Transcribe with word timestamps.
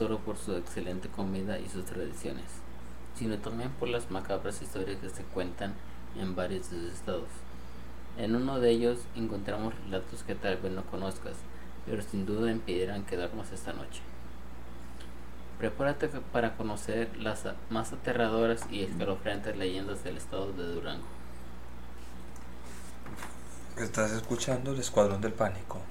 solo 0.00 0.18
por 0.18 0.38
su 0.38 0.56
excelente 0.56 1.10
comida 1.10 1.58
y 1.58 1.68
sus 1.68 1.84
tradiciones, 1.84 2.46
sino 3.14 3.36
también 3.36 3.68
por 3.72 3.86
las 3.90 4.10
macabras 4.10 4.62
historias 4.62 4.98
que 4.98 5.10
se 5.10 5.24
cuentan 5.24 5.74
en 6.18 6.34
varios 6.34 6.70
de 6.70 6.78
sus 6.78 6.94
estados. 6.94 7.28
En 8.16 8.34
uno 8.34 8.60
de 8.60 8.70
ellos 8.70 9.00
encontramos 9.14 9.74
relatos 9.84 10.22
que 10.22 10.34
tal 10.34 10.56
vez 10.56 10.72
no 10.72 10.84
conozcas, 10.86 11.36
pero 11.84 12.00
sin 12.00 12.24
duda 12.24 12.50
impedirán 12.50 13.04
quedarnos 13.04 13.52
esta 13.52 13.74
noche. 13.74 14.00
Prepárate 15.58 16.08
para 16.32 16.56
conocer 16.56 17.14
las 17.18 17.44
más 17.68 17.92
aterradoras 17.92 18.66
y 18.70 18.82
escalofriantes 18.84 19.54
leyendas 19.58 20.02
del 20.02 20.16
estado 20.16 20.50
de 20.52 20.64
Durango. 20.64 21.04
Estás 23.76 24.12
escuchando 24.12 24.72
el 24.72 24.80
Escuadrón 24.80 25.20
del 25.20 25.34
Pánico. 25.34 25.82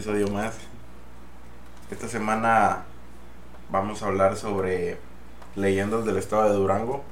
Episodio 0.00 0.28
más. 0.28 0.56
Esta 1.90 2.08
semana 2.08 2.84
vamos 3.70 4.02
a 4.02 4.06
hablar 4.06 4.34
sobre 4.34 4.96
leyendas 5.56 6.06
del 6.06 6.16
estado 6.16 6.48
de 6.48 6.54
Durango. 6.54 7.04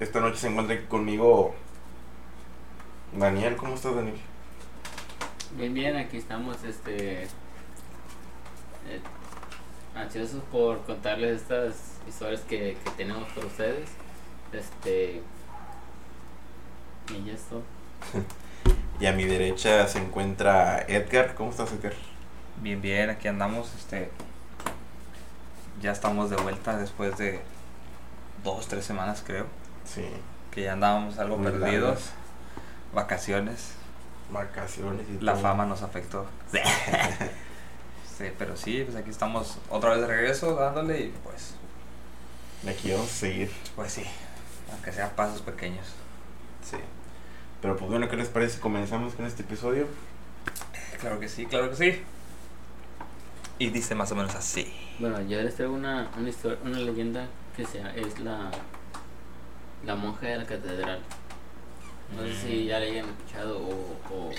Esta 0.00 0.20
noche 0.20 0.38
se 0.38 0.48
encuentra 0.48 0.76
aquí 0.76 0.86
conmigo 0.86 1.54
Daniel. 3.14 3.54
¿Cómo 3.56 3.74
estás, 3.74 3.94
Daniel? 3.94 4.16
Bien, 5.58 5.74
bien, 5.74 5.94
aquí 5.98 6.16
estamos, 6.16 6.64
este, 6.64 7.24
eh, 7.24 7.28
ansiosos 9.94 10.42
por 10.44 10.86
contarles 10.86 11.42
estas 11.42 11.98
historias 12.08 12.40
que, 12.40 12.78
que 12.82 12.90
tenemos 12.96 13.28
por 13.32 13.44
ustedes. 13.44 13.90
Este, 14.54 15.20
y 17.10 17.24
ya. 17.26 17.34
Y 19.02 19.06
a 19.08 19.12
mi 19.12 19.24
derecha 19.24 19.88
se 19.88 19.98
encuentra 19.98 20.80
Edgar. 20.86 21.34
¿Cómo 21.34 21.50
estás, 21.50 21.72
Edgar? 21.72 21.92
Bien, 22.58 22.80
bien, 22.80 23.10
aquí 23.10 23.26
andamos. 23.26 23.74
Este, 23.74 24.08
ya 25.80 25.90
estamos 25.90 26.30
de 26.30 26.36
vuelta 26.36 26.76
después 26.76 27.18
de 27.18 27.40
dos, 28.44 28.68
tres 28.68 28.84
semanas, 28.84 29.24
creo. 29.26 29.46
Sí. 29.84 30.04
Que 30.52 30.62
ya 30.62 30.74
andábamos 30.74 31.18
algo 31.18 31.36
Muy 31.36 31.50
perdidos. 31.50 31.82
largas. 31.82 32.12
Vacaciones. 32.94 33.72
Vacaciones 34.30 35.04
y 35.08 35.18
La 35.20 35.32
todo. 35.32 35.42
fama 35.42 35.66
nos 35.66 35.82
afectó. 35.82 36.24
sí, 38.16 38.26
pero 38.38 38.56
sí, 38.56 38.84
pues 38.84 38.96
aquí 38.96 39.10
estamos 39.10 39.58
otra 39.68 39.90
vez 39.90 40.02
de 40.02 40.06
regreso 40.06 40.54
dándole 40.54 41.00
y 41.00 41.14
pues, 41.24 41.54
Aquí 42.72 42.92
vamos 42.92 43.08
a 43.10 43.12
seguir. 43.14 43.50
pues 43.74 43.94
sí, 43.94 44.04
aunque 44.70 44.92
sean 44.92 45.10
pasos 45.16 45.42
pequeños. 45.42 45.88
Sí. 46.64 46.76
Pero 47.62 47.76
pues 47.76 47.90
bueno, 47.90 48.08
¿qué 48.08 48.16
les 48.16 48.28
parece? 48.28 48.56
si 48.56 48.60
Comenzamos 48.60 49.14
con 49.14 49.24
este 49.24 49.42
episodio. 49.42 49.86
Claro 51.00 51.20
que 51.20 51.28
sí, 51.28 51.46
claro 51.46 51.70
que 51.70 51.76
sí. 51.76 52.02
Y 53.58 53.70
dice 53.70 53.94
más 53.94 54.10
o 54.10 54.16
menos 54.16 54.34
así. 54.34 54.66
Bueno, 54.98 55.22
yo 55.22 55.40
les 55.40 55.54
traigo 55.54 55.72
una, 55.72 56.10
una, 56.18 56.28
historia, 56.28 56.58
una 56.64 56.78
leyenda 56.78 57.28
que 57.56 57.64
sea, 57.64 57.94
es 57.94 58.18
la, 58.18 58.50
la 59.86 59.94
monja 59.94 60.26
de 60.26 60.38
la 60.38 60.44
catedral. 60.44 61.00
No 62.16 62.22
sé 62.24 62.34
si 62.34 62.64
ya 62.66 62.80
la 62.80 62.86
hayan 62.86 63.08
escuchado 63.08 63.58
o, 63.58 63.96
o 64.12 64.30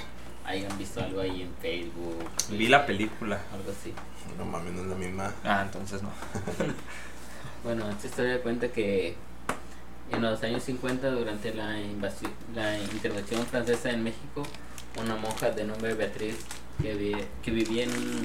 hayan 0.45 0.77
visto 0.77 1.01
algo 1.01 1.21
ahí 1.21 1.43
en 1.43 1.53
Facebook. 1.61 2.29
Vi 2.49 2.67
la 2.67 2.85
película. 2.85 3.39
Algo 3.53 3.71
así. 3.71 3.93
No 4.37 4.45
mames, 4.45 4.73
no 4.73 4.81
es 4.81 4.87
la 4.87 4.95
misma. 4.95 5.33
Ah, 5.43 5.63
entonces 5.65 6.03
no. 6.03 6.09
Bueno, 7.63 7.89
esta 7.89 8.07
historia 8.07 8.43
cuenta 8.43 8.67
que 8.67 9.15
en 10.11 10.21
los 10.21 10.41
años 10.43 10.63
50, 10.63 11.09
durante 11.11 11.53
la, 11.53 11.75
la 12.55 12.77
intervención 12.79 13.45
francesa 13.45 13.89
en 13.91 14.03
México, 14.03 14.43
una 15.01 15.15
monja 15.15 15.49
de 15.51 15.63
nombre 15.63 15.93
Beatriz, 15.95 16.37
que, 16.81 16.93
vi- 16.93 17.23
que 17.41 17.51
vivía 17.51 17.83
en 17.85 17.91
un 17.91 18.23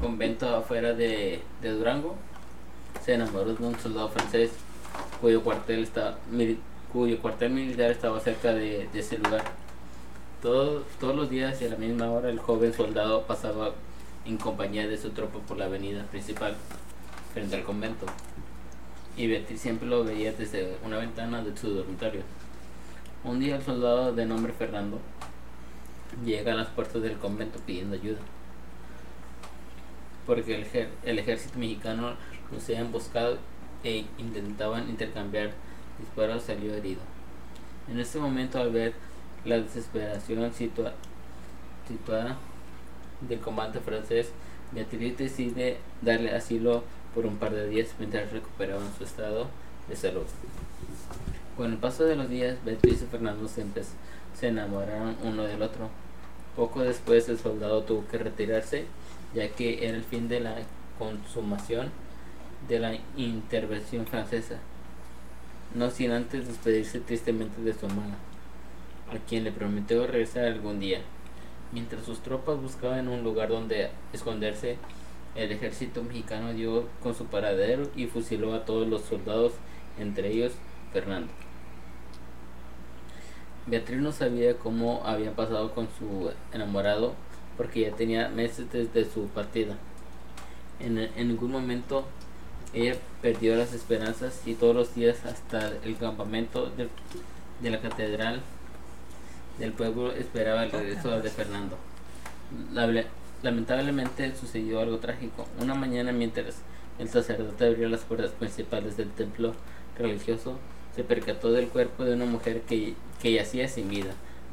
convento 0.00 0.54
afuera 0.56 0.92
de, 0.92 1.42
Durango, 1.72 2.16
se 3.04 3.14
enamoró 3.14 3.54
de 3.54 3.64
un 3.64 3.78
soldado 3.78 4.08
francés 4.10 4.50
cuyo 5.20 5.42
cuartel, 5.42 5.80
militar 7.50 7.90
estaba 7.90 8.20
cerca 8.20 8.52
de, 8.52 8.88
ese 9.00 9.18
lugar. 9.18 9.42
Todo- 10.42 10.84
todos 11.00 11.16
los 11.16 11.30
días 11.30 11.60
y 11.62 11.66
a 11.66 11.70
la 11.70 11.76
misma 11.76 12.10
hora 12.10 12.28
el 12.28 12.38
joven 12.38 12.72
soldado 12.72 13.22
pasaba 13.22 13.72
en 14.24 14.36
compañía 14.38 14.86
de 14.86 14.96
su 14.98 15.10
tropa 15.10 15.38
por 15.40 15.56
la 15.56 15.64
avenida 15.66 16.04
principal 16.04 16.54
frente 17.32 17.56
al 17.56 17.64
convento. 17.64 18.06
Y 19.16 19.28
Beatriz 19.28 19.60
siempre 19.60 19.88
lo 19.88 20.04
veía 20.04 20.32
desde 20.32 20.76
una 20.84 20.98
ventana 20.98 21.42
de 21.42 21.56
su 21.56 21.70
dormitorio. 21.70 22.22
Un 23.22 23.38
día 23.40 23.56
el 23.56 23.62
soldado 23.62 24.12
de 24.12 24.26
nombre 24.26 24.52
Fernando 24.52 25.00
llega 26.24 26.52
a 26.52 26.56
las 26.56 26.68
puertas 26.68 27.00
del 27.02 27.16
convento 27.18 27.58
pidiendo 27.64 27.94
ayuda. 27.94 28.18
Porque 30.26 30.66
el, 31.04 31.18
ejército 31.18 31.58
mexicano 31.58 32.14
los 32.52 32.64
había 32.64 32.80
emboscado 32.80 33.38
e 33.84 34.04
intentaban 34.18 34.88
intercambiar 34.88 35.52
disparos 35.98 36.42
salió 36.42 36.74
herido. 36.74 37.00
En 37.90 38.00
ese 38.00 38.18
momento 38.18 38.58
al 38.58 38.70
ver 38.70 38.94
la 39.44 39.58
desesperación 39.58 40.52
situa- 40.52 40.94
situada 41.86 42.36
del 43.20 43.40
comandante 43.40 43.80
francés, 43.80 44.32
Beatriz 44.72 45.18
decide 45.18 45.78
darle 46.02 46.34
asilo 46.34 46.82
por 47.14 47.26
un 47.26 47.36
par 47.36 47.52
de 47.52 47.68
días 47.68 47.88
mientras 47.98 48.32
recuperaban 48.32 48.92
su 48.98 49.04
estado 49.04 49.46
de 49.88 49.96
salud. 49.96 50.24
Con 51.56 51.72
el 51.72 51.78
paso 51.78 52.04
de 52.04 52.16
los 52.16 52.28
días, 52.28 52.56
Beatriz 52.64 53.02
y 53.02 53.06
Fernando 53.06 53.46
se, 53.46 53.64
se 54.38 54.48
enamoraron 54.48 55.16
uno 55.22 55.44
del 55.44 55.62
otro. 55.62 55.88
Poco 56.56 56.82
después 56.82 57.28
el 57.28 57.38
soldado 57.38 57.82
tuvo 57.82 58.06
que 58.08 58.18
retirarse, 58.18 58.86
ya 59.34 59.48
que 59.48 59.86
era 59.86 59.96
el 59.96 60.04
fin 60.04 60.28
de 60.28 60.40
la 60.40 60.56
consumación 60.98 61.90
de 62.68 62.78
la 62.78 62.96
intervención 63.16 64.06
francesa, 64.06 64.56
no 65.74 65.90
sin 65.90 66.12
antes 66.12 66.46
despedirse 66.46 67.00
tristemente 67.00 67.60
de 67.60 67.74
su 67.74 67.86
hermana, 67.86 68.16
a 69.12 69.18
quien 69.28 69.44
le 69.44 69.52
prometió 69.52 70.06
regresar 70.06 70.44
algún 70.44 70.80
día. 70.80 71.00
Mientras 71.72 72.04
sus 72.04 72.20
tropas 72.20 72.60
buscaban 72.60 73.08
un 73.08 73.24
lugar 73.24 73.48
donde 73.48 73.90
esconderse, 74.12 74.76
el 75.34 75.52
ejército 75.52 76.02
mexicano 76.02 76.52
dio 76.52 76.88
con 77.02 77.14
su 77.14 77.26
paradero 77.26 77.88
y 77.96 78.06
fusiló 78.06 78.54
a 78.54 78.64
todos 78.64 78.86
los 78.86 79.02
soldados, 79.02 79.52
entre 79.98 80.30
ellos 80.30 80.52
Fernando. 80.92 81.32
Beatriz 83.66 84.00
no 84.00 84.12
sabía 84.12 84.56
cómo 84.58 85.02
había 85.04 85.34
pasado 85.34 85.74
con 85.74 85.88
su 85.98 86.30
enamorado 86.52 87.14
porque 87.56 87.80
ya 87.80 87.96
tenía 87.96 88.28
meses 88.28 88.70
desde 88.70 89.10
su 89.10 89.26
partida. 89.28 89.76
En, 90.80 90.98
en 90.98 91.28
ningún 91.28 91.52
momento 91.52 92.04
ella 92.74 92.96
perdió 93.22 93.56
las 93.56 93.72
esperanzas 93.72 94.42
y 94.46 94.54
todos 94.54 94.74
los 94.74 94.94
días 94.94 95.24
hasta 95.24 95.72
el 95.84 95.96
campamento 95.96 96.70
de 97.60 97.70
la 97.70 97.80
catedral 97.80 98.42
del 99.58 99.72
pueblo 99.72 100.12
esperaba 100.12 100.64
el 100.64 100.72
regreso 100.72 101.20
de 101.20 101.30
Fernando. 101.30 101.78
Lamentablemente 103.44 104.34
sucedió 104.34 104.80
algo 104.80 104.96
trágico. 105.00 105.46
Una 105.60 105.74
mañana 105.74 106.12
mientras 106.12 106.62
el 106.98 107.10
sacerdote 107.10 107.66
abrió 107.66 107.90
las 107.90 108.00
puertas 108.00 108.30
principales 108.30 108.96
del 108.96 109.10
templo 109.10 109.52
religioso, 109.98 110.56
se 110.96 111.04
percató 111.04 111.52
del 111.52 111.68
cuerpo 111.68 112.04
de 112.04 112.14
una 112.14 112.24
mujer 112.24 112.62
que, 112.62 112.94
que 113.20 113.32
yacía 113.32 113.68
sin 113.68 113.90
vida. 113.90 114.12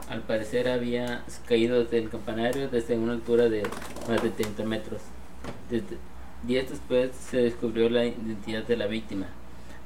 Al 0.09 0.23
parecer 0.23 0.67
había 0.67 1.23
caído 1.47 1.81
desde 1.81 1.99
el 1.99 2.09
campanario 2.09 2.67
desde 2.67 2.97
una 2.97 3.13
altura 3.13 3.47
de 3.47 3.63
más 4.09 4.21
de 4.21 4.29
30 4.29 4.65
metros. 4.65 5.01
Días 6.43 6.69
después 6.69 7.11
se 7.15 7.37
descubrió 7.37 7.89
la 7.89 8.03
identidad 8.03 8.63
de 8.63 8.75
la 8.75 8.87
víctima. 8.87 9.27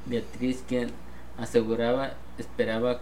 Beatriz, 0.07 0.63
quien 0.67 0.89
aseguraba, 1.37 2.13
esperaba 2.39 3.01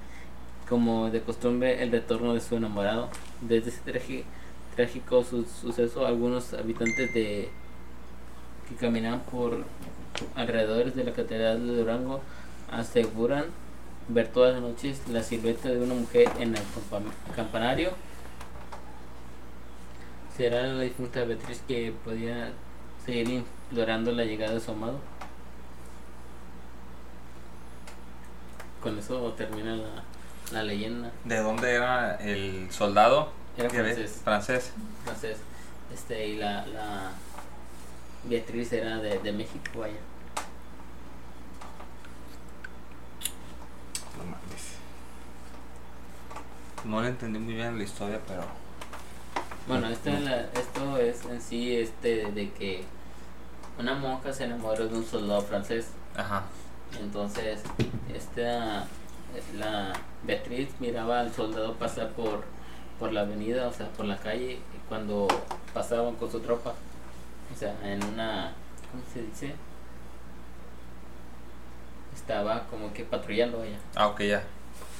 como 0.70 1.10
de 1.10 1.20
costumbre 1.20 1.82
el 1.82 1.90
retorno 1.92 2.32
de 2.32 2.40
su 2.40 2.56
enamorado. 2.56 3.10
Desde 3.42 3.68
ese 3.68 3.80
traje- 3.84 4.24
trágico 4.74 5.24
su- 5.24 5.44
suceso, 5.44 6.06
algunos 6.06 6.52
habitantes 6.54 7.12
de 7.14 7.48
que 8.68 8.74
caminaban 8.76 9.20
por 9.20 9.64
alrededores 10.34 10.94
de 10.94 11.04
la 11.04 11.12
catedral 11.12 11.66
de 11.66 11.76
Durango 11.76 12.20
aseguran 12.70 13.44
ver 14.08 14.28
todas 14.28 14.54
las 14.54 14.62
noches 14.62 15.00
la 15.08 15.22
silueta 15.22 15.68
de 15.68 15.80
una 15.80 15.94
mujer 15.94 16.28
en 16.38 16.54
el 16.56 16.62
campa- 16.62 17.34
campanario. 17.34 17.90
Será 20.36 20.62
la 20.66 20.82
difunta 20.82 21.24
Beatriz 21.24 21.62
que 21.68 21.92
podía 22.04 22.50
seguir 23.06 23.28
implorando 23.70 24.12
la 24.12 24.24
llegada 24.24 24.54
de 24.54 24.60
su 24.60 24.72
amado. 24.72 24.98
Con 28.82 28.98
eso 28.98 29.32
termina 29.32 29.76
la, 29.76 30.02
la 30.52 30.62
leyenda. 30.62 31.10
¿De 31.24 31.38
dónde 31.38 31.72
era 31.74 32.16
el 32.16 32.68
soldado? 32.70 33.30
Era 33.56 33.70
francés. 33.70 34.20
Francés. 34.24 34.70
Entonces, 35.00 35.36
este, 35.92 36.26
y 36.28 36.36
la, 36.36 36.66
la 36.66 37.12
Beatriz 38.24 38.72
era 38.72 38.96
de, 38.98 39.18
de 39.20 39.32
México, 39.32 39.80
vaya. 39.80 39.94
No 44.18 44.24
mames. 44.24 44.74
No 46.84 47.02
le 47.02 47.08
entendí 47.08 47.38
muy 47.38 47.54
bien 47.54 47.78
la 47.78 47.84
historia, 47.84 48.20
pero. 48.26 48.42
Bueno, 49.66 49.88
esto, 49.88 50.10
es 50.10 50.20
la- 50.22 50.42
esto 50.52 50.98
es 50.98 51.24
en 51.24 51.40
sí 51.40 51.76
este 51.76 52.30
de 52.32 52.50
que 52.52 52.84
una 53.78 53.94
monja 53.94 54.32
se 54.32 54.44
enamoró 54.44 54.86
de 54.88 54.96
un 54.96 55.04
soldado 55.04 55.40
francés. 55.42 55.88
Ajá. 56.16 56.42
Entonces, 57.00 57.60
esta 58.14 58.86
la 59.56 59.92
Beatriz 60.22 60.68
miraba 60.80 61.20
al 61.20 61.32
soldado 61.34 61.74
pasar 61.74 62.10
por 62.10 62.44
por 62.98 63.12
la 63.12 63.22
avenida, 63.22 63.68
o 63.68 63.72
sea, 63.72 63.88
por 63.90 64.06
la 64.06 64.16
calle 64.16 64.58
cuando 64.88 65.28
pasaban 65.72 66.14
con 66.16 66.30
su 66.30 66.40
tropa. 66.40 66.74
O 67.54 67.58
sea, 67.58 67.74
en 67.84 68.02
una 68.04 68.52
¿cómo 68.90 69.02
se 69.12 69.22
dice? 69.22 69.54
Estaba 72.14 72.64
como 72.68 72.92
que 72.92 73.04
patrullando 73.04 73.62
ella. 73.64 73.78
Ah, 73.94 74.06
ok, 74.06 74.20
ya. 74.22 74.44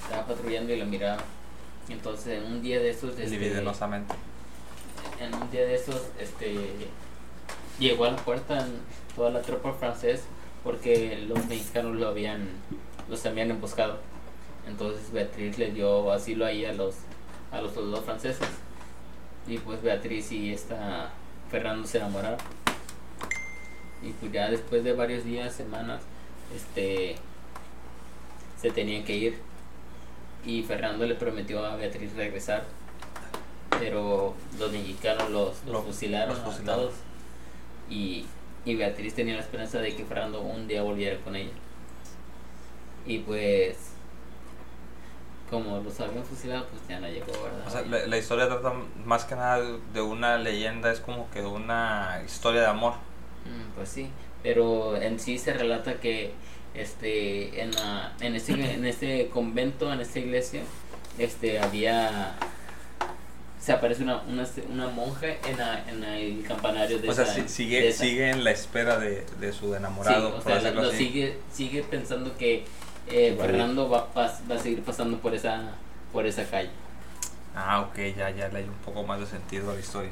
Estaba 0.03 0.27
patrullando 0.27 0.73
y 0.73 0.79
lo 0.79 0.87
miraba. 0.87 1.19
Entonces, 1.89 2.43
en 2.43 2.53
un 2.53 2.63
día 2.63 2.81
de 2.81 2.91
esos 2.91 3.11
este, 3.11 3.29
Libidinosamente. 3.29 4.15
en 5.21 5.35
un 5.35 5.51
día 5.51 5.63
de 5.63 5.75
esos, 5.75 6.03
este, 6.19 6.57
llegó 7.79 8.05
a 8.07 8.11
la 8.11 8.17
puerta 8.17 8.59
en 8.59 8.81
toda 9.15 9.31
la 9.31 9.43
tropa 9.43 9.73
francés 9.75 10.23
porque 10.65 11.25
los 11.29 11.47
mexicanos 11.47 11.97
lo 11.97 12.09
habían, 12.09 12.49
los 13.09 13.25
habían 13.27 13.51
emboscado. 13.51 13.99
Entonces 14.67 15.13
Beatriz 15.13 15.59
le 15.59 15.71
dio 15.73 16.11
asilo 16.11 16.47
ahí 16.47 16.65
a 16.65 16.73
los, 16.73 16.95
a 17.55 17.61
los 17.61 17.73
soldados 17.73 18.05
franceses. 18.05 18.49
Y 19.47 19.59
pues 19.59 19.81
Beatriz 19.83 20.33
y 20.33 20.53
esta 20.53 21.11
Fernando 21.51 21.87
se 21.87 21.99
enamoraron. 21.99 22.39
Y 24.03 24.11
pues 24.13 24.33
ya 24.33 24.51
después 24.51 24.85
de 24.85 24.93
varios 24.93 25.25
días, 25.25 25.55
semanas, 25.55 26.03
este, 26.55 27.17
se 28.61 28.71
tenían 28.71 29.05
que 29.05 29.17
ir. 29.17 29.39
Y 30.45 30.63
Fernando 30.63 31.07
le 31.07 31.15
prometió 31.15 31.65
a 31.65 31.77
Beatriz 31.77 32.15
regresar 32.15 32.65
pero 33.81 34.35
los 34.57 34.71
mexicanos 34.71 35.31
los, 35.31 35.65
los 35.65 35.73
Lo- 35.73 35.83
fusilaron 35.83 36.29
los 36.37 36.39
a 36.39 36.45
fusilaron. 36.51 36.81
todos 36.85 36.95
y, 37.91 38.25
y 38.65 38.77
Beatriz 38.77 39.15
tenía 39.15 39.35
la 39.35 39.41
esperanza 39.41 39.81
de 39.81 39.97
que 39.97 40.05
Fernando 40.05 40.43
un 40.43 40.69
día 40.69 40.83
volviera 40.83 41.19
con 41.25 41.35
ella 41.35 41.51
y 43.05 43.19
pues 43.19 43.77
como 45.51 45.81
los 45.81 46.01
habían 46.01 46.25
fusilado 46.25 46.67
pues 46.67 46.83
ya 46.89 46.99
no 47.01 47.09
llegó 47.09 47.27
verdad 47.27 47.67
O 47.67 47.71
sea, 47.71 47.83
la, 47.83 48.07
la 48.07 48.19
historia 48.19 48.47
trata 48.49 48.73
más 49.05 49.25
que 49.25 49.35
nada 49.37 49.63
de 49.93 50.01
una 50.01 50.39
leyenda, 50.39 50.91
es 50.91 51.01
como 51.01 51.31
que 51.31 51.41
de 51.41 51.47
una 51.47 52.21
historia 52.25 52.63
de 52.63 52.67
amor. 52.69 52.95
Mm, 53.45 53.77
pues 53.77 53.89
sí 53.89 54.09
pero 54.43 54.97
en 54.97 55.19
sí 55.21 55.39
se 55.39 55.53
relata 55.55 55.95
que 56.01 56.33
este 56.75 57.63
en 57.63 57.71
la, 57.73 58.13
en 58.21 58.35
este 58.37 58.53
en 58.75 58.85
este 58.85 59.29
convento 59.29 59.93
en 59.93 60.01
esta 60.01 60.19
iglesia 60.19 60.63
este 61.19 61.59
había 61.61 62.35
se 63.61 63.73
aparece 63.73 64.03
una, 64.03 64.21
una, 64.29 64.47
una 64.71 64.89
monja 64.89 65.27
en, 65.47 65.57
la- 65.57 65.83
en 65.89 66.05
el 66.05 66.45
campanario 66.47 66.99
de 66.99 67.09
O 67.09 67.15
sea, 67.15 67.25
esa- 67.25 67.35
de 67.43 67.49
sigue, 67.49 67.89
esa- 67.89 68.05
sigue 68.05 68.29
en 68.29 68.45
la 68.45 68.51
espera 68.51 68.99
de, 68.99 69.25
de 69.41 69.53
su 69.55 69.71
Sí, 69.71 69.77
enamorado. 69.79 70.37
o 70.37 70.41
sea, 70.43 70.61
lo 70.73 70.91
sigue, 70.91 71.39
sigue 71.51 71.83
pensando 71.83 72.37
que 72.37 72.65
eh, 73.09 73.35
Vale. 73.39 73.51
Fernando 73.51 73.89
va, 73.89 73.99
a 73.99 74.15
pas- 74.15 74.41
va 74.51 74.55
a 74.57 74.59
seguir 74.59 74.83
pasando 74.83 75.19
por 75.19 75.35
esa, 75.35 75.73
por 76.13 76.27
esa 76.27 76.45
calle. 76.49 76.71
Ah, 77.55 77.81
ok, 77.83 77.97
ya, 78.17 78.31
ya 78.31 78.49
le 78.49 78.59
hay 78.59 78.65
un 78.65 78.75
poco 78.85 79.03
más 79.05 79.21
de 79.21 79.27
sentido 79.27 79.71
a 79.71 79.75
la 79.75 79.81
historia. 79.81 80.11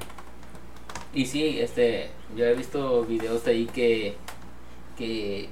Y 1.15 1.27
sí, 1.27 1.59
este, 1.61 2.11
yo 2.37 2.45
he 2.47 2.55
visto 2.55 3.05
videos 3.05 3.45
de 3.45 3.51
ahí 3.51 3.67
que, 3.67 4.17
que 4.97 5.49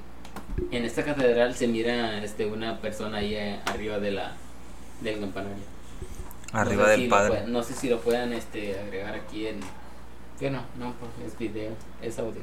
en 0.71 0.85
esta 0.85 1.05
catedral 1.05 1.55
se 1.55 1.67
mira 1.69 2.23
este, 2.23 2.47
una 2.47 2.81
persona 2.81 3.19
ahí 3.19 3.35
eh, 3.35 3.61
arriba 3.67 3.99
de 3.99 4.13
la, 4.13 4.33
del 5.01 5.21
campanario. 5.21 5.65
Arriba 6.53 6.83
no 6.83 6.85
sé 6.87 6.91
del 6.93 7.01
si 7.03 7.09
padre. 7.09 7.29
pueden- 7.29 7.53
no 7.53 7.63
sé 7.63 7.75
si 7.75 7.89
lo 7.89 8.01
puedan 8.01 8.33
este, 8.33 8.79
agregar 8.79 9.15
aquí 9.15 9.47
en... 9.49 9.61
Que 10.39 10.51
no, 10.51 10.63
no, 10.79 10.95
porque 10.99 11.27
es 11.27 11.37
video, 11.39 11.73
es 12.01 12.19
audio. 12.19 12.41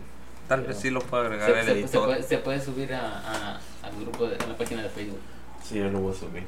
Tal 0.47 0.61
pero- 0.61 0.73
vez 0.73 0.79
sí 0.81 0.89
lo 0.89 1.01
pueda 1.01 1.23
agregar 1.25 1.51
Se, 1.51 1.59
el 1.59 1.65
se- 1.65 1.73
se 1.73 1.79
editor. 1.81 2.05
puede, 2.05 2.23
se 2.23 2.37
puede 2.37 2.61
subir 2.61 2.93
a, 2.93 2.99
a- 3.01 3.59
al 3.83 3.95
grupo, 4.01 4.27
de, 4.27 4.35
a 4.43 4.47
la 4.47 4.55
página 4.57 4.83
de 4.83 4.89
Facebook. 4.89 5.19
Sí, 5.63 5.75
yo 5.79 5.89
lo 5.89 5.99
voy 5.99 6.13
a 6.15 6.17
subir. 6.17 6.43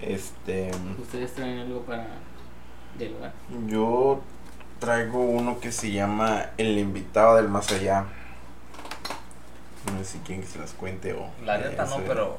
Este. 0.00 0.70
¿Ustedes 1.00 1.32
traen 1.34 1.60
algo 1.60 1.82
para 1.82 2.06
dialogar? 2.98 3.32
Yo 3.66 4.20
traigo 4.80 5.20
uno 5.20 5.60
que 5.60 5.70
se 5.70 5.92
llama 5.92 6.46
El 6.58 6.76
invitado 6.78 7.36
del 7.36 7.48
más 7.48 7.70
allá. 7.70 8.06
No 9.92 9.98
sé 9.98 10.04
si 10.04 10.18
que 10.20 10.42
se 10.44 10.58
las 10.58 10.72
cuente 10.72 11.12
o. 11.12 11.28
La 11.44 11.58
neta 11.58 11.84
no, 11.86 11.98
pero 12.06 12.38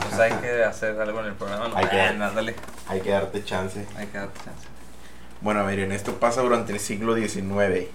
pues 0.00 0.14
hay 0.18 0.32
que 0.40 0.64
hacer 0.64 1.00
algo 1.00 1.20
en 1.20 1.26
el 1.26 1.34
programa. 1.34 1.68
No, 1.68 1.76
Hay 1.76 1.86
que- 1.88 1.96
dale, 1.96 2.54
Hay 2.88 3.00
que 3.00 3.10
darte 3.10 3.44
chance. 3.44 3.86
hay 3.96 4.06
que 4.08 4.18
darte 4.18 4.38
chance. 4.44 4.66
Bueno, 5.40 5.62
miren, 5.64 5.92
esto 5.92 6.14
pasa 6.18 6.40
durante 6.42 6.72
el 6.72 6.80
siglo 6.80 7.14
XIX. 7.14 7.86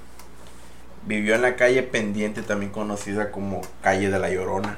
Vivió 1.06 1.36
en 1.36 1.42
la 1.42 1.56
calle 1.56 1.84
pendiente, 1.84 2.42
también 2.44 2.72
conocida 2.72 3.32
como 3.32 3.62
calle 3.82 4.10
de 4.10 4.20
la 4.20 4.30
Llorona. 4.30 4.78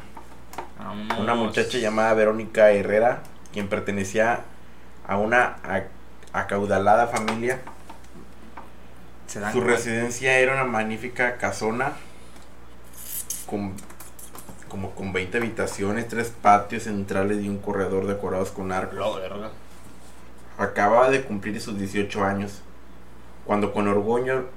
Una 1.20 1.36
muchacha 1.36 1.78
llamada 1.78 2.14
Verónica 2.14 2.72
Herrera, 2.72 3.22
quien 3.54 3.68
pertenecía 3.70 4.42
a 5.08 5.18
una 5.18 5.58
ac- 5.64 5.88
acaudalada 6.34 7.08
familia. 7.08 7.60
Su 9.52 9.60
cuenta- 9.60 9.74
residencia 9.78 10.38
era 10.40 10.54
una 10.54 10.64
magnífica 10.64 11.38
casona 11.38 11.94
con 13.46 13.74
como 14.70 14.92
con 14.92 15.14
20 15.14 15.38
habitaciones, 15.38 16.08
tres 16.08 16.34
patios 16.42 16.84
centrales 16.84 17.42
y 17.42 17.48
un 17.48 17.60
corredor 17.60 18.08
decorados 18.08 18.50
con 18.52 18.72
arcos. 18.72 18.98
Acababa 20.58 21.10
de 21.10 21.24
cumplir 21.24 21.62
sus 21.62 21.78
18 21.78 22.24
años 22.26 22.62
cuando 23.46 23.72
con 23.72 23.88
orgullo 23.88 24.50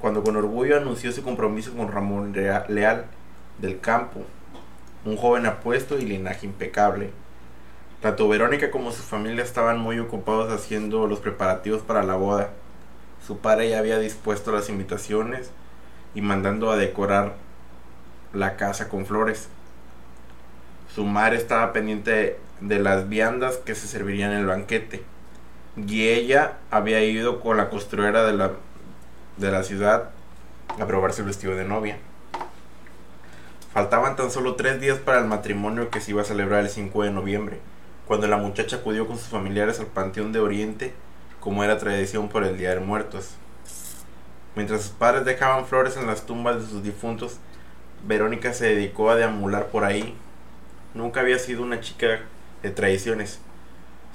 cuando 0.00 0.22
con 0.22 0.36
orgullo 0.36 0.76
anunció 0.76 1.12
su 1.12 1.22
compromiso 1.22 1.74
con 1.74 1.90
Ramón 1.90 2.32
Leal 2.32 3.06
del 3.58 3.80
Campo, 3.80 4.20
un 5.04 5.16
joven 5.16 5.46
apuesto 5.46 5.98
y 5.98 6.02
linaje 6.02 6.46
impecable. 6.46 7.10
Tanto 8.00 8.28
Verónica 8.28 8.70
como 8.70 8.92
su 8.92 9.02
familia 9.02 9.42
estaban 9.42 9.78
muy 9.78 9.98
ocupados 9.98 10.52
haciendo 10.52 11.06
los 11.06 11.18
preparativos 11.18 11.82
para 11.82 12.04
la 12.04 12.14
boda. 12.14 12.50
Su 13.26 13.38
padre 13.38 13.70
ya 13.70 13.78
había 13.78 13.98
dispuesto 13.98 14.52
las 14.52 14.68
invitaciones 14.68 15.50
y 16.14 16.22
mandando 16.22 16.70
a 16.70 16.76
decorar 16.76 17.34
la 18.32 18.56
casa 18.56 18.88
con 18.88 19.04
flores. 19.04 19.48
Su 20.94 21.04
madre 21.04 21.36
estaba 21.36 21.72
pendiente 21.72 22.38
de 22.60 22.78
las 22.78 23.08
viandas 23.08 23.56
que 23.56 23.74
se 23.74 23.88
servirían 23.88 24.32
en 24.32 24.38
el 24.38 24.46
banquete. 24.46 25.02
Y 25.76 26.08
ella 26.08 26.54
había 26.70 27.02
ido 27.04 27.40
con 27.40 27.56
la 27.56 27.68
costurera 27.68 28.24
de 28.24 28.32
la, 28.32 28.52
de 29.38 29.50
la 29.50 29.62
ciudad 29.62 30.10
a 30.80 30.86
probarse 30.86 31.22
el 31.22 31.28
vestido 31.28 31.54
de 31.54 31.64
novia. 31.64 31.98
Faltaban 33.72 34.16
tan 34.16 34.30
solo 34.30 34.56
tres 34.56 34.80
días 34.80 34.98
para 34.98 35.20
el 35.20 35.26
matrimonio 35.26 35.90
que 35.90 36.00
se 36.00 36.10
iba 36.10 36.22
a 36.22 36.24
celebrar 36.24 36.60
el 36.60 36.70
5 36.70 37.02
de 37.04 37.10
noviembre, 37.10 37.60
cuando 38.06 38.26
la 38.26 38.36
muchacha 38.36 38.76
acudió 38.76 39.06
con 39.06 39.18
sus 39.18 39.28
familiares 39.28 39.78
al 39.78 39.86
Panteón 39.86 40.32
de 40.32 40.40
Oriente, 40.40 40.94
como 41.40 41.62
era 41.62 41.78
tradición 41.78 42.28
por 42.28 42.44
el 42.44 42.58
Día 42.58 42.74
de 42.74 42.80
Muertos. 42.80 43.30
Mientras 44.56 44.82
sus 44.82 44.90
padres 44.90 45.24
dejaban 45.24 45.66
flores 45.66 45.96
en 45.96 46.06
las 46.06 46.26
tumbas 46.26 46.60
de 46.60 46.66
sus 46.66 46.82
difuntos, 46.82 47.36
Verónica 48.06 48.52
se 48.52 48.66
dedicó 48.66 49.10
a 49.10 49.16
deambular 49.16 49.66
por 49.66 49.84
ahí. 49.84 50.16
Nunca 50.94 51.20
había 51.20 51.38
sido 51.38 51.62
una 51.62 51.80
chica 51.80 52.20
de 52.62 52.70
tradiciones. 52.70 53.38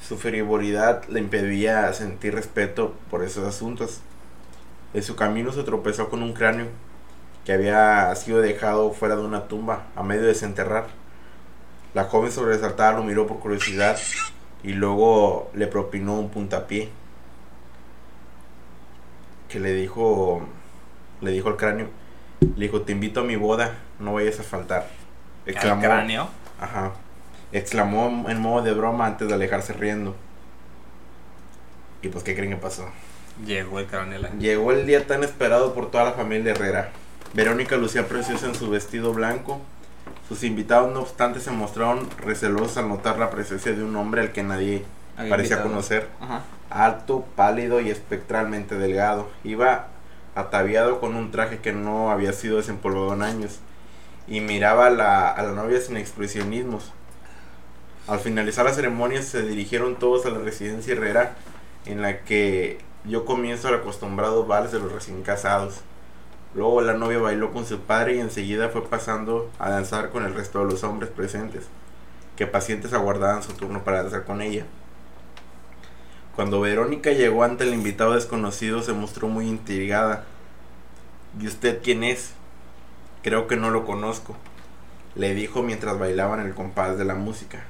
Su 0.05 0.17
frivolidad 0.17 1.05
le 1.07 1.19
impedía 1.19 1.93
sentir 1.93 2.35
respeto 2.35 2.95
por 3.09 3.23
esos 3.23 3.47
asuntos. 3.47 4.01
En 4.93 5.03
su 5.03 5.15
camino 5.15 5.51
se 5.51 5.63
tropezó 5.63 6.09
con 6.09 6.23
un 6.23 6.33
cráneo 6.33 6.67
que 7.45 7.53
había 7.53 8.13
sido 8.15 8.41
dejado 8.41 8.91
fuera 8.91 9.15
de 9.15 9.23
una 9.23 9.47
tumba 9.47 9.87
a 9.95 10.03
medio 10.03 10.21
de 10.21 10.27
desenterrar. 10.29 10.87
La 11.93 12.05
joven 12.05 12.31
sobresaltada 12.31 12.93
lo 12.93 13.03
miró 13.03 13.27
por 13.27 13.39
curiosidad 13.39 13.97
y 14.63 14.73
luego 14.73 15.51
le 15.53 15.67
propinó 15.67 16.19
un 16.19 16.29
puntapié 16.29 16.89
que 19.49 19.59
le 19.59 19.73
dijo 19.73 20.47
le 21.21 21.31
dijo 21.31 21.49
al 21.49 21.57
cráneo 21.57 21.87
le 22.39 22.65
dijo 22.65 22.81
te 22.81 22.93
invito 22.93 23.19
a 23.19 23.23
mi 23.23 23.35
boda 23.35 23.75
no 23.99 24.13
vayas 24.13 24.39
a 24.39 24.43
faltar 24.43 24.87
¿Al 25.45 25.79
cráneo? 25.79 26.29
Ajá. 26.59 26.93
Exclamó 27.51 28.29
en 28.29 28.39
modo 28.39 28.63
de 28.63 28.73
broma 28.73 29.05
antes 29.05 29.27
de 29.27 29.33
alejarse 29.33 29.73
riendo. 29.73 30.15
¿Y 32.01 32.07
pues 32.07 32.23
qué 32.23 32.35
creen 32.35 32.51
que 32.51 32.57
pasó? 32.57 32.87
Llegó 33.45 33.79
el 33.79 33.87
Llegó 34.39 34.71
el 34.71 34.85
día 34.85 35.07
tan 35.07 35.23
esperado 35.23 35.73
por 35.73 35.89
toda 35.91 36.05
la 36.05 36.11
familia 36.13 36.51
Herrera. 36.51 36.91
Verónica 37.33 37.75
lucía 37.77 38.07
preciosa 38.07 38.45
en 38.47 38.55
su 38.55 38.69
vestido 38.69 39.13
blanco. 39.13 39.59
Sus 40.29 40.43
invitados, 40.43 40.93
no 40.93 41.01
obstante, 41.01 41.39
se 41.39 41.51
mostraron 41.51 42.07
recelosos 42.19 42.77
al 42.77 42.89
notar 42.89 43.17
la 43.17 43.31
presencia 43.31 43.73
de 43.73 43.83
un 43.83 43.95
hombre 43.95 44.21
al 44.21 44.31
que 44.31 44.43
nadie 44.43 44.85
Había 45.17 45.29
parecía 45.31 45.55
invitado. 45.55 45.69
conocer. 45.71 46.07
Ajá. 46.21 46.41
Alto, 46.69 47.25
pálido 47.35 47.81
y 47.81 47.89
espectralmente 47.89 48.75
delgado. 48.75 49.29
Iba 49.43 49.87
ataviado 50.35 50.99
con 50.99 51.15
un 51.15 51.31
traje 51.31 51.59
que 51.59 51.73
no 51.73 52.11
había 52.11 52.33
sido 52.33 52.57
desempolvado 52.57 53.13
en 53.13 53.23
años. 53.23 53.59
Y 54.27 54.39
miraba 54.39 54.87
a 54.87 54.89
la, 54.89 55.29
a 55.29 55.43
la 55.43 55.51
novia 55.51 55.81
sin 55.81 55.97
expresionismos. 55.97 56.91
Al 58.07 58.19
finalizar 58.19 58.65
la 58.65 58.73
ceremonia 58.73 59.21
se 59.21 59.41
dirigieron 59.43 59.97
todos 59.97 60.25
a 60.25 60.29
la 60.29 60.39
residencia 60.39 60.93
Herrera 60.93 61.35
en 61.85 62.01
la 62.01 62.19
que 62.19 62.79
yo 63.05 63.25
comienzo 63.25 63.69
el 63.69 63.75
acostumbrado 63.75 64.45
vals 64.45 64.71
de 64.71 64.79
los 64.79 64.91
recién 64.91 65.23
casados. 65.23 65.81
Luego 66.55 66.81
la 66.81 66.93
novia 66.93 67.19
bailó 67.19 67.51
con 67.51 67.65
su 67.65 67.79
padre 67.79 68.15
y 68.15 68.19
enseguida 68.19 68.69
fue 68.69 68.87
pasando 68.87 69.49
a 69.59 69.69
danzar 69.71 70.09
con 70.11 70.23
el 70.23 70.33
resto 70.33 70.59
de 70.59 70.71
los 70.71 70.83
hombres 70.83 71.09
presentes, 71.09 71.65
que 72.35 72.47
pacientes 72.47 72.93
aguardaban 72.93 73.43
su 73.43 73.53
turno 73.53 73.83
para 73.83 74.03
danzar 74.03 74.23
con 74.23 74.41
ella. 74.41 74.65
Cuando 76.35 76.61
Verónica 76.61 77.11
llegó 77.11 77.43
ante 77.43 77.63
el 77.63 77.73
invitado 77.73 78.13
desconocido 78.13 78.81
se 78.81 78.93
mostró 78.93 79.27
muy 79.27 79.47
intrigada. 79.47 80.25
¿Y 81.39 81.47
usted 81.47 81.81
quién 81.83 82.03
es? 82.03 82.31
Creo 83.21 83.47
que 83.47 83.55
no 83.55 83.69
lo 83.69 83.85
conozco, 83.85 84.35
le 85.15 85.33
dijo 85.35 85.63
mientras 85.63 85.99
bailaban 85.99 86.39
el 86.39 86.53
compás 86.53 86.97
de 86.97 87.05
la 87.05 87.15
música. 87.15 87.63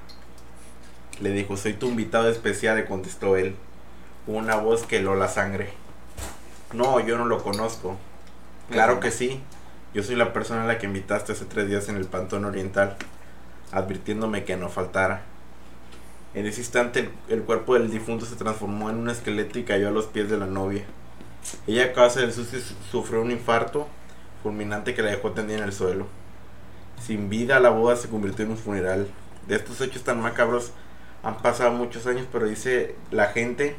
Le 1.19 1.31
dijo, 1.31 1.57
soy 1.57 1.73
tu 1.73 1.87
invitado 1.87 2.29
especial, 2.29 2.77
le 2.77 2.85
contestó 2.85 3.37
él. 3.37 3.55
Una 4.27 4.55
voz 4.55 4.83
que 4.83 4.97
heló 4.97 5.15
la 5.15 5.27
sangre. 5.27 5.73
No, 6.73 6.99
yo 6.99 7.17
no 7.17 7.25
lo 7.25 7.43
conozco. 7.43 7.97
Claro 8.71 8.99
que 8.99 9.11
sí. 9.11 9.41
Yo 9.93 10.01
soy 10.01 10.15
la 10.15 10.33
persona 10.33 10.63
a 10.63 10.67
la 10.67 10.77
que 10.79 10.85
invitaste 10.87 11.33
hace 11.33 11.45
tres 11.45 11.67
días 11.69 11.87
en 11.89 11.97
el 11.97 12.05
Pantón 12.05 12.45
Oriental, 12.45 12.95
advirtiéndome 13.71 14.43
que 14.43 14.57
no 14.57 14.69
faltara. 14.69 15.21
En 16.33 16.47
ese 16.47 16.61
instante 16.61 16.99
el, 17.01 17.11
el 17.29 17.43
cuerpo 17.43 17.75
del 17.75 17.91
difunto 17.91 18.25
se 18.25 18.35
transformó 18.35 18.89
en 18.89 18.95
un 18.97 19.09
esqueleto 19.09 19.59
y 19.59 19.63
cayó 19.65 19.89
a 19.89 19.91
los 19.91 20.05
pies 20.05 20.29
de 20.31 20.37
la 20.37 20.47
novia. 20.47 20.83
Ella 21.67 21.85
a 21.85 21.93
causa 21.93 22.21
del 22.21 22.33
sucio 22.33 22.59
su- 22.59 22.73
sufrió 22.91 23.21
un 23.21 23.29
infarto 23.29 23.87
fulminante 24.41 24.95
que 24.95 25.03
la 25.03 25.11
dejó 25.11 25.31
tendida 25.31 25.57
en 25.59 25.63
el 25.65 25.73
suelo. 25.73 26.07
Sin 26.99 27.29
vida 27.29 27.59
la 27.59 27.69
boda 27.69 27.95
se 27.97 28.09
convirtió 28.09 28.45
en 28.45 28.51
un 28.51 28.57
funeral. 28.57 29.07
De 29.47 29.57
estos 29.57 29.79
hechos 29.81 30.03
tan 30.03 30.21
macabros 30.21 30.71
han 31.21 31.37
pasado 31.37 31.71
muchos 31.71 32.07
años, 32.07 32.25
pero 32.31 32.47
dice 32.47 32.95
la 33.11 33.27
gente 33.27 33.75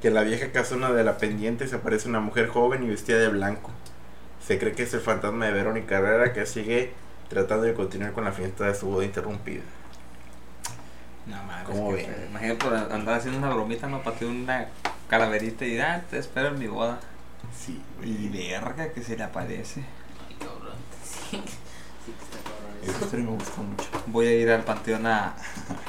que 0.00 0.08
en 0.08 0.14
la 0.14 0.22
vieja 0.22 0.50
casona 0.52 0.90
de 0.92 1.04
la 1.04 1.18
pendiente 1.18 1.68
se 1.68 1.76
aparece 1.76 2.08
una 2.08 2.20
mujer 2.20 2.48
joven 2.48 2.82
y 2.82 2.88
vestida 2.88 3.18
de 3.18 3.28
blanco. 3.28 3.70
Se 4.46 4.58
cree 4.58 4.72
que 4.72 4.84
es 4.84 4.94
el 4.94 5.00
fantasma 5.00 5.46
de 5.46 5.52
Verónica 5.52 5.98
Herrera 5.98 6.32
que 6.32 6.46
sigue 6.46 6.92
tratando 7.28 7.64
de 7.64 7.74
continuar 7.74 8.12
con 8.12 8.24
la 8.24 8.32
fiesta 8.32 8.64
de 8.64 8.74
su 8.74 8.86
boda 8.86 9.04
interrumpida. 9.04 9.62
No 11.26 11.36
mames. 11.44 11.64
¿Cómo 11.66 11.92
ven? 11.92 12.08
Imagínate 12.30 12.64
por 12.64 12.74
andar 12.74 13.18
haciendo 13.18 13.38
una 13.38 13.54
bromita, 13.54 13.86
no 13.86 14.02
para 14.02 14.26
una 14.26 14.68
calaverita 15.08 15.64
y 15.64 15.78
ah, 15.78 16.02
te 16.10 16.18
espero 16.18 16.48
en 16.48 16.58
mi 16.58 16.66
boda. 16.66 16.98
Sí, 17.56 17.80
Y 18.02 18.28
verga 18.28 18.90
que 18.92 19.02
se 19.02 19.16
le 19.16 19.22
aparece. 19.22 19.84
Ay, 20.28 20.36
cabrón. 20.38 20.76
Sí, 21.30 21.42
Esa 23.00 23.06
eso. 23.06 23.16
historia 23.16 23.24
me 23.26 23.32
gustó 23.36 23.62
mucho. 23.62 23.88
Voy 24.06 24.26
a 24.26 24.32
ir 24.36 24.50
al 24.50 24.62
panteón 24.64 25.06
a, 25.06 25.34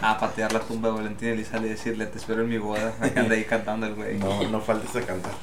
a 0.02 0.18
patear 0.20 0.52
la 0.54 0.60
tumba 0.62 0.90
de 0.90 0.96
Valentín 0.96 1.30
Elizalde 1.30 1.68
y 1.68 1.72
decirle, 1.72 2.06
te 2.08 2.18
espero 2.18 2.42
en 2.42 2.50
mi 2.50 2.58
boda. 2.58 2.94
Que 3.14 3.20
ande 3.20 3.36
ahí 3.36 3.46
cantando 3.46 3.86
el 3.88 3.96
güey. 3.96 4.18
No, 4.18 4.44
no 4.50 4.62
faltes 4.62 4.96
a 4.96 5.02
cantar. 5.06 5.34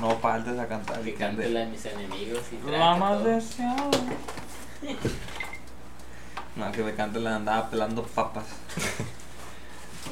No 0.00 0.16
faltes 0.18 0.58
a 0.58 0.66
cantar. 0.68 1.00
Que 1.00 1.14
cante 1.14 1.48
la 1.48 1.60
de 1.60 1.66
mis 1.66 1.84
enemigos 1.86 2.42
y 2.52 2.70
La 2.70 2.94
más 2.96 3.18
todo. 3.18 3.28
deseada. 3.28 3.90
No, 6.54 6.70
que 6.70 6.82
me 6.82 6.94
cante 6.94 7.18
la 7.18 7.36
andaba 7.36 7.70
pelando 7.70 8.02
papas. 8.02 8.44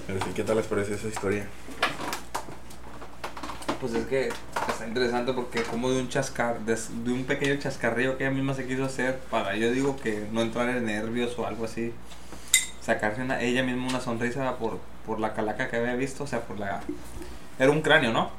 Pero 0.07 0.25
sí, 0.25 0.31
¿qué 0.35 0.43
tal 0.43 0.57
les 0.57 0.67
parece 0.67 0.95
esa 0.95 1.09
historia? 1.09 1.47
Pues 3.79 3.93
es 3.95 4.07
que 4.07 4.31
está 4.81 4.89
interesante 4.89 5.35
porque 5.35 5.63
como 5.63 5.91
de 5.91 6.01
un 6.01 6.09
chascar, 6.09 6.61
de, 6.61 6.75
de 6.75 7.13
un 7.13 7.25
pequeño 7.25 7.57
chascarrillo 7.57 8.17
que 8.17 8.25
ella 8.25 8.33
misma 8.33 8.55
se 8.55 8.67
quiso 8.67 8.85
hacer 8.85 9.19
para, 9.31 9.55
yo 9.57 9.71
digo 9.71 9.97
que 9.97 10.27
no 10.33 10.41
entrar 10.41 10.71
en 10.71 10.87
nervios 10.87 11.39
o 11.39 11.47
algo 11.47 11.67
así, 11.67 11.93
sacarse 12.81 13.21
una, 13.23 13.43
ella 13.43 13.63
misma 13.63 13.89
una 13.89 14.01
sonrisa 14.01 14.57
por, 14.57 14.79
por 15.05 15.21
la 15.21 15.35
calaca 15.35 15.69
que 15.69 15.77
había 15.77 15.95
visto, 15.97 16.25
o 16.25 16.27
sea, 16.27 16.41
por 16.41 16.59
la... 16.59 16.81
Era 17.59 17.71
un 17.71 17.83
cráneo, 17.83 18.13
¿no? 18.13 18.31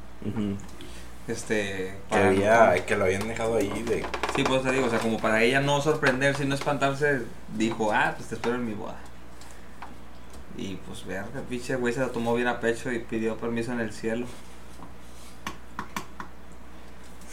Este... 1.28 1.94
Que 2.10 2.16
había, 2.16 2.86
que 2.86 2.96
lo 2.96 3.06
habían 3.06 3.28
dejado 3.28 3.58
ahí 3.58 3.84
de. 3.84 4.04
Sí, 4.36 4.44
pues 4.44 4.64
te 4.64 4.72
digo, 4.72 4.88
o 4.88 4.90
sea, 4.90 4.98
como 4.98 5.20
para 5.20 5.44
ella 5.44 5.62
no 5.62 5.80
sorprenderse 5.80 6.44
y 6.44 6.48
no 6.48 6.56
espantarse, 6.56 7.22
dijo, 7.56 7.92
ah, 7.92 8.14
pues 8.18 8.30
te 8.30 8.36
espero 8.36 8.56
en 8.56 8.66
mi 8.66 8.74
boda. 8.74 8.98
Y 10.58 10.76
pues 10.88 11.06
verga, 11.06 11.42
pinche 11.48 11.76
güey 11.76 11.94
se 11.94 12.00
lo 12.00 12.10
tomó 12.10 12.34
bien 12.34 12.48
a 12.48 12.60
pecho 12.60 12.92
y 12.92 13.00
pidió 13.00 13.38
permiso 13.38 13.72
en 13.74 13.80
el 13.80 13.94
cielo. 13.94 14.26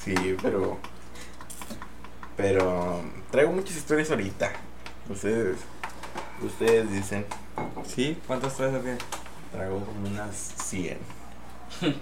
Sí, 0.09 0.37
pero. 0.41 0.79
Pero. 2.35 3.03
Traigo 3.31 3.53
muchas 3.53 3.77
historias 3.77 4.11
ahorita. 4.11 4.51
Ustedes. 5.11 5.59
Ustedes 6.41 6.91
dicen. 6.91 7.27
¿Sí? 7.85 8.19
¿Cuántas 8.27 8.57
traes 8.57 8.75
o 8.75 8.83
qué? 8.83 8.97
Traigo 9.53 9.85
como 9.85 10.09
unas 10.09 10.35
100. 10.35 10.97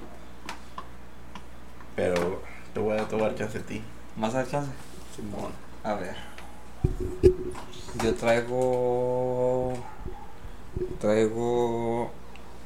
Pero. 1.97 2.43
Te 2.73 2.79
voy 2.79 2.97
a 2.97 3.09
tomar 3.09 3.35
chance 3.35 3.59
a 3.59 3.63
ti. 3.63 3.83
¿Más 4.17 4.37
al 4.37 4.49
chance? 4.49 4.71
Simón. 5.17 5.51
A 5.83 5.95
ver. 5.95 6.15
Yo 8.05 8.15
traigo. 8.15 9.73
Traigo. 11.01 12.13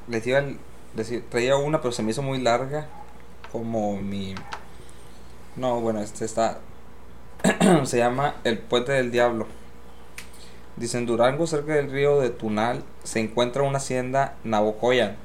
Les 0.06 0.26
iba 0.26 0.40
a 0.40 0.44
decir. 0.94 1.24
Traía 1.30 1.56
una, 1.56 1.80
pero 1.80 1.92
se 1.92 2.02
me 2.02 2.10
hizo 2.10 2.20
muy 2.20 2.42
larga. 2.42 2.88
Como 3.50 3.96
mi. 3.96 4.34
No, 5.56 5.80
bueno, 5.80 6.00
este 6.00 6.24
está. 6.24 6.58
se 7.84 7.98
llama 7.98 8.36
El 8.44 8.58
Puente 8.58 8.92
del 8.92 9.10
Diablo. 9.10 9.46
Dice 10.76 10.98
en 10.98 11.06
Durango, 11.06 11.46
cerca 11.46 11.74
del 11.74 11.90
río 11.90 12.20
de 12.20 12.30
Tunal, 12.30 12.82
se 13.02 13.20
encuentra 13.20 13.62
una 13.62 13.78
hacienda 13.78 14.36
Navocoyan. 14.44 15.16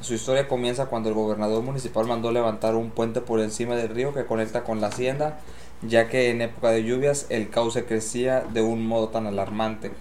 Su 0.00 0.14
historia 0.14 0.46
comienza 0.46 0.86
cuando 0.86 1.08
el 1.08 1.14
gobernador 1.14 1.62
municipal 1.62 2.06
mandó 2.06 2.30
levantar 2.30 2.76
un 2.76 2.90
puente 2.90 3.20
por 3.20 3.40
encima 3.40 3.74
del 3.74 3.88
río 3.88 4.14
que 4.14 4.24
conecta 4.24 4.62
con 4.62 4.80
la 4.80 4.88
hacienda 4.88 5.40
ya 5.82 6.08
que 6.08 6.30
en 6.30 6.42
época 6.42 6.70
de 6.70 6.84
lluvias 6.84 7.26
el 7.28 7.50
cauce 7.50 7.84
crecía 7.84 8.40
de 8.40 8.62
un 8.62 8.86
modo 8.86 9.08
tan 9.08 9.26
alarmante 9.26 9.92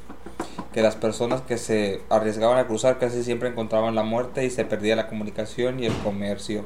que 0.74 0.82
las 0.82 0.96
personas 0.96 1.42
que 1.42 1.58
se 1.58 2.02
arriesgaban 2.10 2.58
a 2.58 2.68
cruzar 2.68 3.00
casi 3.00 3.24
siempre 3.24 3.50
encontraban 3.50 3.96
la 3.96 4.04
muerte 4.04 4.46
y 4.46 4.50
se 4.50 4.66
perdía 4.66 4.96
la 4.96 5.08
comunicación 5.08 5.80
y 5.80 5.86
el 5.86 5.98
comercio. 6.00 6.66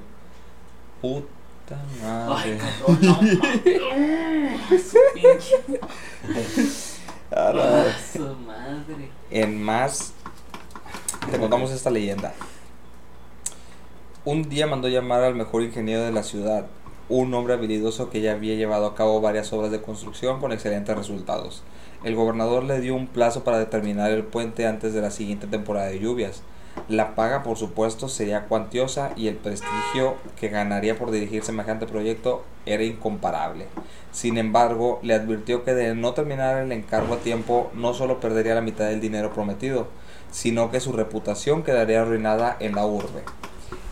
Puta 1.72 1.82
Ay, 2.04 2.28
madre. 2.28 2.58
cabrón, 2.58 3.00
no 3.01 3.20
su 8.13 8.36
madre. 8.46 9.10
En 9.30 9.62
más, 9.62 10.13
te 11.32 11.40
contamos 11.40 11.72
esta 11.72 11.90
leyenda. 11.90 12.34
Un 14.25 14.50
día 14.50 14.68
mandó 14.68 14.88
llamar 14.88 15.24
al 15.24 15.36
mejor 15.36 15.63
ingeniero 15.63 16.04
de 16.04 16.12
la 16.12 16.24
ciudad, 16.24 16.68
un 17.10 17.34
hombre 17.34 17.54
habilidoso 17.54 18.10
que 18.10 18.22
ya 18.22 18.34
había 18.34 18.56
llevado 18.56 18.86
a 18.86 18.96
cabo 18.96 19.22
varias 19.22 19.51
obras 19.54 19.72
de 19.72 19.82
construcción 19.82 20.40
con 20.40 20.51
excelentes 20.51 20.96
resultados. 20.96 21.63
El 22.04 22.16
gobernador 22.16 22.63
le 22.63 22.82
dio 22.82 22.96
un 22.96 23.08
plazo 23.08 23.44
para 23.44 23.60
determinar 23.60 24.12
el 24.12 24.24
puente 24.24 24.68
antes 24.68 24.94
de 24.94 25.01
la 25.01 25.12
siguiente 25.12 25.48
temporada 25.48 25.88
de 25.88 26.00
lluvias. 26.00 26.44
La 26.88 27.16
paga, 27.16 27.44
por 27.44 27.58
supuesto, 27.58 28.10
sería 28.10 28.46
cuantiosa 28.46 29.12
y 29.16 29.28
el 29.28 29.36
prestigio 29.36 30.16
que 30.40 30.50
ganaría 30.50 30.98
por 30.98 31.12
dirigir 31.12 31.44
semejante 31.44 31.86
proyecto 31.86 32.44
era 32.66 32.84
incomparable. 32.84 33.68
Sin 34.12 34.38
embargo, 34.38 35.00
le 35.04 35.13
advirtió 35.13 35.63
que 35.63 35.74
de 35.74 35.96
no 35.96 36.13
terminar 36.13 36.58
el 36.58 36.72
encargo 36.72 37.13
a 37.16 37.20
tiempo 37.20 37.72
no 37.74 37.94
solo 37.94 38.20
perdería 38.20 38.56
la 38.56 38.62
mitad 38.62 38.86
del 38.86 39.01
dinero 39.01 39.34
prometido, 39.34 39.88
sino 40.32 40.72
que 40.72 40.80
su 40.80 40.92
reputación 40.92 41.63
quedaría 41.63 42.01
arruinada 42.01 42.58
en 42.60 42.75
la 42.75 42.86
urbe. 42.86 43.24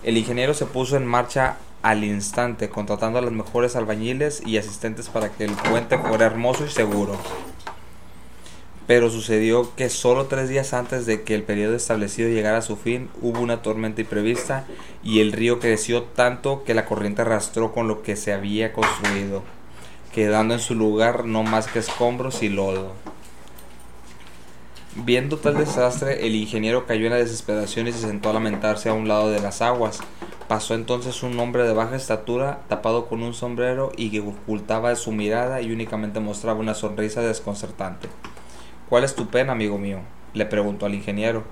El 0.04 0.18
ingeniero 0.18 0.54
se 0.54 0.66
puso 0.66 0.98
en 0.98 1.06
marcha 1.06 1.58
al 1.82 2.04
instante, 2.04 2.70
contratando 2.70 3.20
a 3.20 3.22
los 3.22 3.32
mejores 3.32 3.76
albañiles 3.76 4.42
y 4.46 4.58
asistentes 4.58 5.10
para 5.10 5.30
que 5.30 5.46
el 5.46 5.52
puente 5.52 5.98
fuera 5.98 6.26
hermoso 6.26 6.66
y 6.66 6.70
seguro. 6.70 7.18
Pero 8.90 9.12
sucedió 9.12 9.76
que 9.76 9.88
solo 9.88 10.26
tres 10.26 10.50
días 10.50 10.74
antes 10.74 11.06
de 11.06 11.22
que 11.22 11.36
el 11.36 11.44
periodo 11.44 11.76
establecido 11.76 12.28
llegara 12.28 12.58
a 12.58 12.64
su 12.64 12.76
fin, 12.76 13.08
hubo 13.22 13.40
una 13.40 13.62
tormenta 13.62 14.02
imprevista 14.02 14.66
y 15.04 15.20
el 15.20 15.32
río 15.32 15.60
creció 15.60 16.02
tanto 16.02 16.64
que 16.64 16.74
la 16.74 16.88
corriente 16.88 17.22
arrastró 17.22 17.72
con 17.72 17.88
lo 17.88 18.02
que 18.02 18.16
se 18.16 18.34
había 18.34 18.74
construido, 18.74 19.44
quedando 20.12 20.56
en 20.56 20.60
su 20.60 20.74
lugar 20.74 21.26
no 21.26 21.44
más 21.44 21.68
que 21.68 21.78
escombros 21.78 22.42
y 22.42 22.50
lodo. 22.50 22.94
Viendo 24.96 25.38
tal 25.38 25.60
desastre, 25.60 26.26
el 26.26 26.34
ingeniero 26.34 26.88
cayó 26.88 27.06
en 27.06 27.12
la 27.12 27.18
desesperación 27.18 27.88
y 27.88 27.92
se 27.92 28.00
sentó 28.00 28.32
a 28.32 28.34
lamentarse 28.34 28.90
a 28.90 28.94
un 28.94 29.08
lado 29.08 29.30
de 29.30 29.40
las 29.40 29.62
aguas, 29.62 30.00
Pasó 30.48 30.74
entonces 30.74 31.22
un 31.22 31.40
hombre 31.40 31.62
de 31.62 31.74
baja 31.74 31.96
estatura, 31.96 32.62
tapado 32.70 33.06
con 33.06 33.22
un 33.22 33.36
sombrero 33.36 33.92
y 33.96 34.10
que 34.10 34.22
ocultaba 34.22 34.96
su 34.96 35.12
mirada 35.12 35.62
y 35.62 35.72
únicamente 35.72 36.20
mostraba 36.20 36.60
una 36.60 36.74
sonrisa 36.74 37.22
desconcertante. 37.22 38.10
¿Cuál 38.90 39.04
es 39.04 39.14
tu 39.14 39.28
pena, 39.28 39.52
amigo 39.52 39.78
mío? 39.78 40.00
le 40.34 40.48
preguntó 40.48 40.88
al 40.88 40.96
ingeniero. 40.96 41.44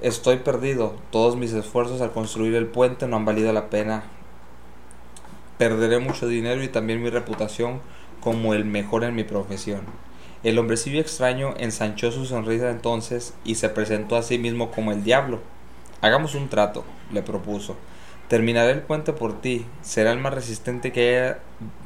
Estoy 0.00 0.38
perdido. 0.38 0.94
Todos 1.10 1.36
mis 1.36 1.52
esfuerzos 1.52 2.00
al 2.00 2.12
construir 2.12 2.54
el 2.54 2.66
puente 2.66 3.06
no 3.06 3.16
han 3.16 3.26
valido 3.26 3.52
la 3.52 3.68
pena. 3.68 4.04
Perderé 5.58 5.98
mucho 5.98 6.26
dinero 6.26 6.62
y 6.62 6.68
también 6.68 7.02
mi 7.02 7.10
reputación 7.10 7.80
como 8.22 8.54
el 8.54 8.64
mejor 8.64 9.04
en 9.04 9.14
mi 9.14 9.22
profesión. 9.22 9.82
El 10.44 10.58
hombrecillo 10.58 10.98
extraño 10.98 11.54
ensanchó 11.58 12.10
su 12.10 12.24
sonrisa 12.24 12.70
entonces 12.70 13.34
y 13.44 13.56
se 13.56 13.68
presentó 13.68 14.16
a 14.16 14.22
sí 14.22 14.38
mismo 14.38 14.70
como 14.70 14.92
el 14.92 15.04
diablo. 15.04 15.40
Hagamos 16.00 16.34
un 16.34 16.48
trato, 16.48 16.84
le 17.12 17.22
propuso. 17.22 17.76
Terminaré 18.28 18.72
el 18.72 18.80
puente 18.80 19.12
por 19.12 19.42
ti. 19.42 19.66
Será 19.82 20.10
el 20.10 20.18
más 20.18 20.32
resistente 20.32 20.90
que 20.90 21.18
haya, 21.18 21.38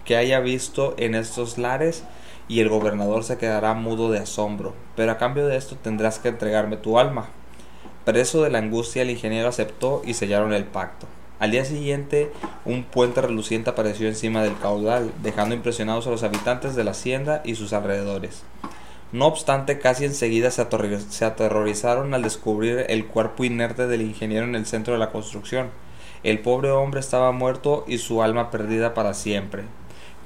que 0.04 0.16
haya 0.16 0.38
visto 0.38 0.94
en 0.96 1.16
estos 1.16 1.58
lares 1.58 2.04
y 2.48 2.60
el 2.60 2.68
gobernador 2.68 3.24
se 3.24 3.38
quedará 3.38 3.74
mudo 3.74 4.10
de 4.10 4.18
asombro. 4.18 4.74
Pero 4.94 5.12
a 5.12 5.18
cambio 5.18 5.46
de 5.46 5.56
esto 5.56 5.76
tendrás 5.76 6.18
que 6.18 6.28
entregarme 6.28 6.76
tu 6.76 6.98
alma. 6.98 7.26
Preso 8.04 8.42
de 8.42 8.50
la 8.50 8.58
angustia, 8.58 9.02
el 9.02 9.10
ingeniero 9.10 9.48
aceptó 9.48 10.02
y 10.04 10.14
sellaron 10.14 10.52
el 10.52 10.64
pacto. 10.64 11.06
Al 11.38 11.50
día 11.50 11.64
siguiente, 11.64 12.32
un 12.64 12.84
puente 12.84 13.20
reluciente 13.20 13.68
apareció 13.68 14.08
encima 14.08 14.42
del 14.42 14.56
caudal, 14.58 15.12
dejando 15.22 15.54
impresionados 15.54 16.06
a 16.06 16.10
los 16.10 16.22
habitantes 16.22 16.74
de 16.74 16.84
la 16.84 16.92
hacienda 16.92 17.42
y 17.44 17.56
sus 17.56 17.72
alrededores. 17.74 18.44
No 19.12 19.26
obstante, 19.26 19.78
casi 19.78 20.04
enseguida 20.04 20.50
se, 20.50 20.62
aterrorizaron 20.62 22.14
al 22.14 22.22
descubrir 22.22 22.86
el 22.88 23.06
cuerpo 23.06 23.44
inerte 23.44 23.86
del 23.86 24.02
ingeniero 24.02 24.44
en 24.46 24.54
el 24.54 24.66
centro 24.66 24.94
de 24.94 24.98
la 24.98 25.10
construcción. 25.10 25.70
El 26.22 26.40
pobre 26.40 26.70
hombre 26.70 27.00
estaba 27.00 27.32
muerto 27.32 27.84
y 27.86 27.98
su 27.98 28.22
alma 28.22 28.50
perdida 28.50 28.94
para 28.94 29.14
siempre. 29.14 29.64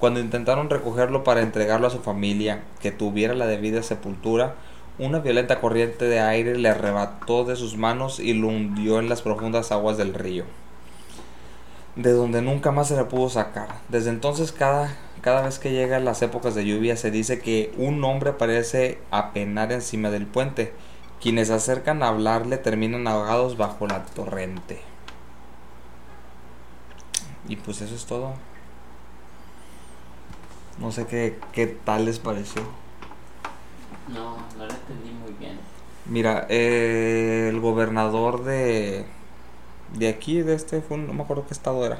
Cuando 0.00 0.18
intentaron 0.18 0.70
recogerlo 0.70 1.22
para 1.22 1.42
entregarlo 1.42 1.86
a 1.86 1.90
su 1.90 2.00
familia, 2.00 2.64
que 2.80 2.90
tuviera 2.90 3.34
la 3.34 3.46
debida 3.46 3.82
sepultura, 3.84 4.56
una 4.98 5.20
violenta 5.20 5.60
corriente 5.60 6.06
de 6.06 6.20
aire 6.20 6.56
le 6.56 6.68
arrebató 6.68 7.44
de 7.44 7.54
sus 7.54 7.76
manos 7.76 8.18
y 8.18 8.34
lo 8.34 8.48
hundió 8.48 8.98
en 8.98 9.08
las 9.08 9.22
profundas 9.22 9.70
aguas 9.70 9.96
del 9.96 10.14
río 10.14 10.44
de 11.96 12.12
donde 12.12 12.42
nunca 12.42 12.70
más 12.70 12.88
se 12.88 12.96
la 12.96 13.08
pudo 13.08 13.28
sacar. 13.28 13.68
Desde 13.88 14.10
entonces 14.10 14.52
cada, 14.52 14.96
cada 15.20 15.42
vez 15.42 15.58
que 15.58 15.72
llegan 15.72 16.04
las 16.04 16.22
épocas 16.22 16.54
de 16.54 16.64
lluvia 16.64 16.96
se 16.96 17.10
dice 17.10 17.40
que 17.40 17.72
un 17.76 18.02
hombre 18.04 18.32
parece 18.32 18.98
apenar 19.10 19.72
encima 19.72 20.10
del 20.10 20.26
puente. 20.26 20.72
Quienes 21.20 21.48
se 21.48 21.54
acercan 21.54 22.02
a 22.02 22.08
hablarle 22.08 22.56
terminan 22.56 23.06
ahogados 23.06 23.56
bajo 23.56 23.86
la 23.86 24.04
torrente. 24.04 24.80
Y 27.48 27.56
pues 27.56 27.80
eso 27.82 27.94
es 27.94 28.06
todo. 28.06 28.34
No 30.80 30.92
sé 30.92 31.06
qué, 31.06 31.38
qué 31.52 31.66
tal 31.66 32.06
les 32.06 32.18
pareció. 32.18 32.62
No, 34.08 34.36
no 34.56 34.66
lo 34.66 34.72
entendí 34.72 35.10
muy 35.10 35.32
bien. 35.38 35.60
Mira, 36.06 36.46
eh, 36.48 37.48
el 37.50 37.60
gobernador 37.60 38.42
de 38.44 39.06
de 39.94 40.08
aquí, 40.08 40.42
de 40.42 40.54
este, 40.54 40.80
fue 40.80 40.96
no 40.96 41.12
me 41.12 41.22
acuerdo 41.22 41.46
qué 41.46 41.54
estado 41.54 41.84
era. 41.84 41.98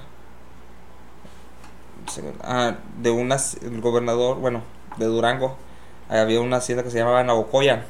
Ah, 2.43 2.77
de 3.01 3.11
una, 3.11 3.37
el 3.63 3.81
gobernador, 3.81 4.39
bueno, 4.39 4.63
de 4.97 5.07
Durango, 5.07 5.57
había 6.09 6.41
una 6.41 6.57
hacienda 6.57 6.83
que 6.83 6.91
se 6.91 6.99
llamaba 6.99 7.23
Nabocoya. 7.23 7.85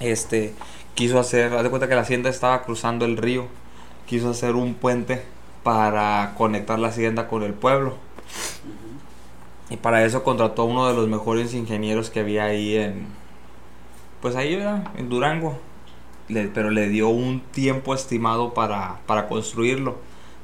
Este, 0.00 0.54
quiso 0.94 1.18
hacer, 1.18 1.52
haz 1.54 1.62
de 1.62 1.70
cuenta 1.70 1.88
que 1.88 1.94
la 1.94 2.02
hacienda 2.02 2.30
estaba 2.30 2.62
cruzando 2.62 3.04
el 3.04 3.16
río, 3.16 3.46
quiso 4.06 4.30
hacer 4.30 4.54
un 4.54 4.74
puente 4.74 5.22
para 5.62 6.34
conectar 6.36 6.78
la 6.78 6.88
hacienda 6.88 7.28
con 7.28 7.42
el 7.42 7.54
pueblo. 7.54 7.96
Y 9.70 9.76
para 9.76 10.04
eso 10.04 10.22
contrató 10.24 10.62
a 10.62 10.66
uno 10.66 10.88
de 10.88 10.94
los 10.94 11.08
mejores 11.08 11.54
ingenieros 11.54 12.10
que 12.10 12.20
había 12.20 12.44
ahí 12.44 12.76
en, 12.76 13.06
pues 14.20 14.36
ahí 14.36 14.54
era, 14.54 14.92
en 14.96 15.08
Durango 15.08 15.58
pero 16.54 16.70
le 16.70 16.88
dio 16.88 17.08
un 17.08 17.40
tiempo 17.40 17.94
estimado 17.94 18.54
para, 18.54 19.00
construirlo. 19.28 19.96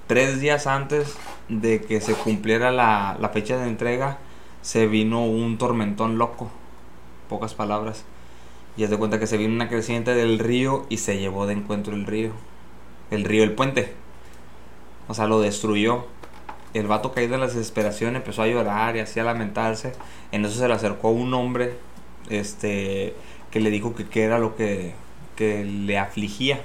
Tres 0.07 0.41
días 0.41 0.67
antes 0.67 1.17
de 1.49 1.81
que 1.81 2.01
se 2.01 2.15
cumpliera 2.15 2.71
la, 2.71 3.31
fecha 3.33 3.57
de 3.57 3.69
entrega, 3.69 4.19
se 4.62 4.87
vino 4.87 5.25
un 5.25 5.59
tormentón 5.59 6.19
loco, 6.19 6.51
pocas 7.29 7.55
palabras. 7.55 8.05
Y 8.77 8.85
es 8.85 8.91
de 8.91 8.99
cuenta 8.99 9.19
que 9.19 9.27
se 9.27 9.37
vino 9.37 9.55
una 9.55 9.69
creciente 9.69 10.15
del 10.15 10.39
río 10.39 10.87
y 10.89 10.99
se 10.99 11.19
llevó 11.19 11.47
de 11.47 11.55
encuentro 11.55 11.95
el 11.95 12.07
río. 12.07 12.33
El 13.11 13.25
río, 13.25 13.43
el 13.43 13.53
puente. 13.53 13.95
O 15.09 15.15
sea, 15.15 15.27
lo 15.27 15.41
destruyó. 15.41 16.07
El 16.74 16.87
vato 16.87 17.12
caído 17.12 17.35
en 17.35 17.40
la 17.40 17.46
desesperación 17.46 18.16
empezó 18.16 18.42
a 18.42 18.46
llorar 18.46 18.96
y 18.96 19.00
así 19.00 19.18
a 19.20 19.24
lamentarse. 19.24 19.92
En 20.33 20.44
eso 20.44 20.59
se 20.59 20.68
le 20.68 20.74
acercó 20.74 21.11
un 21.11 21.33
hombre 21.35 21.74
este, 22.29 23.14
que 23.50 23.61
le 23.61 23.70
dijo 23.70 23.94
que 23.94 24.07
qué 24.07 24.24
era 24.24 24.38
lo 24.38 24.57
que, 24.57 24.94
que 25.37 25.64
le 25.64 25.98
afligía. 25.98 26.61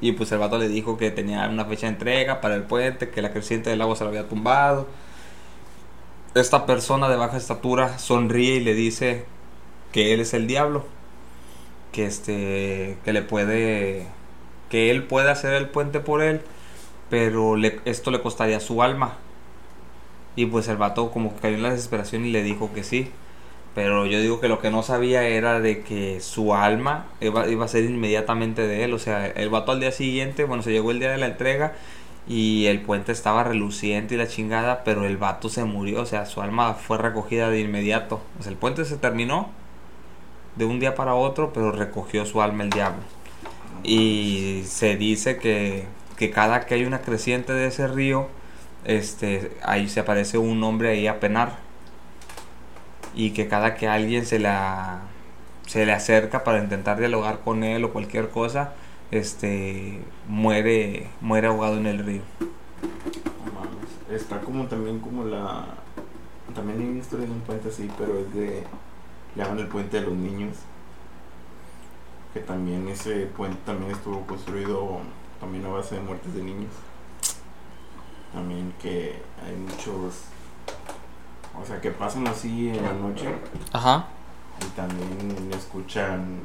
Y 0.00 0.12
pues 0.12 0.32
el 0.32 0.38
vato 0.38 0.58
le 0.58 0.68
dijo 0.68 0.96
que 0.98 1.10
tenía 1.10 1.48
una 1.48 1.64
fecha 1.64 1.86
de 1.86 1.92
entrega 1.92 2.40
para 2.40 2.56
el 2.56 2.64
puente, 2.64 3.10
que 3.10 3.22
la 3.22 3.32
creciente 3.32 3.70
del 3.70 3.80
agua 3.80 3.96
se 3.96 4.04
lo 4.04 4.10
había 4.10 4.28
tumbado. 4.28 4.88
Esta 6.34 6.66
persona 6.66 7.08
de 7.08 7.16
baja 7.16 7.36
estatura 7.36 7.98
sonríe 7.98 8.56
y 8.56 8.60
le 8.60 8.74
dice 8.74 9.24
que 9.92 10.12
él 10.12 10.20
es 10.20 10.34
el 10.34 10.46
diablo, 10.46 10.84
que 11.92 12.06
este 12.06 12.96
que 13.04 13.12
le 13.12 13.22
puede 13.22 14.06
que 14.70 14.90
él 14.90 15.04
puede 15.04 15.30
hacer 15.30 15.52
el 15.54 15.68
puente 15.68 16.00
por 16.00 16.22
él, 16.22 16.40
pero 17.12 17.56
esto 17.84 18.10
le 18.10 18.22
costaría 18.22 18.58
su 18.58 18.82
alma. 18.82 19.16
Y 20.34 20.46
pues 20.46 20.66
el 20.68 20.78
vato 20.78 21.10
como 21.10 21.34
que 21.34 21.42
cayó 21.42 21.56
en 21.56 21.62
la 21.62 21.68
desesperación 21.68 22.24
y 22.24 22.30
le 22.30 22.42
dijo 22.42 22.72
que 22.72 22.82
sí. 22.82 23.10
Pero 23.74 24.06
yo 24.06 24.18
digo 24.18 24.40
que 24.40 24.48
lo 24.48 24.60
que 24.60 24.70
no 24.70 24.82
sabía 24.82 25.24
era 25.24 25.60
de 25.60 25.82
que 25.82 26.20
su 26.20 26.54
alma 26.54 27.04
iba, 27.20 27.46
iba 27.48 27.66
a 27.66 27.68
ser 27.68 27.84
inmediatamente 27.84 28.66
de 28.66 28.84
él. 28.84 28.94
O 28.94 28.98
sea, 28.98 29.26
el 29.26 29.50
vato 29.50 29.72
al 29.72 29.80
día 29.80 29.92
siguiente, 29.92 30.44
bueno, 30.44 30.62
se 30.62 30.72
llegó 30.72 30.90
el 30.90 31.00
día 31.00 31.10
de 31.10 31.18
la 31.18 31.26
entrega 31.26 31.74
y 32.26 32.64
el 32.64 32.80
puente 32.80 33.12
estaba 33.12 33.44
reluciente 33.44 34.14
y 34.14 34.16
la 34.16 34.26
chingada, 34.26 34.82
pero 34.82 35.04
el 35.04 35.18
vato 35.18 35.50
se 35.50 35.64
murió. 35.64 36.00
O 36.00 36.06
sea, 36.06 36.24
su 36.24 36.40
alma 36.40 36.72
fue 36.72 36.96
recogida 36.96 37.50
de 37.50 37.60
inmediato. 37.60 38.22
O 38.40 38.42
sea, 38.42 38.52
el 38.52 38.56
puente 38.56 38.86
se 38.86 38.96
terminó 38.96 39.50
de 40.56 40.64
un 40.64 40.80
día 40.80 40.94
para 40.94 41.14
otro, 41.14 41.52
pero 41.52 41.72
recogió 41.72 42.24
su 42.24 42.40
alma 42.40 42.64
el 42.64 42.70
diablo. 42.70 43.02
Y 43.84 44.62
se 44.64 44.96
dice 44.96 45.36
que, 45.36 45.84
que 46.22 46.30
cada 46.30 46.66
que 46.66 46.74
hay 46.74 46.84
una 46.84 47.00
creciente 47.00 47.52
de 47.52 47.66
ese 47.66 47.88
río, 47.88 48.28
este, 48.84 49.50
ahí 49.64 49.88
se 49.88 49.98
aparece 49.98 50.38
un 50.38 50.62
hombre 50.62 50.90
ahí 50.90 51.08
a 51.08 51.18
penar 51.18 51.58
y 53.12 53.32
que 53.32 53.48
cada 53.48 53.74
que 53.74 53.88
alguien 53.88 54.24
se 54.24 54.38
la 54.38 55.00
se 55.66 55.84
le 55.84 55.92
acerca 55.92 56.44
para 56.44 56.58
intentar 56.62 57.00
dialogar 57.00 57.40
con 57.40 57.64
él 57.64 57.82
o 57.82 57.92
cualquier 57.92 58.28
cosa, 58.28 58.74
este 59.10 59.98
muere 60.28 61.08
muere 61.20 61.48
ahogado 61.48 61.78
en 61.78 61.86
el 61.86 61.98
río. 61.98 62.22
Está 64.08 64.38
como 64.42 64.66
también 64.66 65.00
como 65.00 65.24
la 65.24 65.64
también 66.54 66.78
hay 66.78 66.86
una 66.86 67.00
historia 67.00 67.26
de 67.26 67.32
un 67.32 67.40
puente 67.40 67.68
así, 67.68 67.90
pero 67.98 68.16
es 68.20 68.32
de 68.32 68.62
le 69.34 69.42
llaman 69.42 69.58
el 69.58 69.66
puente 69.66 69.98
de 69.98 70.06
los 70.06 70.14
niños. 70.14 70.56
Que 72.32 72.38
también 72.38 72.86
ese 72.86 73.26
puente 73.26 73.58
también 73.66 73.90
estuvo 73.90 74.24
construido 74.24 75.00
también 75.42 75.66
a 75.66 75.68
base 75.68 75.96
de 75.96 76.00
muertes 76.00 76.32
de 76.32 76.42
niños. 76.42 76.72
También 78.32 78.72
que 78.80 79.20
hay 79.44 79.54
muchos 79.56 80.22
o 81.60 81.66
sea, 81.66 81.80
que 81.80 81.90
pasan 81.90 82.26
así 82.26 82.68
en 82.68 82.82
la 82.82 82.92
noche. 82.92 83.26
Ajá. 83.72 84.06
Y 84.60 84.64
también 84.76 85.50
escuchan 85.54 86.40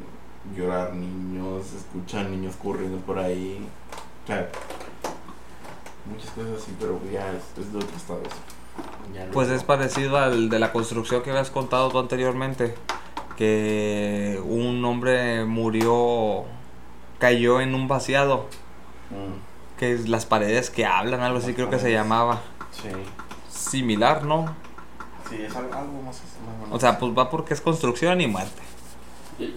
llorar 0.55 0.93
niños, 0.93 1.73
escuchan 1.73 2.31
niños 2.31 2.55
corriendo 2.62 2.97
por 2.99 3.17
ahí. 3.19 3.65
O 4.23 4.27
sea, 4.27 4.49
muchas 6.12 6.29
cosas 6.31 6.62
así, 6.62 6.75
pero 6.79 6.99
ya 7.12 7.31
es, 7.31 7.71
de 7.71 7.77
otro 7.77 7.95
estado. 7.95 8.21
Pues 9.31 9.49
es 9.49 9.63
parecido 9.63 10.17
al 10.17 10.49
de 10.49 10.60
la 10.60 10.73
construcción 10.73 11.23
que 11.23 11.29
habías 11.29 11.51
contado 11.51 11.89
tú 11.89 11.99
anteriormente. 11.99 12.75
Que 13.38 14.41
un 14.43 14.83
hombre 14.83 15.45
murió, 15.45 16.43
cayó 17.19 17.62
en 17.62 17.75
un 17.75 17.88
vaciado. 17.88 18.47
Mm. 19.10 19.78
Que 19.80 19.93
es 19.93 20.10
las 20.10 20.26
paredes 20.26 20.70
que 20.70 20.86
hablan, 20.86 21.22
algo 21.22 21.39
así 21.39 21.54
creo 21.54 21.70
que 21.70 21.80
se 21.80 21.91
llamaba. 21.91 22.41
Sí. 22.72 22.89
Similar, 23.50 24.24
¿no? 24.24 24.56
Sí, 25.30 25.41
es 25.41 25.56
algo 25.56 26.02
más, 26.04 26.22
O 26.72 26.80
sea, 26.80 26.98
pues 26.98 27.12
va 27.17 27.30
porque 27.30 27.54
es 27.54 27.62
construcción 27.62 28.22
y 28.22 28.28
muerte. 28.28 28.62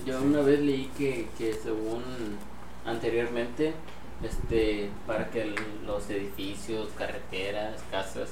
Yo, 0.04 0.20
una 0.20 0.40
vez 0.40 0.60
leí 0.60 0.90
que, 0.98 1.28
que 1.38 1.54
según 1.54 2.02
anteriormente, 2.84 3.72
este 4.22 4.90
para 5.06 5.30
que 5.30 5.54
los 5.86 6.10
edificios, 6.10 6.88
carreteras, 6.98 7.76
casas 7.90 8.30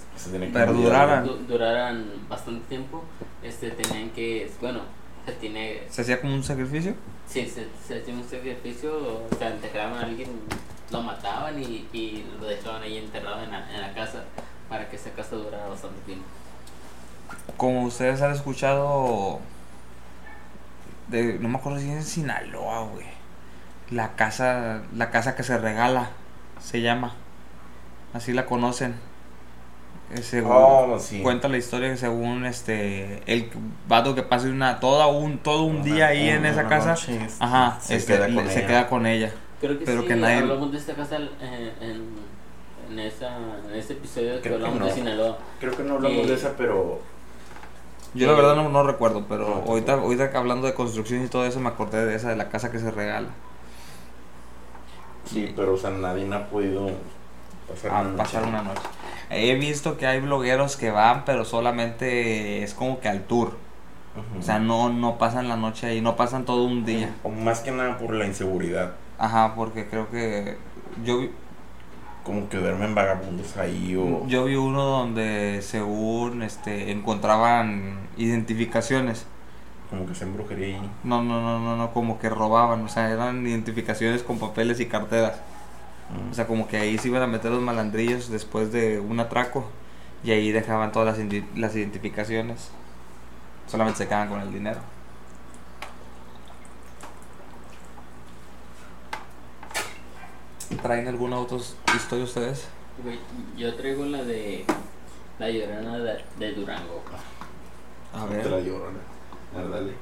perduraran 0.52 1.46
duraran 1.46 2.11
bastante 2.28 2.68
tiempo, 2.68 3.02
este 3.42 3.70
tenían 3.70 4.11
que, 4.11 4.50
bueno, 4.61 4.81
se 5.24 5.33
tiene 5.33 5.83
¿Se 5.88 6.02
hacía 6.02 6.20
como 6.20 6.35
un 6.35 6.44
sacrificio? 6.44 6.94
Sí, 7.26 7.46
se, 7.46 7.66
se 7.87 8.00
hacía 8.00 8.14
un 8.14 8.24
sacrificio, 8.24 8.92
o 9.31 9.37
sea, 9.38 9.50
enterraban 9.50 9.98
a 9.98 10.02
alguien 10.02 10.28
lo 10.90 11.03
mataban 11.03 11.62
y, 11.62 11.87
y 11.92 12.24
lo 12.40 12.46
dejaban 12.46 12.83
ahí 12.83 12.98
enterrado 12.98 13.42
en 13.42 13.51
la, 13.51 13.74
en 13.74 13.81
la 13.81 13.92
casa 13.92 14.24
para 14.68 14.88
que 14.88 14.96
esa 14.96 15.11
casa 15.11 15.37
durara 15.37 15.66
bastante 15.66 16.01
tiempo. 16.07 16.24
Como 17.57 17.83
ustedes 17.85 18.22
han 18.22 18.33
escuchado, 18.33 19.40
de, 21.09 21.38
no 21.40 21.48
me 21.48 21.59
acuerdo 21.59 21.79
si 21.79 21.90
es 21.90 21.96
en 21.96 22.05
Sinaloa, 22.05 22.85
güey. 22.85 23.07
La 23.90 24.14
casa, 24.16 24.83
la 24.94 25.11
casa 25.11 25.35
que 25.35 25.42
se 25.42 25.57
regala, 25.59 26.11
se 26.61 26.81
llama. 26.83 27.14
Así 28.14 28.33
la 28.33 28.46
conocen. 28.46 28.94
Eh, 30.14 30.22
según- 30.22 30.53
Oh, 30.55 30.98
sí. 30.98 31.20
Cuenta 31.22 31.48
la 31.48 31.59
historia 31.59 31.90
que 31.90 31.96
según 31.98 32.46
este 32.46 33.22
el 33.31 33.51
vato 33.87 34.14
que 34.14 34.22
pase 34.22 34.51
una 34.51 34.81
toda 34.81 35.07
un 35.07 35.38
todo 35.38 35.62
un 35.64 35.83
día 35.83 36.07
ahí 36.09 36.31
en 36.31 36.46
esa 36.46 36.66
casa, 36.66 36.90
noche, 36.92 37.20
ajá, 37.40 37.79
se 37.81 37.96
este, 37.96 38.14
queda 38.14 38.29
le- 38.29 38.35
con 38.35 38.48
se 38.51 38.64
queda 38.66 38.87
con 38.88 39.05
ella. 39.07 39.33
Creo 39.60 39.78
que 39.78 39.84
Pero 39.84 40.02
sí, 40.02 40.08
que 40.08 40.16
nadie- 40.16 40.38
hablamos 40.38 40.70
de 40.72 40.78
esta 40.78 40.94
casa 40.94 41.16
en, 41.16 41.28
en, 41.80 42.02
en, 42.90 42.98
esa, 43.00 43.36
en 43.68 43.74
ese 43.74 43.94
episodio 43.94 44.34
que 44.36 44.40
Creo 44.42 44.58
que 44.58 44.64
hablamos 44.64 44.78
no. 44.80 44.86
de 44.86 44.92
Sinaloa. 44.92 45.38
Creo 45.60 45.76
que 45.76 45.82
no 45.82 45.94
hablamos 45.94 46.18
Y- 46.24 46.28
de 46.28 46.34
esa, 46.34 46.52
pero 46.56 47.00
Yo 48.14 48.26
la 48.28 48.32
verdad 48.34 48.54
no, 48.56 48.68
no 48.68 48.82
recuerdo, 48.84 49.24
pero 49.28 49.48
No, 49.64 49.70
ahorita, 49.72 49.94
ahorita 49.94 50.30
que 50.30 50.36
hablando 50.36 50.66
de 50.66 50.74
construcción 50.74 51.24
y 51.24 51.28
todo 51.28 51.44
eso 51.44 51.58
me 51.60 51.68
acordé 51.68 52.06
de 52.06 52.14
esa 52.14 52.28
de 52.30 52.36
la 52.36 52.48
casa 52.50 52.70
que 52.70 52.78
se 52.78 52.90
regala. 52.90 53.28
sí, 55.24 55.52
pero 55.56 55.74
o 55.74 55.76
sea, 55.76 55.90
nadie 55.90 56.32
ha 56.32 56.48
podido 56.48 56.90
pasar 57.68 57.90
a 57.90 57.94
una 58.00 58.02
noche. 58.10 58.16
pasar 58.16 58.44
una 58.44 58.62
noche. 58.62 58.80
He 59.30 59.54
visto 59.56 59.98
que 59.98 60.06
hay 60.06 60.20
blogueros 60.20 60.76
que 60.76 60.90
van, 60.90 61.24
pero 61.26 61.44
solamente 61.44 62.62
es 62.62 62.72
como 62.74 63.00
que 63.00 63.08
al 63.08 63.22
tour. 63.24 63.52
O 64.38 64.42
sea, 64.42 64.58
no, 64.58 64.88
no 64.88 65.16
pasan 65.18 65.48
la 65.48 65.56
noche 65.56 65.86
ahí, 65.86 66.00
no 66.00 66.16
pasan 66.16 66.44
todo 66.44 66.64
un 66.64 66.84
día. 66.84 67.14
O 67.22 67.28
más 67.28 67.60
que 67.60 67.70
nada 67.70 67.98
por 67.98 68.14
la 68.14 68.24
inseguridad. 68.26 68.94
Ajá, 69.18 69.54
porque 69.57 69.87
creo 69.88 70.09
que 70.11 70.57
yo 71.04 71.18
vi, 71.18 71.31
Como 72.22 72.48
que 72.48 72.59
duermen 72.59 72.94
vagabundos 72.94 73.57
ahí 73.57 73.96
o... 73.96 74.26
yo 74.26 74.44
vi 74.44 74.54
uno 74.54 74.85
donde 74.85 75.61
según 75.62 76.42
este 76.42 76.92
encontraban 76.92 77.98
identificaciones. 78.16 79.26
Como 79.90 80.07
que 80.07 80.12
hacen 80.12 80.35
brujería 80.35 80.66
ahí. 80.76 80.90
No, 81.02 81.22
no, 81.22 81.40
no, 81.40 81.59
no, 81.59 81.76
no, 81.76 81.92
como 81.92 82.18
que 82.18 82.28
robaban, 82.28 82.85
o 82.85 82.88
sea, 82.88 83.11
eran 83.11 83.46
identificaciones 83.46 84.22
con 84.22 84.38
papeles 84.38 84.78
y 84.81 84.87
carteras. 84.87 85.40
Mm. 86.11 86.31
O 86.31 86.35
sea, 86.35 86.46
como 86.46 86.68
que 86.68 86.76
ahí 86.76 86.96
se 86.98 87.09
iban 87.09 87.22
a 87.22 87.26
meter 87.26 87.50
los 87.50 87.62
malandrillos 87.62 88.31
después 88.31 88.70
de 88.70 89.00
un 89.00 89.18
atraco 89.18 89.68
y 90.22 90.31
ahí 90.31 90.52
dejaban 90.52 90.92
todas 90.92 91.18
las, 91.18 91.28
las 91.57 91.74
identificaciones. 91.74 92.70
Solamente 93.66 93.98
se 93.98 94.07
quedaban 94.07 94.28
con 94.28 94.40
el 94.40 94.52
dinero. 94.52 94.81
¿Traen 100.82 101.08
alguna 101.08 101.38
otra 101.38 101.58
historia 101.94 102.24
ustedes? 102.24 102.68
Yo 103.56 103.74
traigo 103.74 104.04
la 104.06 104.22
de 104.22 104.64
La 105.38 105.50
Llorona 105.50 105.98
de, 105.98 106.24
de 106.38 106.52
Durango. 106.52 107.02
A 108.14 108.26
Te 108.26 108.48
la 108.48 108.60
llorona. 108.60 108.98
A 109.54 109.58
ver, 109.58 109.70
dale. 109.70 109.92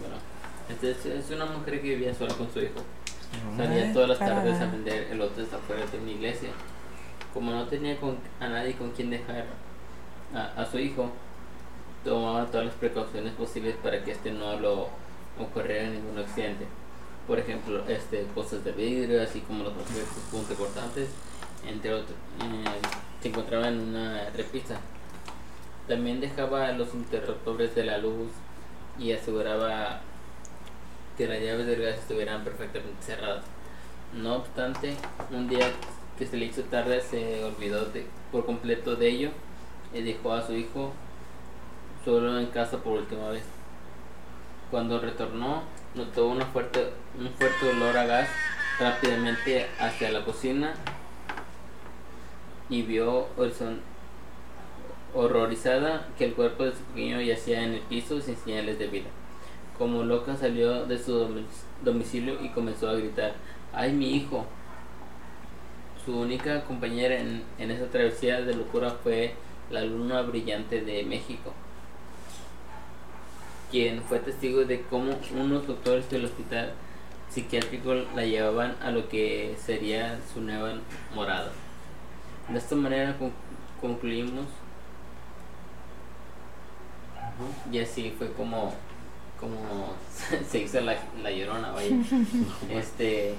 Bueno, 0.00 0.16
este 0.68 0.90
es, 0.90 1.06
es 1.06 1.30
una 1.30 1.46
mujer 1.46 1.80
que 1.80 1.88
vivía 1.90 2.14
sola 2.14 2.34
con 2.34 2.50
su 2.52 2.60
hijo. 2.60 2.80
Salía 3.56 3.92
todas 3.92 4.08
las 4.08 4.18
tardes 4.18 4.60
a 4.60 4.66
vender 4.66 5.08
elotes 5.12 5.52
afuera 5.52 5.86
de 5.86 5.98
una 5.98 6.10
iglesia. 6.10 6.50
Como 7.32 7.52
no 7.52 7.66
tenía 7.68 7.96
con- 8.00 8.18
a 8.40 8.48
nadie 8.48 8.74
con 8.74 8.90
quien 8.90 9.10
dejar 9.10 9.44
a, 10.34 10.60
a 10.60 10.66
su 10.66 10.78
hijo, 10.78 11.10
tomaba 12.04 12.46
todas 12.46 12.66
las 12.66 12.74
precauciones 12.74 13.32
posibles 13.34 13.76
para 13.82 14.02
que 14.02 14.12
este 14.12 14.32
no 14.32 14.58
lo 14.58 14.88
ocurriera 15.38 15.88
ningún 15.90 16.18
accidente. 16.18 16.66
Por 17.30 17.38
ejemplo, 17.38 17.84
este, 17.86 18.26
cosas 18.34 18.64
de 18.64 18.72
vidrio, 18.72 19.22
así 19.22 19.38
como 19.42 19.62
los 19.62 19.72
objetos 19.72 20.08
puntos 20.32 20.58
cortantes, 20.58 21.10
entre 21.64 21.94
otros, 21.94 22.18
eh, 22.40 22.64
se 23.22 23.28
encontraba 23.28 23.68
en 23.68 23.78
una 23.78 24.28
repisa. 24.30 24.80
También 25.86 26.20
dejaba 26.20 26.72
los 26.72 26.92
interruptores 26.92 27.72
de 27.76 27.84
la 27.84 27.98
luz 27.98 28.32
y 28.98 29.12
aseguraba 29.12 30.00
que 31.16 31.28
las 31.28 31.40
llaves 31.40 31.68
del 31.68 31.82
gas 31.82 31.98
estuvieran 31.98 32.42
perfectamente 32.42 33.00
cerradas. 33.00 33.44
No 34.12 34.34
obstante, 34.38 34.96
un 35.30 35.48
día 35.48 35.70
que 36.18 36.26
se 36.26 36.36
le 36.36 36.46
hizo 36.46 36.62
tarde 36.62 37.00
se 37.00 37.44
olvidó 37.44 37.86
por 38.32 38.44
completo 38.44 38.96
de 38.96 39.08
ello 39.08 39.30
y 39.94 40.02
dejó 40.02 40.32
a 40.32 40.44
su 40.44 40.54
hijo 40.54 40.92
solo 42.04 42.40
en 42.40 42.46
casa 42.46 42.78
por 42.78 42.94
última 42.94 43.28
vez. 43.28 43.44
Cuando 44.72 44.98
retornó, 44.98 45.62
notó 45.94 46.34
fuerte, 46.52 46.90
un 47.18 47.28
fuerte 47.30 47.68
olor 47.70 47.96
a 47.96 48.04
gas 48.06 48.28
rápidamente 48.78 49.66
hacia 49.78 50.10
la 50.10 50.24
cocina 50.24 50.74
y 52.68 52.82
vio 52.82 53.26
horizon- 53.36 53.80
horrorizada 55.14 56.06
que 56.16 56.26
el 56.26 56.34
cuerpo 56.34 56.64
de 56.64 56.72
su 56.72 56.78
pequeño 56.84 57.20
yacía 57.20 57.62
en 57.64 57.74
el 57.74 57.80
piso 57.80 58.20
sin 58.20 58.36
señales 58.36 58.78
de 58.78 58.86
vida. 58.86 59.08
Como 59.76 60.04
loca 60.04 60.36
salió 60.36 60.86
de 60.86 60.98
su 60.98 61.12
domi- 61.18 61.46
domicilio 61.82 62.42
y 62.42 62.50
comenzó 62.50 62.88
a 62.88 62.94
gritar, 62.94 63.34
¡ay 63.72 63.92
mi 63.92 64.14
hijo! 64.14 64.46
Su 66.04 66.18
única 66.20 66.64
compañera 66.64 67.16
en, 67.18 67.42
en 67.58 67.70
esa 67.70 67.86
travesía 67.86 68.40
de 68.40 68.54
locura 68.54 68.90
fue 69.02 69.34
la 69.70 69.82
luna 69.82 70.22
brillante 70.22 70.80
de 70.80 71.02
México, 71.04 71.52
quien 73.70 74.02
fue 74.02 74.18
testigo 74.18 74.64
de 74.64 74.82
cómo 74.82 75.12
unos 75.38 75.66
doctores 75.66 76.08
del 76.10 76.24
hospital 76.24 76.72
psiquiátrico 77.30 77.94
la 78.14 78.24
llevaban 78.24 78.74
a 78.82 78.90
lo 78.90 79.08
que 79.08 79.56
sería 79.64 80.18
su 80.32 80.40
nueva 80.40 80.72
morada. 81.14 81.50
De 82.48 82.58
esta 82.58 82.74
manera 82.74 83.16
con- 83.18 83.32
concluimos 83.80 84.46
y 87.72 87.78
así 87.78 88.12
fue 88.18 88.30
como 88.32 88.74
como 89.38 89.94
se 90.50 90.58
hizo 90.58 90.80
la, 90.82 90.94
la 91.22 91.30
llorona 91.30 91.70
vaya 91.70 91.96
este 92.70 93.34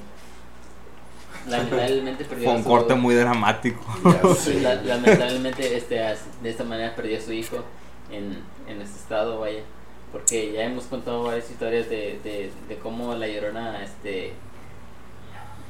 lamentablemente 1.47 2.25
perdió 2.25 2.45
Fue 2.49 2.55
un 2.57 2.63
su- 2.63 2.69
corte 2.69 2.95
muy 2.95 3.15
dramático. 3.15 3.83
La- 4.61 4.75
lamentablemente 4.75 5.75
este 5.77 5.95
de 6.41 6.49
esta 6.49 6.63
manera 6.63 6.95
perdió 6.95 7.17
a 7.17 7.21
su 7.21 7.31
hijo 7.33 7.57
en, 8.11 8.37
en 8.67 8.81
este 8.81 8.97
estado 8.99 9.39
vaya 9.39 9.61
porque 10.11 10.51
ya 10.51 10.63
hemos 10.63 10.85
contado 10.85 11.23
varias 11.23 11.49
historias 11.49 11.89
de, 11.89 12.19
de, 12.23 12.51
de 12.67 12.75
cómo 12.77 13.13
la 13.15 13.27
llorona 13.27 13.83
este 13.83 14.33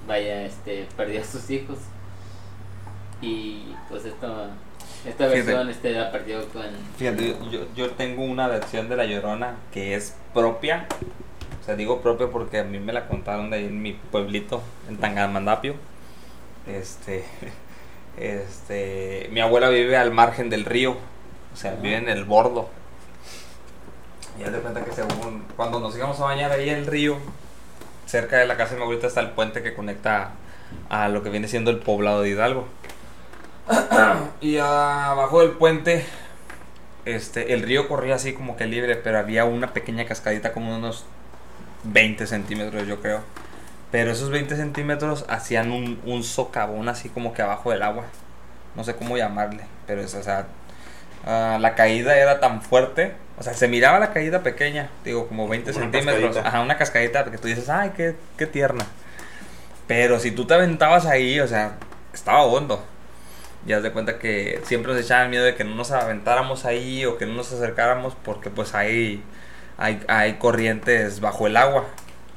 vaya 0.07 0.43
este 0.45 0.87
perdió 0.97 1.21
a 1.21 1.23
sus 1.23 1.49
hijos 1.49 1.77
y 3.21 3.75
pues 3.89 4.05
esta 4.05 4.49
esta 5.05 5.25
Fíjate. 5.25 5.43
versión 5.43 5.69
este 5.69 5.91
la 5.91 6.11
perdió 6.11 6.47
con 6.49 6.63
Fíjate, 6.97 7.35
yo, 7.51 7.65
yo 7.75 7.91
tengo 7.91 8.23
una 8.23 8.47
versión 8.47 8.87
de 8.89 8.95
La 8.95 9.05
Llorona 9.05 9.55
que 9.71 9.95
es 9.95 10.15
propia. 10.33 10.87
O 11.59 11.63
sea, 11.63 11.75
digo 11.75 12.01
propia 12.01 12.27
porque 12.27 12.59
a 12.59 12.63
mí 12.63 12.79
me 12.79 12.93
la 12.93 13.07
contaron 13.07 13.49
de 13.49 13.57
ahí 13.57 13.65
en 13.65 13.81
mi 13.81 13.93
pueblito, 13.93 14.61
en 14.89 14.97
Tangamandapio. 14.97 15.75
Este, 16.67 17.23
este, 18.17 19.29
mi 19.31 19.39
abuela 19.39 19.69
vive 19.69 19.97
al 19.97 20.11
margen 20.11 20.49
del 20.49 20.65
río, 20.65 20.97
o 21.53 21.57
sea, 21.57 21.75
vive 21.75 21.97
en 21.97 22.09
el 22.09 22.23
bordo. 22.25 22.69
Y 24.39 24.43
haz 24.43 24.53
de 24.53 24.59
cuenta 24.59 24.83
que 24.83 24.91
según, 24.91 25.43
cuando 25.55 25.79
nos 25.79 25.95
íbamos 25.95 26.19
a 26.19 26.23
bañar 26.25 26.51
ahí 26.51 26.69
en 26.69 26.77
el 26.77 26.87
río, 26.87 27.17
cerca 28.05 28.37
de 28.37 28.45
la 28.45 28.57
casa 28.57 28.71
de 28.71 28.77
mi 28.77 28.83
abuelita 28.83 29.07
está 29.07 29.21
el 29.21 29.31
puente 29.31 29.61
que 29.61 29.73
conecta 29.73 30.31
a 30.89 31.09
lo 31.09 31.23
que 31.23 31.29
viene 31.29 31.47
siendo 31.47 31.71
el 31.71 31.79
poblado 31.79 32.21
de 32.21 32.29
Hidalgo. 32.29 32.67
Y 34.41 34.57
abajo 34.57 35.41
del 35.41 35.51
puente, 35.51 36.03
este, 37.05 37.53
el 37.53 37.61
río 37.61 37.87
corría 37.87 38.15
así 38.15 38.33
como 38.33 38.57
que 38.57 38.65
libre, 38.65 38.95
pero 38.95 39.19
había 39.19 39.45
una 39.45 39.73
pequeña 39.73 40.05
cascadita 40.05 40.51
como 40.53 40.75
unos 40.75 41.05
20 41.83 42.25
centímetros, 42.27 42.87
yo 42.87 43.01
creo. 43.01 43.21
Pero 43.91 44.11
esos 44.11 44.29
20 44.29 44.55
centímetros 44.55 45.25
hacían 45.27 45.71
un, 45.71 45.99
un 46.05 46.23
socavón 46.23 46.87
así 46.89 47.09
como 47.09 47.33
que 47.33 47.41
abajo 47.41 47.71
del 47.71 47.83
agua. 47.83 48.05
No 48.75 48.83
sé 48.83 48.95
cómo 48.95 49.17
llamarle, 49.17 49.65
pero 49.85 50.01
es, 50.01 50.13
o 50.15 50.23
sea, 50.23 50.47
ah, 51.25 51.57
la 51.59 51.75
caída 51.75 52.17
era 52.17 52.39
tan 52.39 52.61
fuerte. 52.61 53.13
O 53.41 53.43
sea, 53.43 53.55
se 53.55 53.67
miraba 53.67 53.97
la 53.97 54.13
caída 54.13 54.43
pequeña, 54.43 54.91
digo, 55.03 55.27
como 55.27 55.47
20 55.47 55.71
Una 55.71 55.79
centímetros. 55.79 56.25
cascadita. 56.25 56.47
Ajá, 56.47 56.61
una 56.61 56.77
cascadita 56.77 57.25
que 57.25 57.39
tú 57.39 57.47
dices, 57.47 57.69
ay, 57.69 57.91
qué, 57.97 58.15
qué 58.37 58.45
tierna. 58.45 58.85
Pero 59.87 60.19
si 60.19 60.29
tú 60.29 60.45
te 60.45 60.53
aventabas 60.53 61.07
ahí, 61.07 61.39
o 61.39 61.47
sea, 61.47 61.77
estaba 62.13 62.43
hondo. 62.43 62.85
Ya 63.65 63.81
de 63.81 63.91
cuenta 63.91 64.19
que 64.19 64.61
siempre 64.65 64.93
nos 64.93 65.01
echaban 65.01 65.31
miedo 65.31 65.43
de 65.43 65.55
que 65.55 65.63
no 65.63 65.73
nos 65.73 65.89
aventáramos 65.89 66.65
ahí 66.65 67.03
o 67.05 67.17
que 67.17 67.25
no 67.25 67.33
nos 67.33 67.51
acercáramos 67.51 68.15
porque 68.23 68.51
pues 68.51 68.75
hay, 68.75 69.23
hay, 69.79 70.03
hay 70.07 70.33
corrientes 70.33 71.19
bajo 71.19 71.47
el 71.47 71.57
agua. 71.57 71.85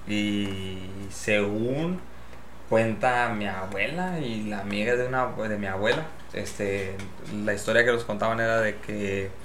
Y 0.09 0.79
según 1.11 2.01
cuenta 2.71 3.29
mi 3.29 3.47
abuela 3.47 4.21
y 4.21 4.45
la 4.45 4.61
amiga 4.61 4.97
de, 4.97 5.07
una, 5.07 5.27
de 5.27 5.59
mi 5.59 5.67
abuela, 5.67 6.05
este, 6.33 6.97
la 7.45 7.53
historia 7.53 7.85
que 7.85 7.93
nos 7.93 8.05
contaban 8.05 8.41
era 8.41 8.63
de 8.63 8.77
que 8.77 9.44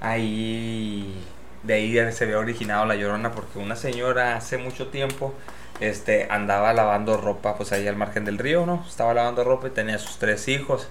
ahí 0.00 1.14
de 1.62 1.74
ahí 1.74 2.12
se 2.12 2.24
había 2.24 2.38
originado 2.38 2.86
la 2.86 2.94
llorona 2.94 3.32
porque 3.32 3.58
una 3.58 3.76
señora 3.76 4.36
hace 4.36 4.56
mucho 4.58 4.88
tiempo 4.88 5.34
este, 5.80 6.26
andaba 6.30 6.72
lavando 6.72 7.16
ropa, 7.16 7.56
pues 7.56 7.72
ahí 7.72 7.86
al 7.86 7.96
margen 7.96 8.24
del 8.24 8.38
río, 8.38 8.66
¿no? 8.66 8.84
Estaba 8.88 9.14
lavando 9.14 9.44
ropa 9.44 9.68
y 9.68 9.70
tenía 9.70 9.98
sus 9.98 10.18
tres 10.18 10.48
hijos. 10.48 10.88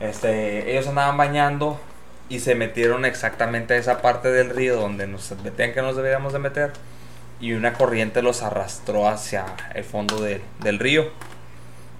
Este, 0.00 0.72
ellos 0.72 0.86
andaban 0.88 1.16
bañando 1.16 1.78
y 2.28 2.40
se 2.40 2.54
metieron 2.54 3.04
exactamente 3.04 3.74
a 3.74 3.76
esa 3.76 4.02
parte 4.02 4.30
del 4.32 4.50
río 4.50 4.76
donde 4.76 5.06
nos 5.06 5.32
metían 5.44 5.72
que 5.72 5.82
nos 5.82 5.96
deberíamos 5.96 6.32
de 6.32 6.38
meter 6.38 6.72
y 7.40 7.52
una 7.52 7.72
corriente 7.74 8.22
los 8.22 8.42
arrastró 8.42 9.08
hacia 9.08 9.44
el 9.74 9.84
fondo 9.84 10.20
de- 10.20 10.40
del 10.60 10.78
río 10.78 11.08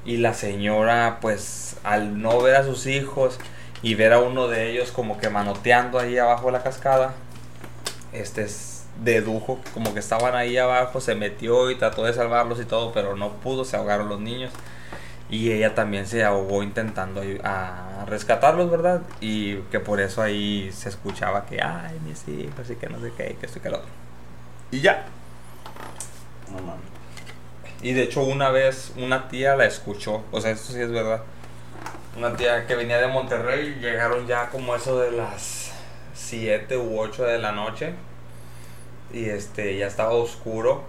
y 0.05 0.16
la 0.19 0.35
señora 0.35 1.19
pues 1.21 1.77
al 1.85 2.21
no 2.23 2.40
ver 2.40 2.57
a 2.57 2.64
sus 2.64 2.87
hijos 2.87 3.38
y 3.83 3.95
ver 3.95 4.12
a 4.12 4.19
uno 4.21 4.49
de 4.49 4.71
ellos 4.71 4.90
como 4.90 5.19
que 5.19 5.31
manoteando 5.31 5.99
ahí 5.99 6.19
abajo 6.19 6.47
de 6.47 6.53
la 6.53 6.62
cascada 6.62 7.14
este 8.12 8.43
s- 8.43 8.85
dedujo 9.03 9.59
como 9.73 9.95
que 9.95 10.01
estaban 10.01 10.35
ahí 10.35 10.57
abajo 10.59 11.01
se 11.01 11.14
metió 11.14 11.71
y 11.71 11.77
trató 11.77 12.05
de 12.05 12.12
salvarlos 12.12 12.61
y 12.61 12.64
todo 12.64 12.93
pero 12.93 13.16
no 13.16 13.31
pudo 13.35 13.64
se 13.64 13.77
ahogaron 13.77 14.09
los 14.09 14.21
niños 14.21 14.53
y 15.31 15.53
ella 15.53 15.75
también 15.75 16.07
se 16.07 16.25
ahogó 16.25 16.62
intentando 16.62 17.23
a 17.45 18.05
rescatarlos 18.07 18.71
verdad 18.71 19.01
y 19.21 19.57
que 19.71 19.79
por 19.81 20.01
eso 20.01 20.21
ahí 20.23 20.71
se 20.73 20.88
escuchaba 20.88 21.47
que 21.47 21.62
ay 21.62 21.99
mis 22.05 22.27
hijos 22.29 22.69
y 22.69 22.75
que 22.77 22.88
no 22.88 23.01
sé 23.01 23.12
qué 23.16 23.31
y 23.33 23.35
que 23.37 23.47
esto 23.47 23.59
y 23.59 23.62
que 23.62 23.71
lo 23.71 23.77
otro 23.79 23.88
y 24.73 24.81
ya 24.81 25.05
No 26.51 26.57
mames. 26.61 26.81
y 27.81 27.93
de 27.93 28.03
hecho 28.03 28.23
una 28.25 28.51
vez 28.51 28.93
una 28.97 29.29
tía 29.29 29.55
la 29.57 29.64
escuchó, 29.66 30.23
o 30.33 30.40
sea, 30.40 30.51
esto 30.51 30.73
sí 30.73 30.81
es 30.81 30.90
verdad. 30.90 31.23
Una 32.16 32.37
tía 32.37 32.66
que 32.66 32.75
venía 32.75 32.99
de 32.99 33.07
Monterrey, 33.07 33.79
llegaron 33.81 34.27
ya 34.27 34.49
como 34.51 34.75
eso 34.75 34.99
de 34.99 35.12
las 35.12 35.73
7 36.14 36.77
u 36.77 36.99
8 36.99 37.25
de 37.25 37.38
la 37.38 37.53
noche. 37.53 37.94
Y 39.12 39.27
este 39.29 39.77
ya 39.77 39.87
estaba 39.87 40.11
oscuro. 40.11 40.83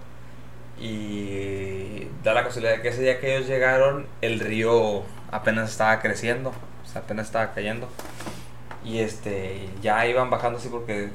Y 0.78 2.08
da 2.24 2.34
la 2.34 2.42
casualidad 2.42 2.82
que 2.82 2.88
ese 2.88 3.02
día 3.02 3.20
que 3.20 3.36
ellos 3.36 3.48
llegaron, 3.48 4.06
el 4.20 4.40
río 4.40 5.02
apenas 5.30 5.70
estaba 5.70 6.00
creciendo, 6.00 6.52
apenas 6.94 7.26
estaba 7.26 7.52
cayendo. 7.52 7.88
Y 8.84 8.98
este 8.98 9.68
ya 9.80 10.04
iban 10.06 10.28
bajando 10.28 10.58
así 10.58 10.68
porque 10.68 11.10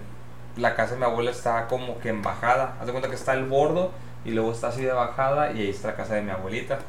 la 0.56 0.76
casa 0.76 0.94
de 0.94 1.00
mi 1.00 1.06
abuela 1.06 1.32
está 1.32 1.68
como 1.68 2.00
que 2.00 2.10
en 2.10 2.22
bajada. 2.22 2.76
Haz 2.80 2.86
de 2.86 2.92
cuenta 2.94 3.10
que 3.10 3.16
está 3.16 3.34
el 3.34 3.44
bordo 3.46 3.92
y 4.24 4.32
luego 4.32 4.54
está 4.54 4.70
así 4.70 4.84
de 4.84 4.94
bajada 4.94 5.52
y 5.52 5.62
ahí 5.62 5.70
está 5.70 5.90
la 5.90 5.96
casa 5.96 6.16
de 6.16 6.22
mi 6.22 6.32
abuelita. 6.32 6.80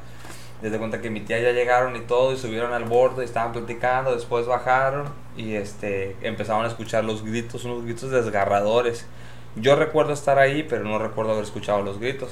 Desde 0.63 0.79
cuenta 0.79 1.01
que 1.01 1.11
mi 1.11 1.21
tía 1.21 1.39
ya 1.39 1.53
llegaron 1.53 1.95
y 1.95 2.01
todo 2.01 2.33
y 2.33 2.37
subieron 2.37 2.73
al 2.73 2.85
bordo 2.85 3.23
y 3.23 3.25
estaban 3.25 3.53
platicando, 3.53 4.15
después 4.15 4.47
bajaron 4.47 5.09
y 5.37 5.55
este 5.55 6.17
empezaron 6.21 6.65
a 6.65 6.69
escuchar 6.69 7.05
los 7.05 7.25
gritos, 7.25 7.65
unos 7.65 7.85
gritos 7.85 8.11
desgarradores. 8.11 9.07
Yo 9.55 9.77
recuerdo 9.77 10.13
estar 10.13 10.39
ahí, 10.39 10.65
pero 10.65 10.85
no 10.85 10.99
recuerdo 10.99 11.33
haber 11.33 11.45
escuchado 11.45 11.83
los 11.83 12.01
gritos. 12.01 12.31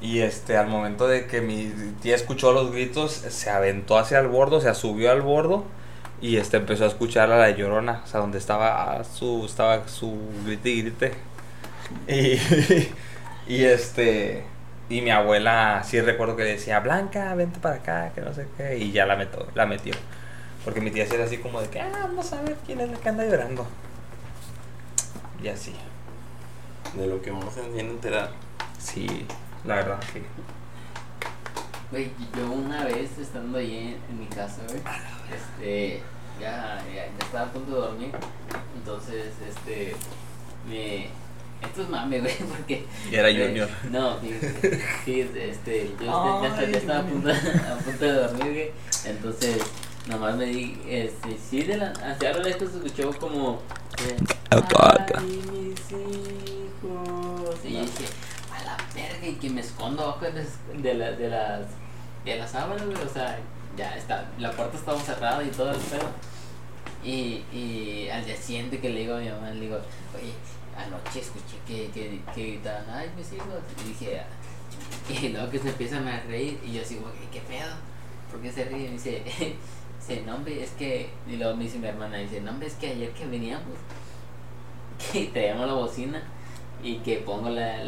Y 0.00 0.20
este 0.20 0.56
al 0.56 0.66
momento 0.66 1.06
de 1.06 1.26
que 1.26 1.40
mi 1.40 1.72
tía 2.02 2.16
escuchó 2.16 2.52
los 2.52 2.72
gritos, 2.72 3.12
se 3.12 3.50
aventó 3.50 3.98
hacia 3.98 4.18
el 4.18 4.28
bordo, 4.28 4.60
se 4.60 4.74
subió 4.74 5.12
al 5.12 5.22
bordo 5.22 5.64
y 6.20 6.36
este 6.36 6.56
empezó 6.56 6.84
a 6.84 6.88
escuchar 6.88 7.30
a 7.30 7.38
la 7.38 7.50
llorona, 7.50 8.02
o 8.04 8.06
sea, 8.06 8.20
donde 8.20 8.38
estaba 8.38 9.02
su 9.04 9.44
estaba 9.46 9.86
su 9.88 10.18
grite 10.44 10.70
y 10.70 10.82
grite. 10.82 11.12
Y, 12.08 12.38
y 13.52 13.64
este 13.64 14.44
y 14.90 15.00
mi 15.00 15.10
abuela 15.10 15.82
sí 15.84 16.00
recuerdo 16.00 16.36
que 16.36 16.42
decía, 16.42 16.80
"Blanca, 16.80 17.34
vente 17.34 17.58
para 17.60 17.76
acá", 17.76 18.12
que 18.14 18.20
no 18.20 18.34
sé 18.34 18.46
qué, 18.56 18.76
y 18.76 18.92
ya 18.92 19.06
la 19.06 19.16
metió, 19.16 19.46
la 19.54 19.64
metió. 19.64 19.94
Porque 20.64 20.82
mi 20.82 20.90
tía 20.90 21.04
era 21.04 21.24
así 21.24 21.38
como 21.38 21.62
de 21.62 21.68
que, 21.68 21.80
"Ah, 21.80 21.90
vamos 22.02 22.32
a 22.34 22.42
ver 22.42 22.56
quién 22.66 22.80
es 22.80 22.90
la 22.90 22.98
que 22.98 23.08
anda 23.08 23.24
llorando." 23.24 23.66
Y 25.42 25.48
así. 25.48 25.74
De 26.94 27.06
lo 27.06 27.22
que 27.22 27.30
vamos 27.30 27.56
a 27.56 27.60
enterar. 27.78 28.30
Sí, 28.78 29.26
la 29.64 29.76
verdad, 29.76 30.00
sí. 30.12 30.22
Güey, 31.90 32.10
yo 32.36 32.50
una 32.50 32.84
vez 32.84 33.16
estando 33.18 33.58
ahí 33.58 33.96
en, 34.08 34.12
en 34.12 34.20
mi 34.20 34.26
casa, 34.26 34.62
güey, 34.68 34.80
este, 35.34 36.02
ya, 36.40 36.82
ya, 36.86 37.06
ya 37.06 37.24
estaba 37.24 37.46
a 37.46 37.52
punto 37.52 37.74
de 37.74 37.80
dormir, 37.80 38.12
entonces, 38.76 39.32
este, 39.46 39.96
me, 40.68 41.08
esto 41.62 41.82
es 41.82 41.88
mame, 41.88 42.20
güey, 42.20 42.34
porque... 42.38 42.86
Y 43.10 43.14
era 43.14 43.28
eh, 43.30 43.46
Junior. 43.46 43.68
No, 43.90 44.20
sí, 44.20 44.38
sí, 45.04 45.20
este, 45.20 45.40
yo 45.44 45.50
este, 45.50 45.90
ya, 46.04 46.54
Ay, 46.58 46.72
ya 46.72 46.78
estaba 46.78 46.98
a 47.00 47.02
punto, 47.04 47.28
a 47.30 47.76
punto 47.78 48.04
de 48.04 48.12
dormir, 48.12 48.52
güey, 48.52 48.70
entonces, 49.04 49.62
nomás 50.06 50.36
me 50.36 50.46
di, 50.46 50.80
este, 50.88 51.36
sí, 51.50 51.62
de 51.62 51.76
la, 51.76 51.88
hacia 51.90 52.32
lo 52.32 52.42
lejos 52.42 52.70
se 52.70 52.76
escuchó 52.76 53.12
como... 53.18 53.60
eh. 54.06 54.16
Ay, 54.50 55.42
mis 55.52 55.80
hijos, 55.92 57.58
y 57.64 57.72
yo 57.74 57.80
dije, 57.80 58.04
a 58.52 58.64
la 58.64 58.76
verga, 58.94 59.26
y 59.26 59.34
que 59.34 59.50
me 59.50 59.60
escondo 59.60 60.02
abajo 60.02 60.24
de 60.26 60.32
las, 60.32 60.82
de, 60.82 60.94
la- 60.94 61.12
de 61.12 61.28
las 61.28 61.60
de 62.24 62.36
las 62.36 62.50
sábanas, 62.50 62.84
güey, 62.84 62.96
o 62.98 63.08
sea, 63.08 63.38
ya 63.76 63.96
está, 63.96 64.28
la 64.38 64.50
puerta 64.52 64.76
estaba 64.76 65.00
cerrada 65.00 65.42
y 65.42 65.48
todo 65.48 65.70
el 65.70 65.76
pedo. 65.78 66.10
Y, 67.02 67.42
y 67.50 68.08
al 68.12 68.24
día 68.26 68.36
siguiente 68.36 68.78
que 68.78 68.90
le 68.90 69.00
digo 69.00 69.14
a 69.14 69.20
mi 69.20 69.28
mamá, 69.30 69.50
le 69.52 69.60
digo, 69.60 69.76
oye, 70.14 70.32
anoche 70.86 71.20
escuché 71.20 71.56
que, 71.66 71.90
que, 71.90 72.20
que 72.34 72.42
gritaban, 72.52 72.84
ay, 72.90 73.10
mis 73.16 73.32
hijos, 73.32 73.48
y 73.84 73.88
dije, 73.88 74.20
"Ah". 74.20 74.26
y 75.22 75.28
luego 75.30 75.50
que 75.50 75.58
se 75.58 75.68
empiezan 75.68 76.06
a 76.08 76.20
reír, 76.22 76.58
y 76.64 76.72
yo 76.72 76.82
así, 76.82 76.98
¿qué 77.32 77.40
pedo? 77.40 77.74
¿Por 78.30 78.40
qué 78.40 78.52
se 78.52 78.64
ríen? 78.64 78.90
Y 78.90 78.92
dice, 78.92 79.22
dice, 79.98 80.22
no, 80.26 80.36
hombre, 80.36 80.62
es 80.62 80.70
que, 80.72 81.10
y 81.28 81.36
luego 81.36 81.56
me 81.56 81.64
dice 81.64 81.78
mi 81.78 81.88
hermana, 81.88 82.16
dice, 82.18 82.40
no, 82.40 82.50
hombre, 82.52 82.68
es 82.68 82.74
que 82.74 82.88
ayer 82.88 83.10
que 83.10 83.26
veníamos, 83.26 83.66
que 85.12 85.26
traíamos 85.26 85.66
la 85.66 85.74
bocina, 85.74 86.22
y 86.82 86.96
que 86.98 87.16
pongo 87.18 87.50
la, 87.50 87.84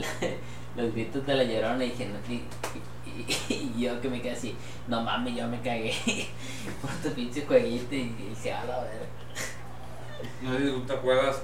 los 0.77 0.93
gritos 0.95 1.25
de 1.27 1.35
la 1.35 1.45
llorona, 1.45 1.85
y 1.85 1.91
dije, 1.91 2.07
no, 2.09 2.19
y, 2.33 2.35
y- 3.55 3.73
y 3.77 3.81
yo 3.83 4.01
que 4.01 4.09
me 4.09 4.21
quedé 4.23 4.33
así, 4.33 4.57
no 4.89 5.03
mames, 5.03 5.37
yo 5.37 5.47
me 5.49 5.61
cagué 5.61 5.95
por 6.81 6.91
tu 7.03 7.11
pinche 7.15 7.45
jueguito, 7.47 7.95
y 7.95 8.05
dije, 8.31 8.53
a 8.53 8.65
la 8.65 8.81
verga. 8.81 9.07
No 10.43 10.53
sé 10.57 10.65
si 10.67 10.71
tú 10.73 10.81
te 10.83 10.93
acuerdas. 10.93 11.43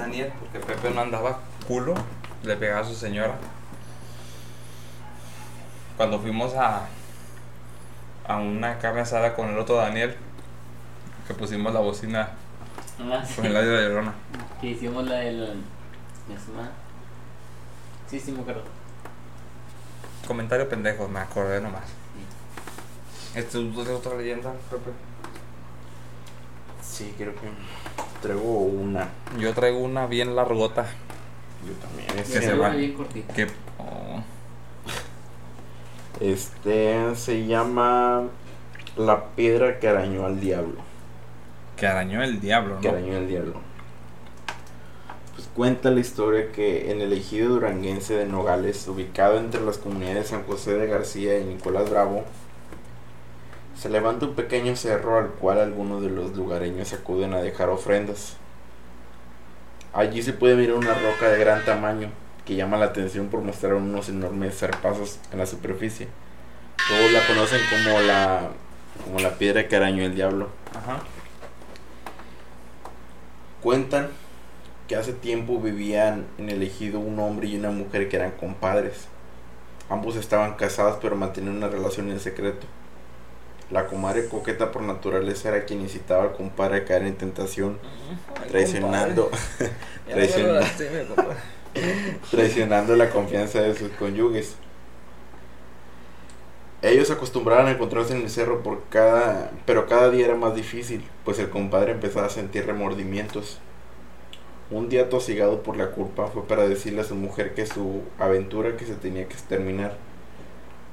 Daniel, 0.00 0.32
porque 0.40 0.58
Pepe 0.60 0.90
no 0.90 1.00
andaba 1.02 1.38
culo, 1.66 1.94
le 2.42 2.56
pegaba 2.56 2.80
a 2.80 2.84
su 2.84 2.94
señora. 2.94 3.34
Cuando 5.96 6.18
fuimos 6.20 6.54
a, 6.54 6.86
a 8.26 8.36
una 8.36 8.78
carne 8.78 9.00
asada 9.00 9.34
con 9.34 9.48
el 9.48 9.58
otro 9.58 9.76
Daniel, 9.76 10.16
que 11.26 11.34
pusimos 11.34 11.72
la 11.72 11.80
bocina 11.80 12.30
Nomás 12.98 13.32
con 13.32 13.46
el 13.46 13.56
audio 13.56 13.72
de 13.72 13.82
la 13.82 13.88
llorona. 13.88 14.14
que 14.60 14.68
hicimos 14.68 15.06
la 15.06 15.16
del. 15.16 15.62
Sí, 18.08 18.18
sí, 18.20 18.32
me 18.32 18.40
acuerdo. 18.40 18.62
Comentario 20.26 20.68
pendejo, 20.68 21.08
me 21.08 21.20
acordé 21.20 21.60
nomás. 21.60 21.84
¿Esto 23.34 23.60
es 23.60 23.88
otra 23.88 24.16
leyenda, 24.16 24.52
Pepe? 24.70 24.90
Sí, 26.82 27.14
creo 27.16 27.34
que 27.34 27.48
traigo 28.20 28.42
una. 28.42 29.08
Yo 29.38 29.52
traigo 29.54 29.78
una 29.78 30.06
bien 30.06 30.34
largota. 30.36 30.86
Yo 31.66 31.72
también. 31.74 32.08
Que 32.16 32.24
se 32.24 32.54
va. 32.54 32.70
bien 32.70 32.92
cortita. 32.94 33.34
Que. 33.34 33.46
oh, 33.78 34.22
Este 36.20 37.14
se 37.16 37.46
llama 37.46 38.24
La 38.96 39.26
piedra 39.36 39.78
que 39.78 39.88
arañó 39.88 40.26
al 40.26 40.40
diablo. 40.40 40.76
que 41.76 41.86
arañó 41.86 42.22
el 42.22 42.40
diablo, 42.40 42.80
Que 42.80 42.88
¿no? 42.90 42.96
arañó 42.98 43.16
al 43.18 43.28
diablo. 43.28 43.54
Pues 45.36 45.48
cuenta 45.54 45.90
la 45.92 46.00
historia 46.00 46.50
que 46.50 46.90
en 46.90 47.00
el 47.00 47.12
ejido 47.12 47.50
duranguense 47.50 48.14
de 48.14 48.26
Nogales, 48.26 48.86
ubicado 48.88 49.38
entre 49.38 49.60
las 49.60 49.78
comunidades 49.78 50.16
de 50.24 50.24
San 50.24 50.42
José 50.44 50.74
de 50.74 50.88
García 50.88 51.38
y 51.38 51.44
Nicolás 51.44 51.88
Bravo, 51.88 52.24
se 53.78 53.88
levanta 53.88 54.26
un 54.26 54.34
pequeño 54.34 54.74
cerro 54.74 55.18
al 55.18 55.28
cual 55.28 55.60
algunos 55.60 56.02
de 56.02 56.10
los 56.10 56.34
lugareños 56.36 56.92
acuden 56.92 57.32
a 57.32 57.40
dejar 57.40 57.68
ofrendas. 57.68 58.36
Allí 59.92 60.20
se 60.20 60.32
puede 60.32 60.56
mirar 60.56 60.74
una 60.74 60.94
roca 60.94 61.28
de 61.28 61.38
gran 61.38 61.64
tamaño 61.64 62.10
que 62.44 62.56
llama 62.56 62.76
la 62.76 62.86
atención 62.86 63.28
por 63.28 63.40
mostrar 63.40 63.74
unos 63.74 64.08
enormes 64.08 64.58
zarpazos 64.58 65.20
en 65.32 65.38
la 65.38 65.46
superficie. 65.46 66.08
Todos 66.88 67.12
la 67.12 67.24
conocen 67.26 67.60
como 67.70 68.00
la 68.00 68.50
como 69.04 69.20
la 69.20 69.38
piedra 69.38 69.68
que 69.68 69.76
arañó 69.76 70.02
el 70.02 70.14
diablo. 70.16 70.48
Ajá. 70.74 71.00
Cuentan 73.62 74.08
que 74.88 74.96
hace 74.96 75.12
tiempo 75.12 75.60
vivían 75.60 76.26
en 76.38 76.48
el 76.48 76.64
ejido 76.64 76.98
un 76.98 77.20
hombre 77.20 77.46
y 77.46 77.56
una 77.56 77.70
mujer 77.70 78.08
que 78.08 78.16
eran 78.16 78.32
compadres. 78.32 79.06
Ambos 79.88 80.16
estaban 80.16 80.54
casados 80.54 80.98
pero 81.00 81.14
mantenían 81.14 81.56
una 81.56 81.68
relación 81.68 82.10
en 82.10 82.18
secreto. 82.18 82.66
La 83.70 83.86
comadre 83.86 84.28
coqueta 84.28 84.72
por 84.72 84.82
naturaleza 84.82 85.50
era 85.50 85.64
quien 85.66 85.80
incitaba 85.82 86.22
al 86.24 86.32
compadre 86.32 86.78
a 86.78 86.84
caer 86.84 87.02
en 87.04 87.16
tentación, 87.16 87.78
traicionando, 88.48 89.30
traiciona- 90.10 90.60
traicionando 92.30 92.96
la 92.96 93.10
confianza 93.10 93.60
de 93.60 93.74
sus 93.74 93.90
cónyuges. 93.92 94.56
Ellos 96.80 97.10
acostumbraban 97.10 97.66
a 97.66 97.72
encontrarse 97.72 98.14
en 98.14 98.22
el 98.22 98.30
cerro 98.30 98.62
por 98.62 98.84
cada, 98.88 99.50
pero 99.66 99.86
cada 99.86 100.10
día 100.10 100.26
era 100.26 100.36
más 100.36 100.54
difícil, 100.54 101.04
pues 101.24 101.38
el 101.40 101.50
compadre 101.50 101.92
empezaba 101.92 102.26
a 102.26 102.30
sentir 102.30 102.66
remordimientos. 102.66 103.58
Un 104.70 104.88
día 104.88 105.08
tosigado 105.08 105.62
por 105.62 105.76
la 105.76 105.90
culpa 105.92 106.28
fue 106.28 106.46
para 106.46 106.68
decirle 106.68 107.00
a 107.00 107.04
su 107.04 107.16
mujer 107.16 107.54
que 107.54 107.66
su 107.66 108.02
aventura 108.18 108.76
que 108.76 108.86
se 108.86 108.94
tenía 108.94 109.26
que 109.28 109.36
terminar. 109.48 109.96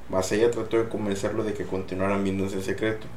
Mas 0.10 0.32
ella 0.32 0.52
trató 0.52 0.78
de 0.78 0.90
convencerlo 0.90 1.44
de 1.44 1.54
que 1.54 1.66
continuaran 1.66 2.24
viéndose 2.24 2.56
en 2.56 2.64
secreto. 2.64 3.08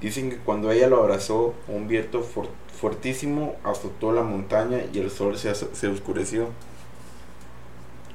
Dicen 0.00 0.30
que 0.30 0.36
cuando 0.36 0.72
ella 0.72 0.88
lo 0.88 0.98
abrazó, 0.98 1.54
un 1.68 1.86
viento 1.86 2.22
fuertísimo 2.22 3.54
azotó 3.62 4.12
la 4.12 4.22
montaña 4.22 4.80
y 4.92 4.98
el 4.98 5.10
sol 5.10 5.38
se, 5.38 5.54
se 5.54 5.86
oscureció. 5.86 6.48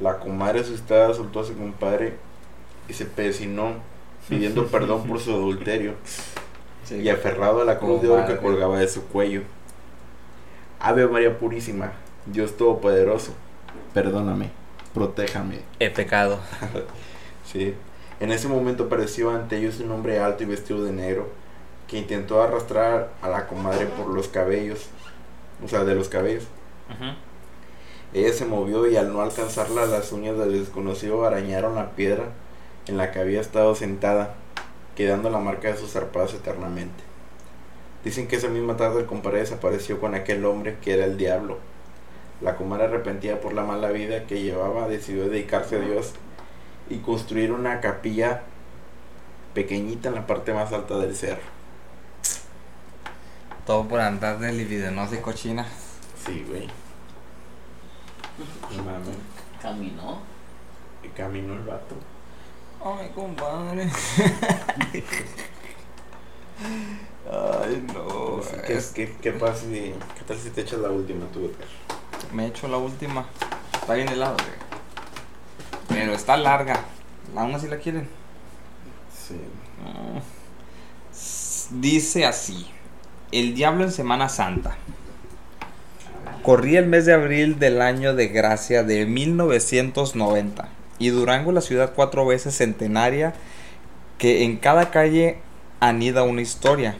La 0.01 0.19
comadre 0.19 0.59
asustada 0.59 1.13
soltó 1.13 1.39
a 1.39 1.45
su 1.45 1.57
compadre 1.57 2.15
y 2.89 2.93
se 2.93 3.05
pesinó, 3.05 3.75
pidiendo 4.27 4.67
perdón 4.71 5.07
por 5.07 5.19
su 5.19 5.31
adulterio 5.31 5.93
y 6.91 7.09
aferrado 7.09 7.61
a 7.61 7.65
la 7.65 7.79
cruz 7.79 8.01
de 8.01 8.09
oro 8.09 8.25
que 8.25 8.37
colgaba 8.37 8.79
de 8.79 8.87
su 8.87 9.05
cuello. 9.05 9.43
Ave 10.79 11.07
María 11.07 11.37
Purísima, 11.37 11.93
Dios 12.25 12.55
Todopoderoso, 12.55 13.33
perdóname, 13.93 14.51
protéjame. 14.93 15.59
He 15.79 15.89
pecado. 15.89 16.39
sí. 17.51 17.73
En 18.19 18.31
ese 18.31 18.47
momento 18.47 18.85
apareció 18.85 19.29
ante 19.31 19.57
ellos 19.57 19.79
un 19.79 19.91
hombre 19.91 20.19
alto 20.19 20.43
y 20.43 20.47
vestido 20.47 20.83
de 20.83 20.91
negro 20.91 21.27
que 21.87 21.97
intentó 21.97 22.41
arrastrar 22.41 23.11
a 23.21 23.29
la 23.29 23.47
comadre 23.47 23.85
por 23.85 24.07
los 24.07 24.27
cabellos, 24.27 24.87
o 25.63 25.67
sea, 25.67 25.83
de 25.83 25.95
los 25.95 26.09
cabellos. 26.09 26.45
Ella 28.13 28.33
se 28.33 28.45
movió 28.45 28.87
y 28.87 28.97
al 28.97 29.13
no 29.13 29.21
alcanzarla 29.21 29.85
las 29.85 30.11
uñas 30.11 30.37
del 30.37 30.53
desconocido 30.53 31.25
arañaron 31.25 31.75
la 31.75 31.91
piedra 31.91 32.25
en 32.87 32.97
la 32.97 33.11
que 33.11 33.19
había 33.19 33.41
estado 33.41 33.75
sentada, 33.75 34.35
quedando 34.95 35.29
la 35.29 35.39
marca 35.39 35.67
de 35.67 35.77
sus 35.77 35.91
zarpadas 35.91 36.33
eternamente. 36.33 37.03
Dicen 38.03 38.27
que 38.27 38.37
esa 38.37 38.47
misma 38.47 38.77
tarde 38.77 39.01
el 39.01 39.05
compadre 39.05 39.39
desapareció 39.39 39.99
con 39.99 40.15
aquel 40.15 40.45
hombre 40.45 40.77
que 40.81 40.93
era 40.93 41.05
el 41.05 41.17
diablo. 41.17 41.57
La 42.41 42.55
comadre 42.55 42.85
arrepentida 42.85 43.41
por 43.41 43.53
la 43.53 43.63
mala 43.63 43.89
vida 43.91 44.25
que 44.25 44.41
llevaba 44.41 44.87
decidió 44.87 45.27
dedicarse 45.27 45.75
a 45.75 45.79
Dios 45.79 46.13
y 46.89 46.99
construir 46.99 47.51
una 47.51 47.81
capilla 47.81 48.43
pequeñita 49.53 50.09
en 50.09 50.15
la 50.15 50.27
parte 50.27 50.53
más 50.53 50.71
alta 50.71 50.97
del 50.97 51.15
cerro. 51.15 51.41
Todo 53.65 53.87
por 53.87 53.99
andar 53.99 54.39
de 54.39 54.53
libidinosa 54.53 55.15
y 55.15 55.19
cochina. 55.19 55.65
Sí, 56.25 56.45
güey. 56.47 56.67
Caminó. 59.61 60.21
Y 61.03 61.07
caminó 61.09 61.53
el 61.53 61.63
vato. 61.63 61.95
Ay, 62.83 63.11
compadre. 63.13 63.89
Ay, 67.29 67.85
no. 67.93 68.41
¿Qué, 68.65 68.79
qué, 68.93 69.17
qué 69.21 69.31
pasa 69.33 69.61
si, 69.63 69.93
¿Qué 70.17 70.23
tal 70.25 70.37
si 70.37 70.49
te 70.51 70.61
echas 70.61 70.79
la 70.79 70.89
última 70.89 71.25
tú, 71.33 71.51
Me 72.31 72.47
echo 72.47 72.67
la 72.67 72.77
última. 72.77 73.25
Está 73.73 73.95
bien 73.95 74.09
helado, 74.09 74.37
Pero 75.97 76.13
está 76.13 76.37
larga. 76.37 76.79
¿Aún 77.35 77.55
así 77.55 77.67
la 77.67 77.77
quieren? 77.77 78.07
Sí. 79.11 79.35
Dice 81.71 82.25
así. 82.25 82.67
El 83.31 83.55
diablo 83.55 83.83
en 83.83 83.91
Semana 83.91 84.29
Santa. 84.29 84.77
Corría 86.43 86.79
el 86.79 86.85
mes 86.85 87.07
de 87.07 87.13
abril 87.13 87.57
del 87.57 87.81
año 87.81 88.13
de 88.13 88.27
gracia 88.27 88.83
de 88.83 89.07
1990 89.07 90.69
y 90.99 91.09
Durango 91.09 91.51
la 91.51 91.61
ciudad 91.61 91.93
cuatro 91.95 92.27
veces 92.27 92.55
centenaria 92.55 93.33
que 94.19 94.43
en 94.43 94.57
cada 94.57 94.91
calle 94.91 95.39
anida 95.79 96.21
una 96.21 96.41
historia. 96.41 96.95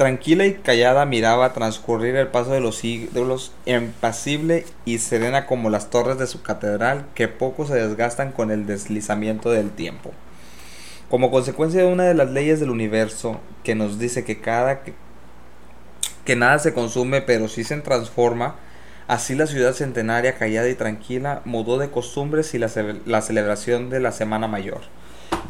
Tranquila 0.00 0.46
y 0.46 0.54
callada 0.54 1.04
miraba 1.04 1.52
transcurrir 1.52 2.16
el 2.16 2.28
paso 2.28 2.52
de 2.52 2.60
los 2.62 2.78
siglos, 2.78 3.52
impasible 3.66 4.64
y 4.86 4.96
serena 4.96 5.44
como 5.44 5.68
las 5.68 5.90
torres 5.90 6.16
de 6.16 6.26
su 6.26 6.40
catedral 6.40 7.04
que 7.14 7.28
poco 7.28 7.66
se 7.66 7.74
desgastan 7.74 8.32
con 8.32 8.50
el 8.50 8.64
deslizamiento 8.64 9.50
del 9.50 9.70
tiempo. 9.70 10.12
Como 11.10 11.30
consecuencia 11.30 11.82
de 11.82 11.92
una 11.92 12.04
de 12.04 12.14
las 12.14 12.30
leyes 12.30 12.60
del 12.60 12.70
universo 12.70 13.42
que 13.62 13.74
nos 13.74 13.98
dice 13.98 14.24
que 14.24 14.40
cada 14.40 14.80
que, 16.24 16.34
nada 16.34 16.58
se 16.60 16.72
consume 16.72 17.20
pero 17.20 17.46
sí 17.46 17.62
se 17.62 17.76
transforma, 17.82 18.56
así 19.06 19.34
la 19.34 19.46
ciudad 19.46 19.74
centenaria 19.74 20.38
callada 20.38 20.70
y 20.70 20.76
tranquila 20.76 21.42
mudó 21.44 21.76
de 21.76 21.90
costumbres 21.90 22.54
y 22.54 22.58
la, 22.58 22.70
la 23.04 23.20
celebración 23.20 23.90
de 23.90 24.00
la 24.00 24.12
Semana 24.12 24.48
Mayor, 24.48 24.80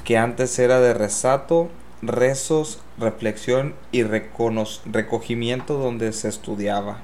que 0.02 0.18
antes 0.18 0.58
era 0.58 0.80
de 0.80 0.92
resato, 0.92 1.70
rezos, 2.02 2.80
reflexión 2.98 3.74
y 3.92 4.02
recogimiento 4.02 5.74
donde 5.74 6.12
se 6.12 6.28
estudiaba 6.28 7.02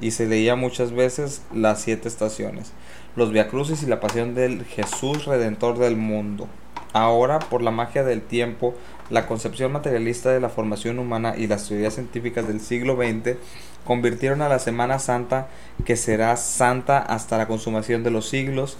y 0.00 0.10
se 0.10 0.26
leía 0.26 0.56
muchas 0.56 0.92
veces 0.92 1.42
las 1.52 1.80
siete 1.80 2.08
estaciones, 2.08 2.72
los 3.16 3.30
viacrucis 3.30 3.82
y 3.82 3.86
la 3.86 4.00
pasión 4.00 4.34
del 4.34 4.64
Jesús 4.64 5.24
Redentor 5.24 5.78
del 5.78 5.96
mundo. 5.96 6.48
Ahora, 6.92 7.38
por 7.38 7.62
la 7.62 7.70
magia 7.70 8.04
del 8.04 8.22
tiempo, 8.22 8.74
la 9.10 9.26
concepción 9.26 9.72
materialista 9.72 10.30
de 10.30 10.40
la 10.40 10.48
formación 10.48 10.98
humana 10.98 11.34
y 11.36 11.46
las 11.46 11.68
teorías 11.68 11.94
científicas 11.94 12.46
del 12.48 12.60
siglo 12.60 12.96
XX 12.96 13.36
convirtieron 13.84 14.42
a 14.42 14.48
la 14.48 14.58
Semana 14.58 14.98
Santa, 14.98 15.48
que 15.84 15.96
será 15.96 16.36
santa 16.36 16.98
hasta 16.98 17.36
la 17.36 17.46
consumación 17.46 18.02
de 18.02 18.10
los 18.10 18.28
siglos, 18.28 18.78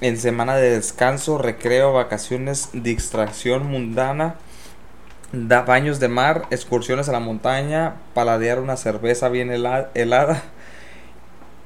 en 0.00 0.16
semana 0.16 0.56
de 0.56 0.70
descanso, 0.70 1.38
recreo, 1.38 1.92
vacaciones, 1.92 2.70
distracción 2.72 3.66
mundana, 3.66 4.36
da 5.32 5.62
baños 5.62 6.00
de 6.00 6.08
mar, 6.08 6.46
excursiones 6.50 7.08
a 7.08 7.12
la 7.12 7.20
montaña, 7.20 7.96
paladear 8.14 8.60
una 8.60 8.76
cerveza 8.76 9.28
bien 9.28 9.50
helada 9.50 10.42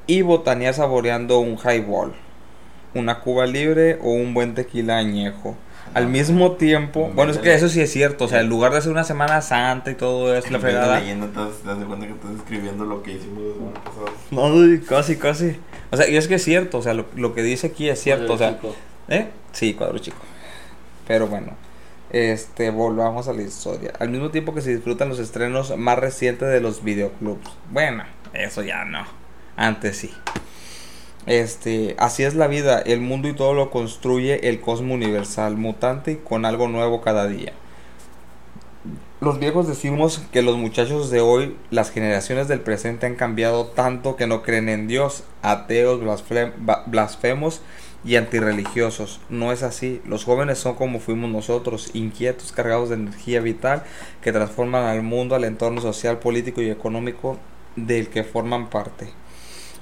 y 0.06 0.22
botanear 0.22 0.74
saboreando 0.74 1.38
un 1.38 1.58
highball, 1.58 2.14
una 2.94 3.20
cuba 3.20 3.46
libre 3.46 3.98
o 4.02 4.10
un 4.10 4.34
buen 4.34 4.54
tequila 4.54 4.96
añejo. 4.96 5.56
Al 5.92 6.06
mismo 6.06 6.52
tiempo, 6.52 7.10
bueno, 7.14 7.32
es 7.32 7.38
que 7.38 7.52
eso 7.52 7.68
sí 7.68 7.80
es 7.80 7.90
cierto, 7.90 8.26
o 8.26 8.28
sea, 8.28 8.40
en 8.42 8.48
lugar 8.48 8.70
de 8.70 8.78
hacer 8.78 8.92
una 8.92 9.02
Semana 9.02 9.42
Santa 9.42 9.90
y 9.90 9.96
todo 9.96 10.34
eso, 10.36 10.48
la 10.50 10.58
fregada. 10.60 11.00
leyendo, 11.00 11.26
te 11.28 11.40
das 11.40 11.84
cuenta 11.84 12.06
que 12.06 12.12
estás 12.12 12.30
escribiendo 12.36 12.84
lo 12.84 13.02
que 13.02 13.14
hicimos 13.14 13.42
la 13.42 13.54
semana 13.54 13.84
pasada. 13.84 14.10
No, 14.30 14.86
casi, 14.86 15.16
casi. 15.16 15.56
O 15.90 15.96
sea, 15.96 16.08
y 16.08 16.16
es 16.16 16.28
que 16.28 16.36
es 16.36 16.44
cierto, 16.44 16.78
o 16.78 16.82
sea, 16.82 16.94
lo, 16.94 17.06
lo 17.16 17.34
que 17.34 17.42
dice 17.42 17.68
aquí 17.68 17.88
es 17.88 18.00
cierto, 18.00 18.34
o 18.34 18.38
sea. 18.38 18.56
¿Eh? 19.08 19.28
Sí, 19.50 19.74
cuadro 19.74 19.98
chico. 19.98 20.18
Pero 21.08 21.26
bueno, 21.26 21.54
este, 22.10 22.70
volvamos 22.70 23.26
a 23.26 23.32
la 23.32 23.42
historia. 23.42 23.92
Al 23.98 24.10
mismo 24.10 24.30
tiempo 24.30 24.54
que 24.54 24.60
se 24.60 24.72
disfrutan 24.72 25.08
los 25.08 25.18
estrenos 25.18 25.76
más 25.76 25.98
recientes 25.98 26.48
de 26.48 26.60
los 26.60 26.84
videoclubs. 26.84 27.50
Bueno, 27.70 28.04
eso 28.32 28.62
ya 28.62 28.84
no. 28.84 29.04
Antes 29.56 29.96
sí. 29.96 30.12
Este, 31.30 31.94
así 32.00 32.24
es 32.24 32.34
la 32.34 32.48
vida, 32.48 32.80
el 32.80 33.00
mundo 33.00 33.28
y 33.28 33.34
todo 33.34 33.54
lo 33.54 33.70
construye 33.70 34.48
el 34.48 34.60
cosmo 34.60 34.94
universal, 34.94 35.56
mutante 35.56 36.10
y 36.10 36.16
con 36.16 36.44
algo 36.44 36.66
nuevo 36.66 37.02
cada 37.02 37.28
día. 37.28 37.52
Los 39.20 39.38
viejos 39.38 39.68
decimos 39.68 40.22
que 40.32 40.42
los 40.42 40.56
muchachos 40.56 41.08
de 41.08 41.20
hoy, 41.20 41.56
las 41.70 41.92
generaciones 41.92 42.48
del 42.48 42.62
presente 42.62 43.06
han 43.06 43.14
cambiado 43.14 43.66
tanto 43.66 44.16
que 44.16 44.26
no 44.26 44.42
creen 44.42 44.68
en 44.68 44.88
Dios, 44.88 45.22
ateos, 45.40 46.00
blasfemos 46.86 47.62
y 48.04 48.16
antirreligiosos. 48.16 49.20
No 49.28 49.52
es 49.52 49.62
así, 49.62 50.02
los 50.04 50.24
jóvenes 50.24 50.58
son 50.58 50.74
como 50.74 50.98
fuimos 50.98 51.30
nosotros, 51.30 51.90
inquietos, 51.94 52.50
cargados 52.50 52.88
de 52.88 52.96
energía 52.96 53.40
vital 53.40 53.84
que 54.20 54.32
transforman 54.32 54.82
al 54.82 55.04
mundo, 55.04 55.36
al 55.36 55.44
entorno 55.44 55.80
social, 55.80 56.18
político 56.18 56.60
y 56.60 56.70
económico 56.70 57.38
del 57.76 58.08
que 58.08 58.24
forman 58.24 58.68
parte. 58.68 59.19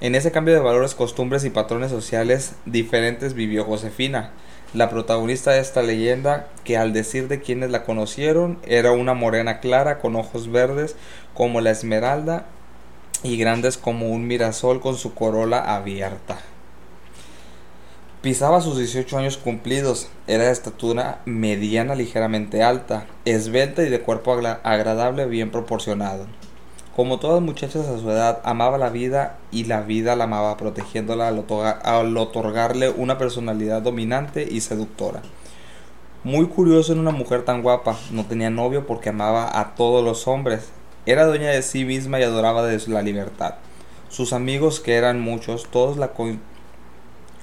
En 0.00 0.14
ese 0.14 0.30
cambio 0.30 0.54
de 0.54 0.60
valores, 0.60 0.94
costumbres 0.94 1.44
y 1.44 1.50
patrones 1.50 1.90
sociales 1.90 2.52
diferentes 2.66 3.34
vivió 3.34 3.64
Josefina, 3.64 4.30
la 4.72 4.90
protagonista 4.90 5.50
de 5.50 5.58
esta 5.58 5.82
leyenda 5.82 6.46
que 6.62 6.76
al 6.76 6.92
decir 6.92 7.26
de 7.26 7.40
quienes 7.40 7.72
la 7.72 7.82
conocieron 7.82 8.60
era 8.64 8.92
una 8.92 9.14
morena 9.14 9.58
clara 9.58 9.98
con 9.98 10.14
ojos 10.14 10.52
verdes 10.52 10.94
como 11.34 11.60
la 11.60 11.70
esmeralda 11.70 12.46
y 13.24 13.38
grandes 13.38 13.76
como 13.76 14.10
un 14.10 14.28
mirasol 14.28 14.80
con 14.80 14.94
su 14.94 15.14
corola 15.14 15.74
abierta. 15.74 16.38
Pisaba 18.22 18.60
sus 18.60 18.78
18 18.78 19.18
años 19.18 19.36
cumplidos, 19.36 20.10
era 20.28 20.44
de 20.44 20.52
estatura 20.52 21.22
mediana 21.24 21.96
ligeramente 21.96 22.62
alta, 22.62 23.06
esbelta 23.24 23.82
y 23.82 23.88
de 23.88 24.00
cuerpo 24.00 24.32
agradable 24.62 25.26
bien 25.26 25.50
proporcionado. 25.50 26.26
Como 26.98 27.20
todas 27.20 27.40
muchachas 27.40 27.86
a 27.86 27.96
su 27.96 28.10
edad, 28.10 28.40
amaba 28.42 28.76
la 28.76 28.90
vida 28.90 29.38
y 29.52 29.66
la 29.66 29.82
vida 29.82 30.16
la 30.16 30.24
amaba, 30.24 30.56
protegiéndola 30.56 31.28
al, 31.28 32.16
otorgarle 32.16 32.90
una 32.90 33.18
personalidad 33.18 33.82
dominante 33.82 34.48
y 34.50 34.60
seductora. 34.62 35.22
Muy 36.24 36.46
curioso 36.48 36.92
en 36.92 36.98
una 36.98 37.12
mujer 37.12 37.44
tan 37.44 37.62
guapa, 37.62 37.96
no 38.10 38.26
tenía 38.26 38.50
novio 38.50 38.84
porque 38.84 39.10
amaba 39.10 39.60
a 39.60 39.76
todos 39.76 40.04
los 40.04 40.26
hombres, 40.26 40.70
era 41.06 41.24
dueña 41.24 41.50
de 41.50 41.62
sí 41.62 41.84
misma 41.84 42.18
y 42.18 42.24
adoraba 42.24 42.64
de 42.64 42.82
la 42.88 43.02
libertad. 43.02 43.54
Sus 44.08 44.32
amigos, 44.32 44.80
que 44.80 44.96
eran 44.96 45.20
muchos, 45.20 45.68
todos 45.70 45.98
la 45.98 46.10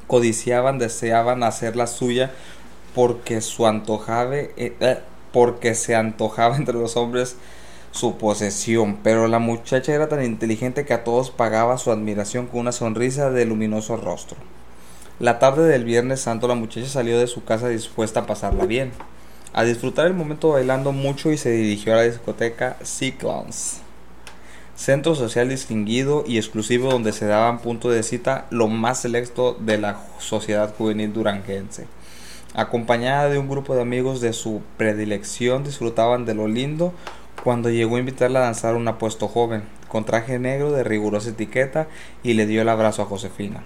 codiciaban, 0.07 0.79
deseaban 0.79 1.43
hacerla 1.43 1.87
suya 1.87 2.33
porque 2.93 3.39
su 3.39 3.65
antojable, 3.67 4.51
eh, 4.57 4.75
eh, 4.81 4.99
porque 5.31 5.75
se 5.75 5.95
antojaba 5.95 6.57
entre 6.57 6.73
los 6.75 6.97
hombres 6.97 7.37
su 7.95 8.17
posesión, 8.17 8.97
pero 9.03 9.29
la 9.29 9.39
muchacha 9.39 9.93
era 9.93 10.09
tan 10.09 10.23
inteligente 10.23 10.85
que 10.85 10.93
a 10.93 11.05
todos 11.05 11.31
pagaba 11.31 11.77
su 11.77 11.91
admiración 11.91 12.45
con 12.45 12.59
una 12.59 12.73
sonrisa 12.73 13.31
de 13.31 13.45
luminoso 13.45 13.95
rostro. 13.95 14.37
La 15.17 15.39
tarde 15.39 15.65
del 15.69 15.85
Viernes 15.85 16.19
Santo 16.19 16.49
la 16.49 16.55
muchacha 16.55 16.87
salió 16.87 17.17
de 17.17 17.27
su 17.27 17.45
casa 17.45 17.69
dispuesta 17.69 18.21
a 18.21 18.25
pasarla 18.25 18.65
bien, 18.65 18.91
a 19.53 19.63
disfrutar 19.63 20.07
el 20.07 20.13
momento 20.13 20.49
bailando 20.49 20.91
mucho 20.91 21.31
y 21.31 21.37
se 21.37 21.51
dirigió 21.51 21.93
a 21.93 21.97
la 21.97 22.01
discoteca 22.01 22.75
Cyclones, 22.83 23.79
centro 24.75 25.15
social 25.15 25.47
distinguido 25.47 26.25
y 26.27 26.37
exclusivo 26.37 26.91
donde 26.91 27.13
se 27.13 27.27
daban 27.27 27.59
punto 27.59 27.89
de 27.89 28.03
cita 28.03 28.45
lo 28.49 28.67
más 28.67 28.99
selecto 28.99 29.53
de 29.53 29.77
la 29.77 30.01
sociedad 30.19 30.75
juvenil 30.77 31.13
duranguense. 31.13 31.87
Acompañada 32.53 33.29
de 33.29 33.37
un 33.37 33.47
grupo 33.47 33.73
de 33.73 33.81
amigos 33.81 34.19
de 34.19 34.33
su 34.33 34.61
predilección 34.75 35.63
disfrutaban 35.63 36.25
de 36.25 36.33
lo 36.33 36.49
lindo 36.49 36.93
cuando 37.45 37.69
llegó 37.69 37.97
a 37.97 37.99
invitarla 37.99 38.39
a 38.39 38.45
danzar 38.45 38.73
un 38.73 38.87
apuesto 38.87 39.27
joven, 39.27 39.65
con 39.87 40.03
traje 40.03 40.39
negro 40.39 40.71
de 40.71 40.83
rigurosa 40.83 41.29
etiqueta, 41.29 41.85
y 42.23 42.33
le 42.33 42.47
dio 42.47 42.63
el 42.63 42.69
abrazo 42.69 43.03
a 43.03 43.05
Josefina. 43.05 43.63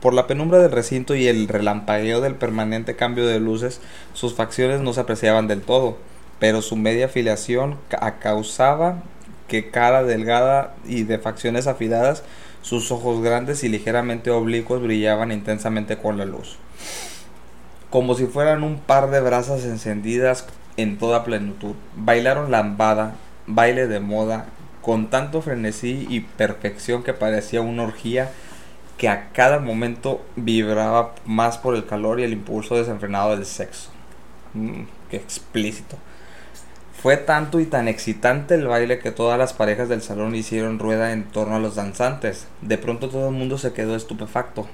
Por 0.00 0.14
la 0.14 0.28
penumbra 0.28 0.60
del 0.60 0.70
recinto 0.70 1.16
y 1.16 1.26
el 1.26 1.48
relampagueo 1.48 2.20
del 2.20 2.36
permanente 2.36 2.94
cambio 2.94 3.26
de 3.26 3.40
luces, 3.40 3.80
sus 4.14 4.34
facciones 4.34 4.80
no 4.80 4.92
se 4.92 5.00
apreciaban 5.00 5.48
del 5.48 5.62
todo, 5.62 5.96
pero 6.38 6.62
su 6.62 6.76
media 6.76 7.06
afiliación 7.06 7.78
causaba 8.20 9.02
que 9.48 9.72
cara 9.72 10.04
delgada 10.04 10.76
y 10.86 11.02
de 11.02 11.18
facciones 11.18 11.66
afiladas, 11.66 12.22
sus 12.62 12.92
ojos 12.92 13.24
grandes 13.24 13.64
y 13.64 13.68
ligeramente 13.68 14.30
oblicuos 14.30 14.82
brillaban 14.82 15.32
intensamente 15.32 15.98
con 15.98 16.16
la 16.16 16.26
luz, 16.26 16.58
como 17.90 18.14
si 18.14 18.26
fueran 18.26 18.62
un 18.62 18.78
par 18.78 19.10
de 19.10 19.20
brasas 19.20 19.64
encendidas 19.64 20.46
en 20.76 20.98
toda 20.98 21.24
plenitud. 21.24 21.74
Bailaron 21.96 22.50
lambada, 22.50 23.14
baile 23.46 23.86
de 23.86 24.00
moda, 24.00 24.46
con 24.82 25.10
tanto 25.10 25.42
frenesí 25.42 26.06
y 26.08 26.20
perfección 26.20 27.02
que 27.02 27.12
parecía 27.12 27.60
una 27.60 27.82
orgía 27.82 28.30
que 28.96 29.08
a 29.08 29.30
cada 29.32 29.60
momento 29.60 30.22
vibraba 30.36 31.14
más 31.24 31.56
por 31.56 31.74
el 31.74 31.86
calor 31.86 32.20
y 32.20 32.24
el 32.24 32.32
impulso 32.32 32.76
desenfrenado 32.76 33.34
del 33.34 33.46
sexo. 33.46 33.90
Mm, 34.52 34.82
qué 35.08 35.16
explícito. 35.16 35.96
Fue 37.00 37.16
tanto 37.16 37.60
y 37.60 37.64
tan 37.64 37.88
excitante 37.88 38.56
el 38.56 38.66
baile 38.66 38.98
que 38.98 39.10
todas 39.10 39.38
las 39.38 39.54
parejas 39.54 39.88
del 39.88 40.02
salón 40.02 40.34
hicieron 40.34 40.78
rueda 40.78 41.12
en 41.12 41.24
torno 41.24 41.56
a 41.56 41.58
los 41.58 41.76
danzantes. 41.76 42.46
De 42.60 42.76
pronto 42.76 43.08
todo 43.08 43.30
el 43.30 43.34
mundo 43.34 43.56
se 43.56 43.72
quedó 43.72 43.96
estupefacto, 43.96 44.66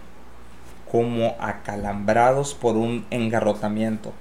como 0.91 1.37
acalambrados 1.39 2.55
por 2.55 2.77
un 2.77 3.07
engarrotamiento. 3.11 4.13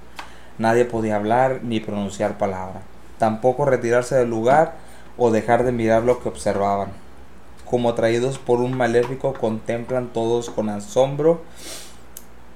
Nadie 0.57 0.85
podía 0.85 1.15
hablar 1.15 1.59
ni 1.63 1.79
pronunciar 1.79 2.37
palabra, 2.37 2.81
tampoco 3.17 3.65
retirarse 3.65 4.15
del 4.15 4.29
lugar 4.29 4.75
o 5.17 5.31
dejar 5.31 5.63
de 5.63 5.71
mirar 5.71 6.03
lo 6.03 6.21
que 6.21 6.29
observaban 6.29 7.05
como 7.65 7.89
atraídos 7.89 8.37
por 8.37 8.61
un 8.61 8.77
maléfico, 8.77 9.33
contemplan 9.33 10.13
todos 10.13 10.49
con 10.49 10.69
asombro 10.69 11.41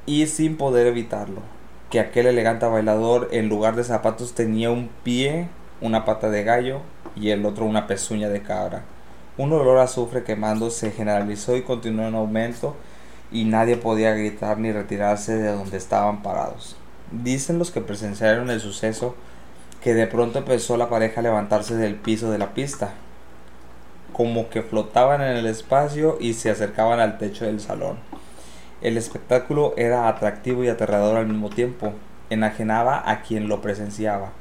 y 0.06 0.28
sin 0.28 0.56
poder 0.56 0.88
evitarlo, 0.88 1.42
que 1.90 2.00
aquel 2.00 2.28
elegante 2.28 2.66
bailador 2.68 3.28
en 3.32 3.50
lugar 3.50 3.76
de 3.76 3.84
zapatos 3.84 4.34
tenía 4.34 4.72
un 4.72 4.90
pie, 5.04 5.50
una 5.82 6.06
pata 6.06 6.30
de 6.30 6.44
gallo 6.44 6.82
y 7.16 7.32
el 7.32 7.46
otro 7.46 7.66
una 7.66 7.88
pezuña 7.88 8.30
de 8.30 8.42
cabra. 8.42 8.84
Un 9.38 9.52
olor 9.52 9.80
a 9.80 9.84
azufre 9.84 10.24
quemando 10.24 10.70
se 10.70 10.92
generalizó 10.92 11.56
y 11.58 11.64
continuó 11.64 12.08
en 12.08 12.16
aumento 12.16 12.76
y 13.32 13.46
nadie 13.46 13.78
podía 13.78 14.14
gritar 14.14 14.60
ni 14.60 14.72
retirarse 14.72 15.36
de 15.36 15.52
donde 15.52 15.78
estaban 15.78 16.22
parados. 16.22 16.76
Dicen 17.12 17.58
los 17.58 17.72
que 17.72 17.82
presenciaron 17.82 18.50
el 18.50 18.60
suceso 18.60 19.16
que 19.82 19.94
de 19.94 20.08
pronto 20.08 20.40
empezó 20.40 20.78
la 20.78 20.90
pareja 20.90 21.22
a 21.22 21.24
levantarse 21.24 21.76
del 21.76 21.96
piso 21.96 22.30
de 22.32 22.38
la 22.38 22.54
pista, 22.54 22.94
como 24.14 24.50
que 24.50 24.62
flotaban 24.62 25.22
en 25.22 25.38
el 25.38 25.46
espacio 25.46 26.18
y 26.20 26.34
se 26.34 26.50
acercaban 26.50 27.00
al 27.00 27.18
techo 27.18 27.46
del 27.46 27.60
salón. 27.60 27.98
El 28.82 28.98
espectáculo 28.98 29.74
era 29.78 30.08
atractivo 30.08 30.64
y 30.64 30.68
aterrador 30.68 31.18
al 31.18 31.28
mismo 31.28 31.50
tiempo, 31.50 31.94
enajenaba 32.30 33.10
a 33.10 33.22
quien 33.22 33.48
lo 33.48 33.62
presenciaba, 33.62 34.32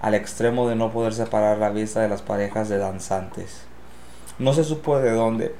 al 0.00 0.14
extremo 0.14 0.68
de 0.68 0.76
no 0.76 0.90
poder 0.90 1.12
separar 1.12 1.58
la 1.58 1.70
vista 1.70 2.00
de 2.00 2.08
las 2.08 2.22
parejas 2.22 2.68
de 2.68 2.78
danzantes. 2.78 3.62
No 4.38 4.52
se 4.54 4.64
supo 4.64 4.98
de 4.98 5.12
dónde 5.12 5.54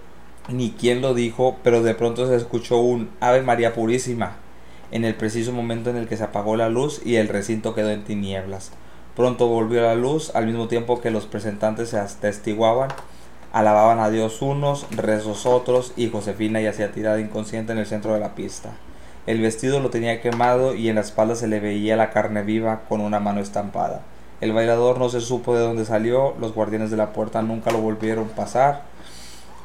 ni 0.49 0.71
quién 0.73 1.03
lo 1.03 1.15
dijo, 1.15 1.59
pero 1.63 1.83
de 1.83 1.95
pronto 1.95 2.27
se 2.27 2.37
escuchó 2.37 2.79
un 2.79 3.11
Ave 3.21 3.43
María 3.43 3.75
Purísima, 3.75 4.37
en 4.91 5.05
el 5.05 5.15
preciso 5.15 5.53
momento 5.53 5.91
en 5.91 5.97
el 5.97 6.09
que 6.09 6.17
se 6.17 6.25
apagó 6.25 6.57
la 6.57 6.69
luz 6.69 7.01
y 7.05 7.17
el 7.17 7.29
recinto 7.29 7.75
quedó 7.75 7.91
en 7.91 8.05
tinieblas. 8.05 8.73
Pronto 9.17 9.49
volvió 9.49 9.83
la 9.83 9.95
luz, 9.95 10.31
al 10.35 10.47
mismo 10.47 10.69
tiempo 10.69 11.01
que 11.01 11.11
los 11.11 11.27
presentantes 11.27 11.91
se 11.91 11.99
atestiguaban 11.99 12.91
Alababan 13.51 13.99
a 13.99 14.11
Dios 14.11 14.43
unos, 14.43 14.87
rezos 14.91 15.47
otros, 15.47 15.93
y 15.97 16.11
Josefina 16.11 16.61
yacía 16.61 16.93
tirada 16.93 17.19
inconsciente 17.19 17.73
en 17.73 17.79
el 17.79 17.87
centro 17.87 18.13
de 18.13 18.21
la 18.21 18.35
pista. 18.35 18.73
El 19.27 19.41
vestido 19.41 19.81
lo 19.81 19.89
tenía 19.89 20.21
quemado 20.21 20.75
y 20.75 20.89
en 20.89 20.97
la 20.97 21.01
espalda 21.01 21.35
se 21.35 21.49
le 21.49 21.59
veía 21.59 21.97
la 21.97 22.11
carne 22.11 22.43
viva 22.43 22.83
con 22.89 23.01
una 23.01 23.21
mano 23.21 23.41
estampada. 23.41 24.03
El 24.43 24.53
bailador 24.53 24.99
no 24.99 25.09
se 25.09 25.23
supo 25.23 25.55
de 25.55 25.63
dónde 25.63 25.87
salió, 25.87 26.35
los 26.39 26.55
guardianes 26.55 26.91
de 26.91 26.99
la 26.99 27.13
puerta 27.15 27.41
nunca 27.41 27.71
lo 27.71 27.79
volvieron 27.79 28.29
pasar. 28.29 28.83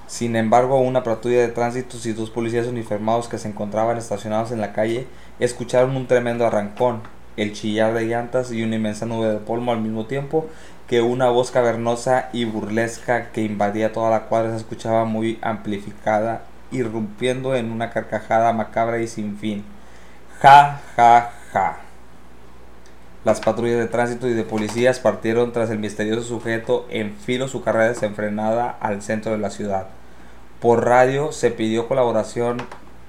Sin 0.07 0.35
embargo, 0.35 0.79
una 0.79 1.03
patrulla 1.03 1.41
de 1.41 1.47
tránsito 1.47 1.97
y 2.03 2.13
dos 2.13 2.29
policías 2.29 2.67
uniformados 2.67 3.27
que 3.27 3.37
se 3.37 3.47
encontraban 3.47 3.97
estacionados 3.97 4.51
en 4.51 4.61
la 4.61 4.73
calle 4.73 5.07
escucharon 5.39 5.95
un 5.95 6.07
tremendo 6.07 6.45
arrancón, 6.45 7.01
el 7.37 7.53
chillar 7.53 7.93
de 7.93 8.05
llantas 8.05 8.51
y 8.51 8.63
una 8.63 8.75
inmensa 8.75 9.05
nube 9.05 9.27
de 9.27 9.39
polvo 9.39 9.71
al 9.71 9.81
mismo 9.81 10.05
tiempo 10.05 10.47
que 10.87 11.01
una 11.01 11.29
voz 11.29 11.51
cavernosa 11.51 12.29
y 12.33 12.45
burlesca 12.45 13.31
que 13.31 13.41
invadía 13.41 13.93
toda 13.93 14.11
la 14.11 14.25
cuadra 14.25 14.51
se 14.51 14.57
escuchaba 14.57 15.05
muy 15.05 15.39
amplificada, 15.41 16.43
irrumpiendo 16.71 17.55
en 17.55 17.71
una 17.71 17.89
carcajada 17.89 18.53
macabra 18.53 18.99
y 18.99 19.07
sin 19.07 19.37
fin. 19.37 19.63
Ja, 20.41 20.81
ja, 20.95 21.31
ja. 21.53 21.77
Las 23.25 23.39
patrullas 23.39 23.77
de 23.77 23.87
tránsito 23.87 24.27
y 24.27 24.33
de 24.33 24.43
policías 24.43 24.99
partieron 24.99 25.53
tras 25.53 25.69
el 25.69 25.79
misterioso 25.79 26.23
sujeto 26.23 26.85
en 26.89 27.13
filo 27.13 27.47
su 27.47 27.63
carrera 27.63 27.87
desenfrenada 27.87 28.69
al 28.81 29.01
centro 29.01 29.31
de 29.31 29.37
la 29.37 29.49
ciudad. 29.49 29.87
Por 30.59 30.85
radio 30.85 31.31
se 31.31 31.49
pidió 31.49 31.87
colaboración 31.87 32.57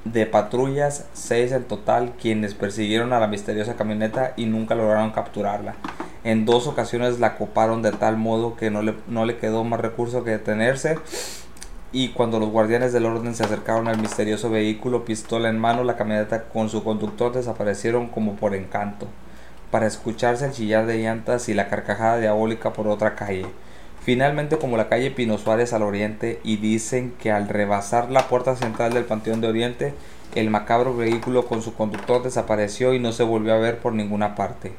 de 0.04 0.26
patrullas, 0.26 1.06
seis 1.14 1.50
en 1.50 1.64
total, 1.64 2.12
quienes 2.20 2.54
persiguieron 2.54 3.12
a 3.12 3.18
la 3.18 3.26
misteriosa 3.26 3.74
camioneta 3.74 4.34
y 4.36 4.46
nunca 4.46 4.76
lograron 4.76 5.10
capturarla. 5.10 5.74
En 6.22 6.46
dos 6.46 6.68
ocasiones 6.68 7.18
la 7.18 7.36
coparon 7.36 7.82
de 7.82 7.90
tal 7.90 8.16
modo 8.16 8.54
que 8.54 8.70
no 8.70 8.82
le, 8.82 8.94
no 9.08 9.24
le 9.24 9.38
quedó 9.38 9.64
más 9.64 9.80
recurso 9.80 10.22
que 10.22 10.30
detenerse. 10.30 10.98
Y 11.90 12.10
cuando 12.10 12.38
los 12.38 12.50
guardianes 12.50 12.92
del 12.92 13.06
orden 13.06 13.34
se 13.34 13.44
acercaron 13.44 13.88
al 13.88 14.00
misterioso 14.00 14.48
vehículo, 14.48 15.04
pistola 15.04 15.48
en 15.48 15.58
mano, 15.58 15.84
la 15.84 15.96
camioneta 15.96 16.44
con 16.44 16.68
su 16.68 16.82
conductor 16.84 17.32
desaparecieron 17.32 18.08
como 18.08 18.36
por 18.36 18.54
encanto, 18.54 19.06
para 19.74 19.88
escucharse 19.88 20.46
el 20.46 20.52
chillar 20.52 20.86
de 20.86 20.98
llantas 20.98 21.48
y 21.48 21.52
la 21.52 21.66
carcajada 21.66 22.18
diabólica 22.18 22.72
por 22.72 22.86
otra 22.86 23.16
calle. 23.16 23.44
Finalmente, 24.04 24.56
como 24.56 24.76
la 24.76 24.88
calle 24.88 25.10
Pino 25.10 25.36
Suárez 25.36 25.72
al 25.72 25.82
oriente, 25.82 26.38
y 26.44 26.58
dicen 26.58 27.12
que 27.18 27.32
al 27.32 27.48
rebasar 27.48 28.08
la 28.08 28.28
puerta 28.28 28.54
central 28.54 28.94
del 28.94 29.04
Panteón 29.04 29.40
de 29.40 29.48
Oriente, 29.48 29.92
el 30.36 30.48
macabro 30.48 30.96
vehículo 30.96 31.46
con 31.46 31.60
su 31.60 31.74
conductor 31.74 32.22
desapareció 32.22 32.94
y 32.94 33.00
no 33.00 33.10
se 33.10 33.24
volvió 33.24 33.52
a 33.52 33.58
ver 33.58 33.80
por 33.80 33.94
ninguna 33.94 34.36
parte. 34.36 34.70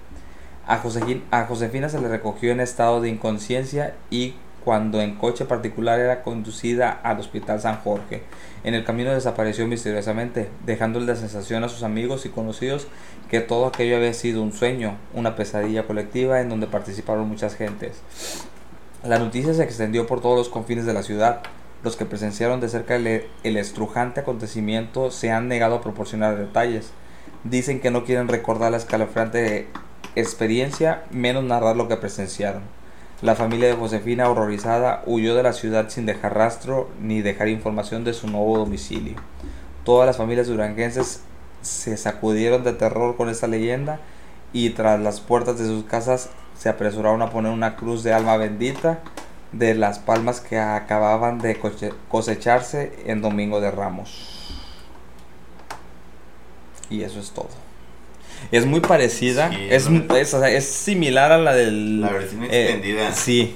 A, 0.65 0.77
Josefina 0.77 1.89
se 1.89 1.99
le 1.99 2.07
recogió 2.07 2.53
en 2.53 2.61
estado 2.61 3.01
de 3.01 3.09
inconsciencia 3.09 3.95
y 4.09 4.35
cuando 4.65 4.99
en 4.99 5.15
coche 5.15 5.45
particular 5.45 5.99
era 5.99 6.23
conducida 6.23 6.89
al 7.03 7.19
Hospital 7.19 7.61
San 7.61 7.77
Jorge. 7.77 8.23
En 8.63 8.73
el 8.73 8.83
camino 8.83 9.11
desapareció 9.11 9.67
misteriosamente, 9.67 10.49
dejando 10.65 10.99
la 10.99 11.15
sensación 11.15 11.63
a 11.63 11.69
sus 11.69 11.83
amigos 11.83 12.25
y 12.25 12.29
conocidos 12.29 12.87
que 13.29 13.41
todo 13.41 13.67
aquello 13.67 13.95
había 13.95 14.13
sido 14.13 14.41
un 14.41 14.53
sueño, 14.53 14.97
una 15.13 15.35
pesadilla 15.35 15.85
colectiva 15.85 16.41
en 16.41 16.49
donde 16.49 16.65
participaron 16.65 17.29
muchas 17.29 17.55
gentes. 17.55 18.01
La 19.03 19.19
noticia 19.19 19.53
se 19.53 19.63
extendió 19.63 20.07
por 20.07 20.19
todos 20.19 20.35
los 20.35 20.49
confines 20.49 20.87
de 20.87 20.93
la 20.93 21.03
ciudad. 21.03 21.41
Los 21.83 21.95
que 21.95 22.05
presenciaron 22.05 22.59
de 22.59 22.69
cerca 22.69 22.95
el, 22.95 23.25
el 23.43 23.57
estrujante 23.57 24.21
acontecimiento 24.21 25.11
se 25.11 25.31
han 25.31 25.47
negado 25.47 25.75
a 25.75 25.81
proporcionar 25.81 26.39
detalles. 26.39 26.89
Dicen 27.43 27.79
que 27.79 27.91
no 27.91 28.03
quieren 28.03 28.27
recordar 28.27 28.71
la 28.71 28.77
escalofriante 28.77 29.67
experiencia 30.15 31.03
menos 31.11 31.43
narrar 31.43 31.75
lo 31.75 31.87
que 31.87 31.97
presenciaron. 31.97 32.63
La 33.21 33.35
familia 33.35 33.69
de 33.69 33.75
Josefina, 33.75 34.29
horrorizada, 34.29 35.01
huyó 35.05 35.35
de 35.35 35.43
la 35.43 35.53
ciudad 35.53 35.87
sin 35.87 36.05
dejar 36.05 36.35
rastro 36.35 36.89
ni 37.01 37.21
dejar 37.21 37.47
información 37.47 38.03
de 38.03 38.13
su 38.13 38.27
nuevo 38.27 38.57
domicilio. 38.57 39.15
Todas 39.85 40.05
las 40.05 40.17
familias 40.17 40.47
duranguenses 40.47 41.21
se 41.61 41.95
sacudieron 41.95 42.65
de 42.65 42.73
terror 42.73 43.15
con 43.15 43.29
esta 43.29 43.47
leyenda 43.47 43.99
y 44.51 44.71
tras 44.71 44.99
las 44.99 45.21
puertas 45.21 45.57
de 45.57 45.65
sus 45.65 45.85
casas 45.85 46.29
se 46.57 46.67
apresuraron 46.67 47.21
a 47.21 47.29
poner 47.29 47.53
una 47.53 47.77
cruz 47.77 48.03
de 48.03 48.13
alma 48.13 48.35
bendita 48.35 48.99
de 49.53 49.75
las 49.75 49.99
palmas 49.99 50.41
que 50.41 50.59
acababan 50.59 51.39
de 51.39 51.57
cosecharse 52.09 52.91
en 53.05 53.21
Domingo 53.21 53.61
de 53.61 53.71
Ramos. 53.71 54.59
Y 56.89 57.03
eso 57.03 57.19
es 57.21 57.31
todo. 57.31 57.64
Es 58.51 58.65
muy 58.65 58.79
parecida. 58.79 59.49
es, 59.69 59.87
es, 59.87 60.65
similar 60.65 61.31
a 61.31 61.37
la 61.37 61.53
del. 61.53 62.01
La 62.01 62.09
versión 62.11 62.43
eh, 62.45 62.47
extendida. 62.71 63.11
sí, 63.13 63.55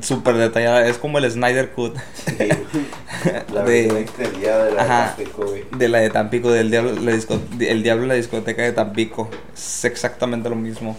súper 0.00 0.36
detallada. 0.36 0.86
Es 0.86 0.98
como 0.98 1.18
el 1.18 1.30
Snyder 1.30 1.70
Cut 1.72 1.96
Sí, 2.26 2.34
la 3.52 3.62
De- 3.64 3.82
versión 3.82 3.96
extendida 3.98 4.64
de 4.64 4.72
la 4.74 4.82
Ajá. 4.82 5.14
Tampico, 5.16 5.46
güey. 5.46 5.64
de 5.76 5.88
la 5.88 5.98
de 5.98 6.10
Tampico, 6.10 6.50
del 6.50 6.70
diablo, 6.70 6.92
la 6.92 7.12
disco- 7.12 7.40
el 7.60 7.82
diablo 7.82 8.06
la 8.06 8.14
discoteca 8.14 8.62
de 8.62 8.72
Tampico. 8.72 9.28
Es 9.54 9.84
exactamente 9.84 10.48
lo 10.48 10.56
mismo. 10.56 10.96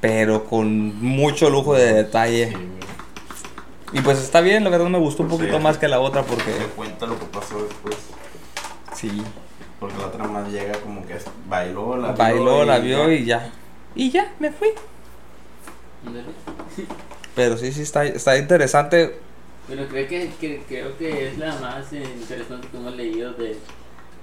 Pero 0.00 0.44
con 0.44 1.00
mucho 1.02 1.48
lujo 1.50 1.74
de 1.74 1.92
detalle. 1.94 2.48
Sí. 2.50 2.56
Y 3.92 4.00
pues 4.00 4.18
está 4.18 4.40
bien, 4.40 4.62
la 4.64 4.70
verdad 4.70 4.88
me 4.88 4.98
gustó 4.98 5.22
un 5.22 5.28
Pues 5.28 5.40
poquito 5.40 5.56
sí. 5.58 5.62
más 5.62 5.78
que 5.78 5.88
la 5.88 6.00
otra 6.00 6.22
Te 6.22 6.28
porque... 6.28 6.50
cuenta 6.74 7.06
lo 7.06 7.18
que 7.18 7.24
pasó 7.26 7.62
después. 7.62 7.96
Sí, 8.94 9.22
Porque 9.80 9.96
la 9.98 10.06
otra 10.06 10.24
más 10.24 10.50
llega 10.50 10.72
como 10.80 11.06
que 11.06 11.16
bailó, 11.48 11.96
la 11.96 12.08
vio. 12.12 12.16
bailó, 12.16 12.64
la 12.64 12.78
vio 12.78 13.08
ya. 13.08 13.14
y 13.14 13.24
ya. 13.24 13.50
Y 13.94 14.10
ya, 14.10 14.32
me 14.38 14.50
fui. 14.50 14.68
Pero 17.34 17.56
sí, 17.56 17.72
sí, 17.72 17.82
está, 17.82 18.04
está 18.04 18.38
interesante. 18.38 19.18
Pero 19.68 19.86
creo 19.88 20.08
que, 20.08 20.30
que- 20.40 20.62
creo 20.68 20.96
que 20.96 21.28
es 21.28 21.38
la 21.38 21.54
más 21.56 21.92
eh, 21.92 22.02
interesante 22.20 22.68
que 22.68 22.76
hemos 22.76 22.94
leído 22.94 23.32
de, 23.32 23.56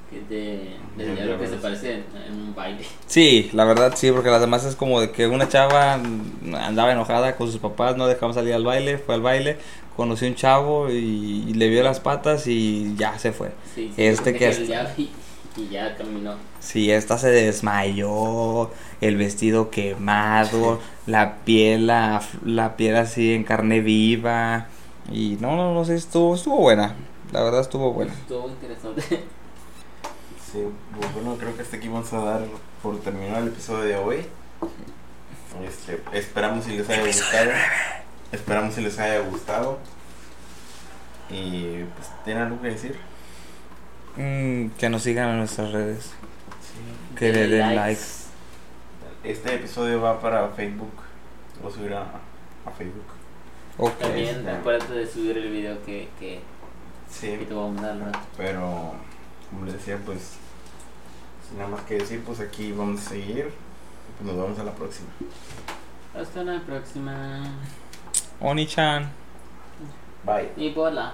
que 0.10 0.22
de, 0.34 0.76
de 0.98 1.06
De 1.06 1.16
diablo 1.16 1.40
que 1.40 1.48
se 1.48 1.58
parece 1.58 1.94
en, 1.96 2.04
en 2.28 2.34
un 2.34 2.56
baile. 2.56 2.86
Sí, 3.08 3.50
la 3.54 3.66
verdad 3.66 3.94
sí, 3.96 4.12
porque 4.12 4.30
las 4.30 4.42
demás 4.42 4.64
es 4.66 4.76
como 4.76 5.02
de 5.02 5.12
que 5.12 5.28
una 5.28 5.50
chava 5.50 5.94
andaba 5.96 6.92
enojada 6.94 7.36
con 7.36 7.52
sus 7.52 7.60
papás, 7.60 7.98
no 7.98 8.08
dejamos 8.08 8.36
salir 8.36 8.54
al 8.54 8.64
baile, 8.64 8.98
fue 8.98 9.16
al 9.16 9.22
baile, 9.22 9.58
conoció 9.98 10.28
un 10.28 10.36
chavo 10.36 10.90
y, 10.90 11.46
y 11.50 11.54
le 11.56 11.68
vio 11.70 11.84
las 11.84 12.00
patas 12.00 12.48
y 12.48 12.96
ya 12.96 13.20
se 13.20 13.34
fue. 13.34 13.52
Sí, 13.76 13.92
sí, 13.96 14.04
Este 14.06 14.34
que 14.34 14.48
el 14.48 14.72
es- 14.72 14.98
y, 14.98 15.12
y 15.56 15.70
ya 15.70 15.96
caminó. 15.96 16.36
Sí, 16.60 16.92
esta 16.92 17.18
se 17.18 17.30
desmayó, 17.30 18.72
el 19.02 19.18
vestido 19.18 19.70
quemado, 19.70 20.80
la 21.06 21.38
piel, 21.46 21.88
la, 21.88 22.22
la 22.44 22.76
piel 22.76 22.96
así 22.96 23.34
en 23.34 23.44
carne 23.44 23.82
viva. 23.82 24.68
Y 25.12 25.38
no, 25.42 25.56
no, 25.56 25.74
no 25.74 25.86
sé, 25.86 25.96
estuvo, 25.96 26.36
estuvo 26.36 26.58
buena. 26.58 26.96
La 27.32 27.44
verdad 27.44 27.62
estuvo 27.62 27.92
buena. 27.94 28.14
Estuvo 28.14 28.50
interesante. 28.50 29.02
Sí, 30.52 30.64
pues 30.96 31.14
bueno, 31.16 31.36
creo 31.38 31.56
que 31.56 31.64
hasta 31.64 31.78
aquí 31.78 31.88
vamos 31.88 32.14
a 32.14 32.20
dar 32.20 32.42
por 32.82 33.00
terminado 33.02 33.40
el 33.42 33.48
episodio 33.48 33.84
de 33.84 33.96
hoy. 33.96 34.26
Este, 35.68 36.00
esperamos 36.14 36.66
si 36.66 36.78
les 36.78 36.90
haya 36.90 37.06
gustado. 37.06 37.52
Esperamos 38.32 38.76
si 38.76 38.82
les 38.82 39.00
haya 39.00 39.20
gustado. 39.20 39.80
Y 41.30 41.84
pues, 41.96 42.10
¿tienen 42.24 42.44
algo 42.44 42.62
que 42.62 42.68
decir? 42.68 43.00
Mm, 44.18 44.68
que 44.78 44.90
nos 44.90 45.04
sigan 45.04 45.30
en 45.30 45.38
nuestras 45.40 45.72
redes. 45.72 46.06
Sí. 46.62 47.16
Que 47.18 47.32
le 47.34 47.48
den 47.48 47.76
likes. 47.76 47.76
like. 47.76 48.02
Este 49.24 49.56
episodio 49.56 50.02
va 50.02 50.20
para 50.20 50.50
Facebook. 50.50 50.92
Lo 51.64 51.70
subirá 51.72 52.02
a, 52.02 52.70
a 52.70 52.72
Facebook. 52.72 53.06
Ok. 53.78 53.98
También 54.00 54.48
acuérdate 54.48 54.94
de 54.94 55.08
subir 55.08 55.38
el 55.38 55.50
video 55.50 55.84
que, 55.86 56.10
que, 56.20 56.42
Sí, 57.10 57.28
que 57.38 57.46
te 57.46 57.54
voy 57.54 57.70
a 57.70 57.74
mandar 57.74 57.98
rato. 58.00 58.20
pero 58.38 58.94
como 59.50 59.66
les 59.66 59.74
decía, 59.76 59.98
pues 60.06 60.34
sin 61.48 61.58
nada 61.58 61.70
más 61.70 61.82
que 61.82 61.96
decir, 61.96 62.22
pues 62.26 62.40
aquí 62.40 62.72
vamos 62.72 63.06
a 63.06 63.10
seguir. 63.10 63.52
Pues 64.18 64.32
nos 64.32 64.44
vemos 64.44 64.60
a 64.60 64.64
la 64.64 64.72
próxima. 64.74 65.08
Hasta 66.16 66.44
la 66.44 66.60
próxima. 66.62 67.44
Oni-chan. 68.40 69.10
Bye. 70.26 70.52
Y 70.58 70.72
bola. 70.74 71.14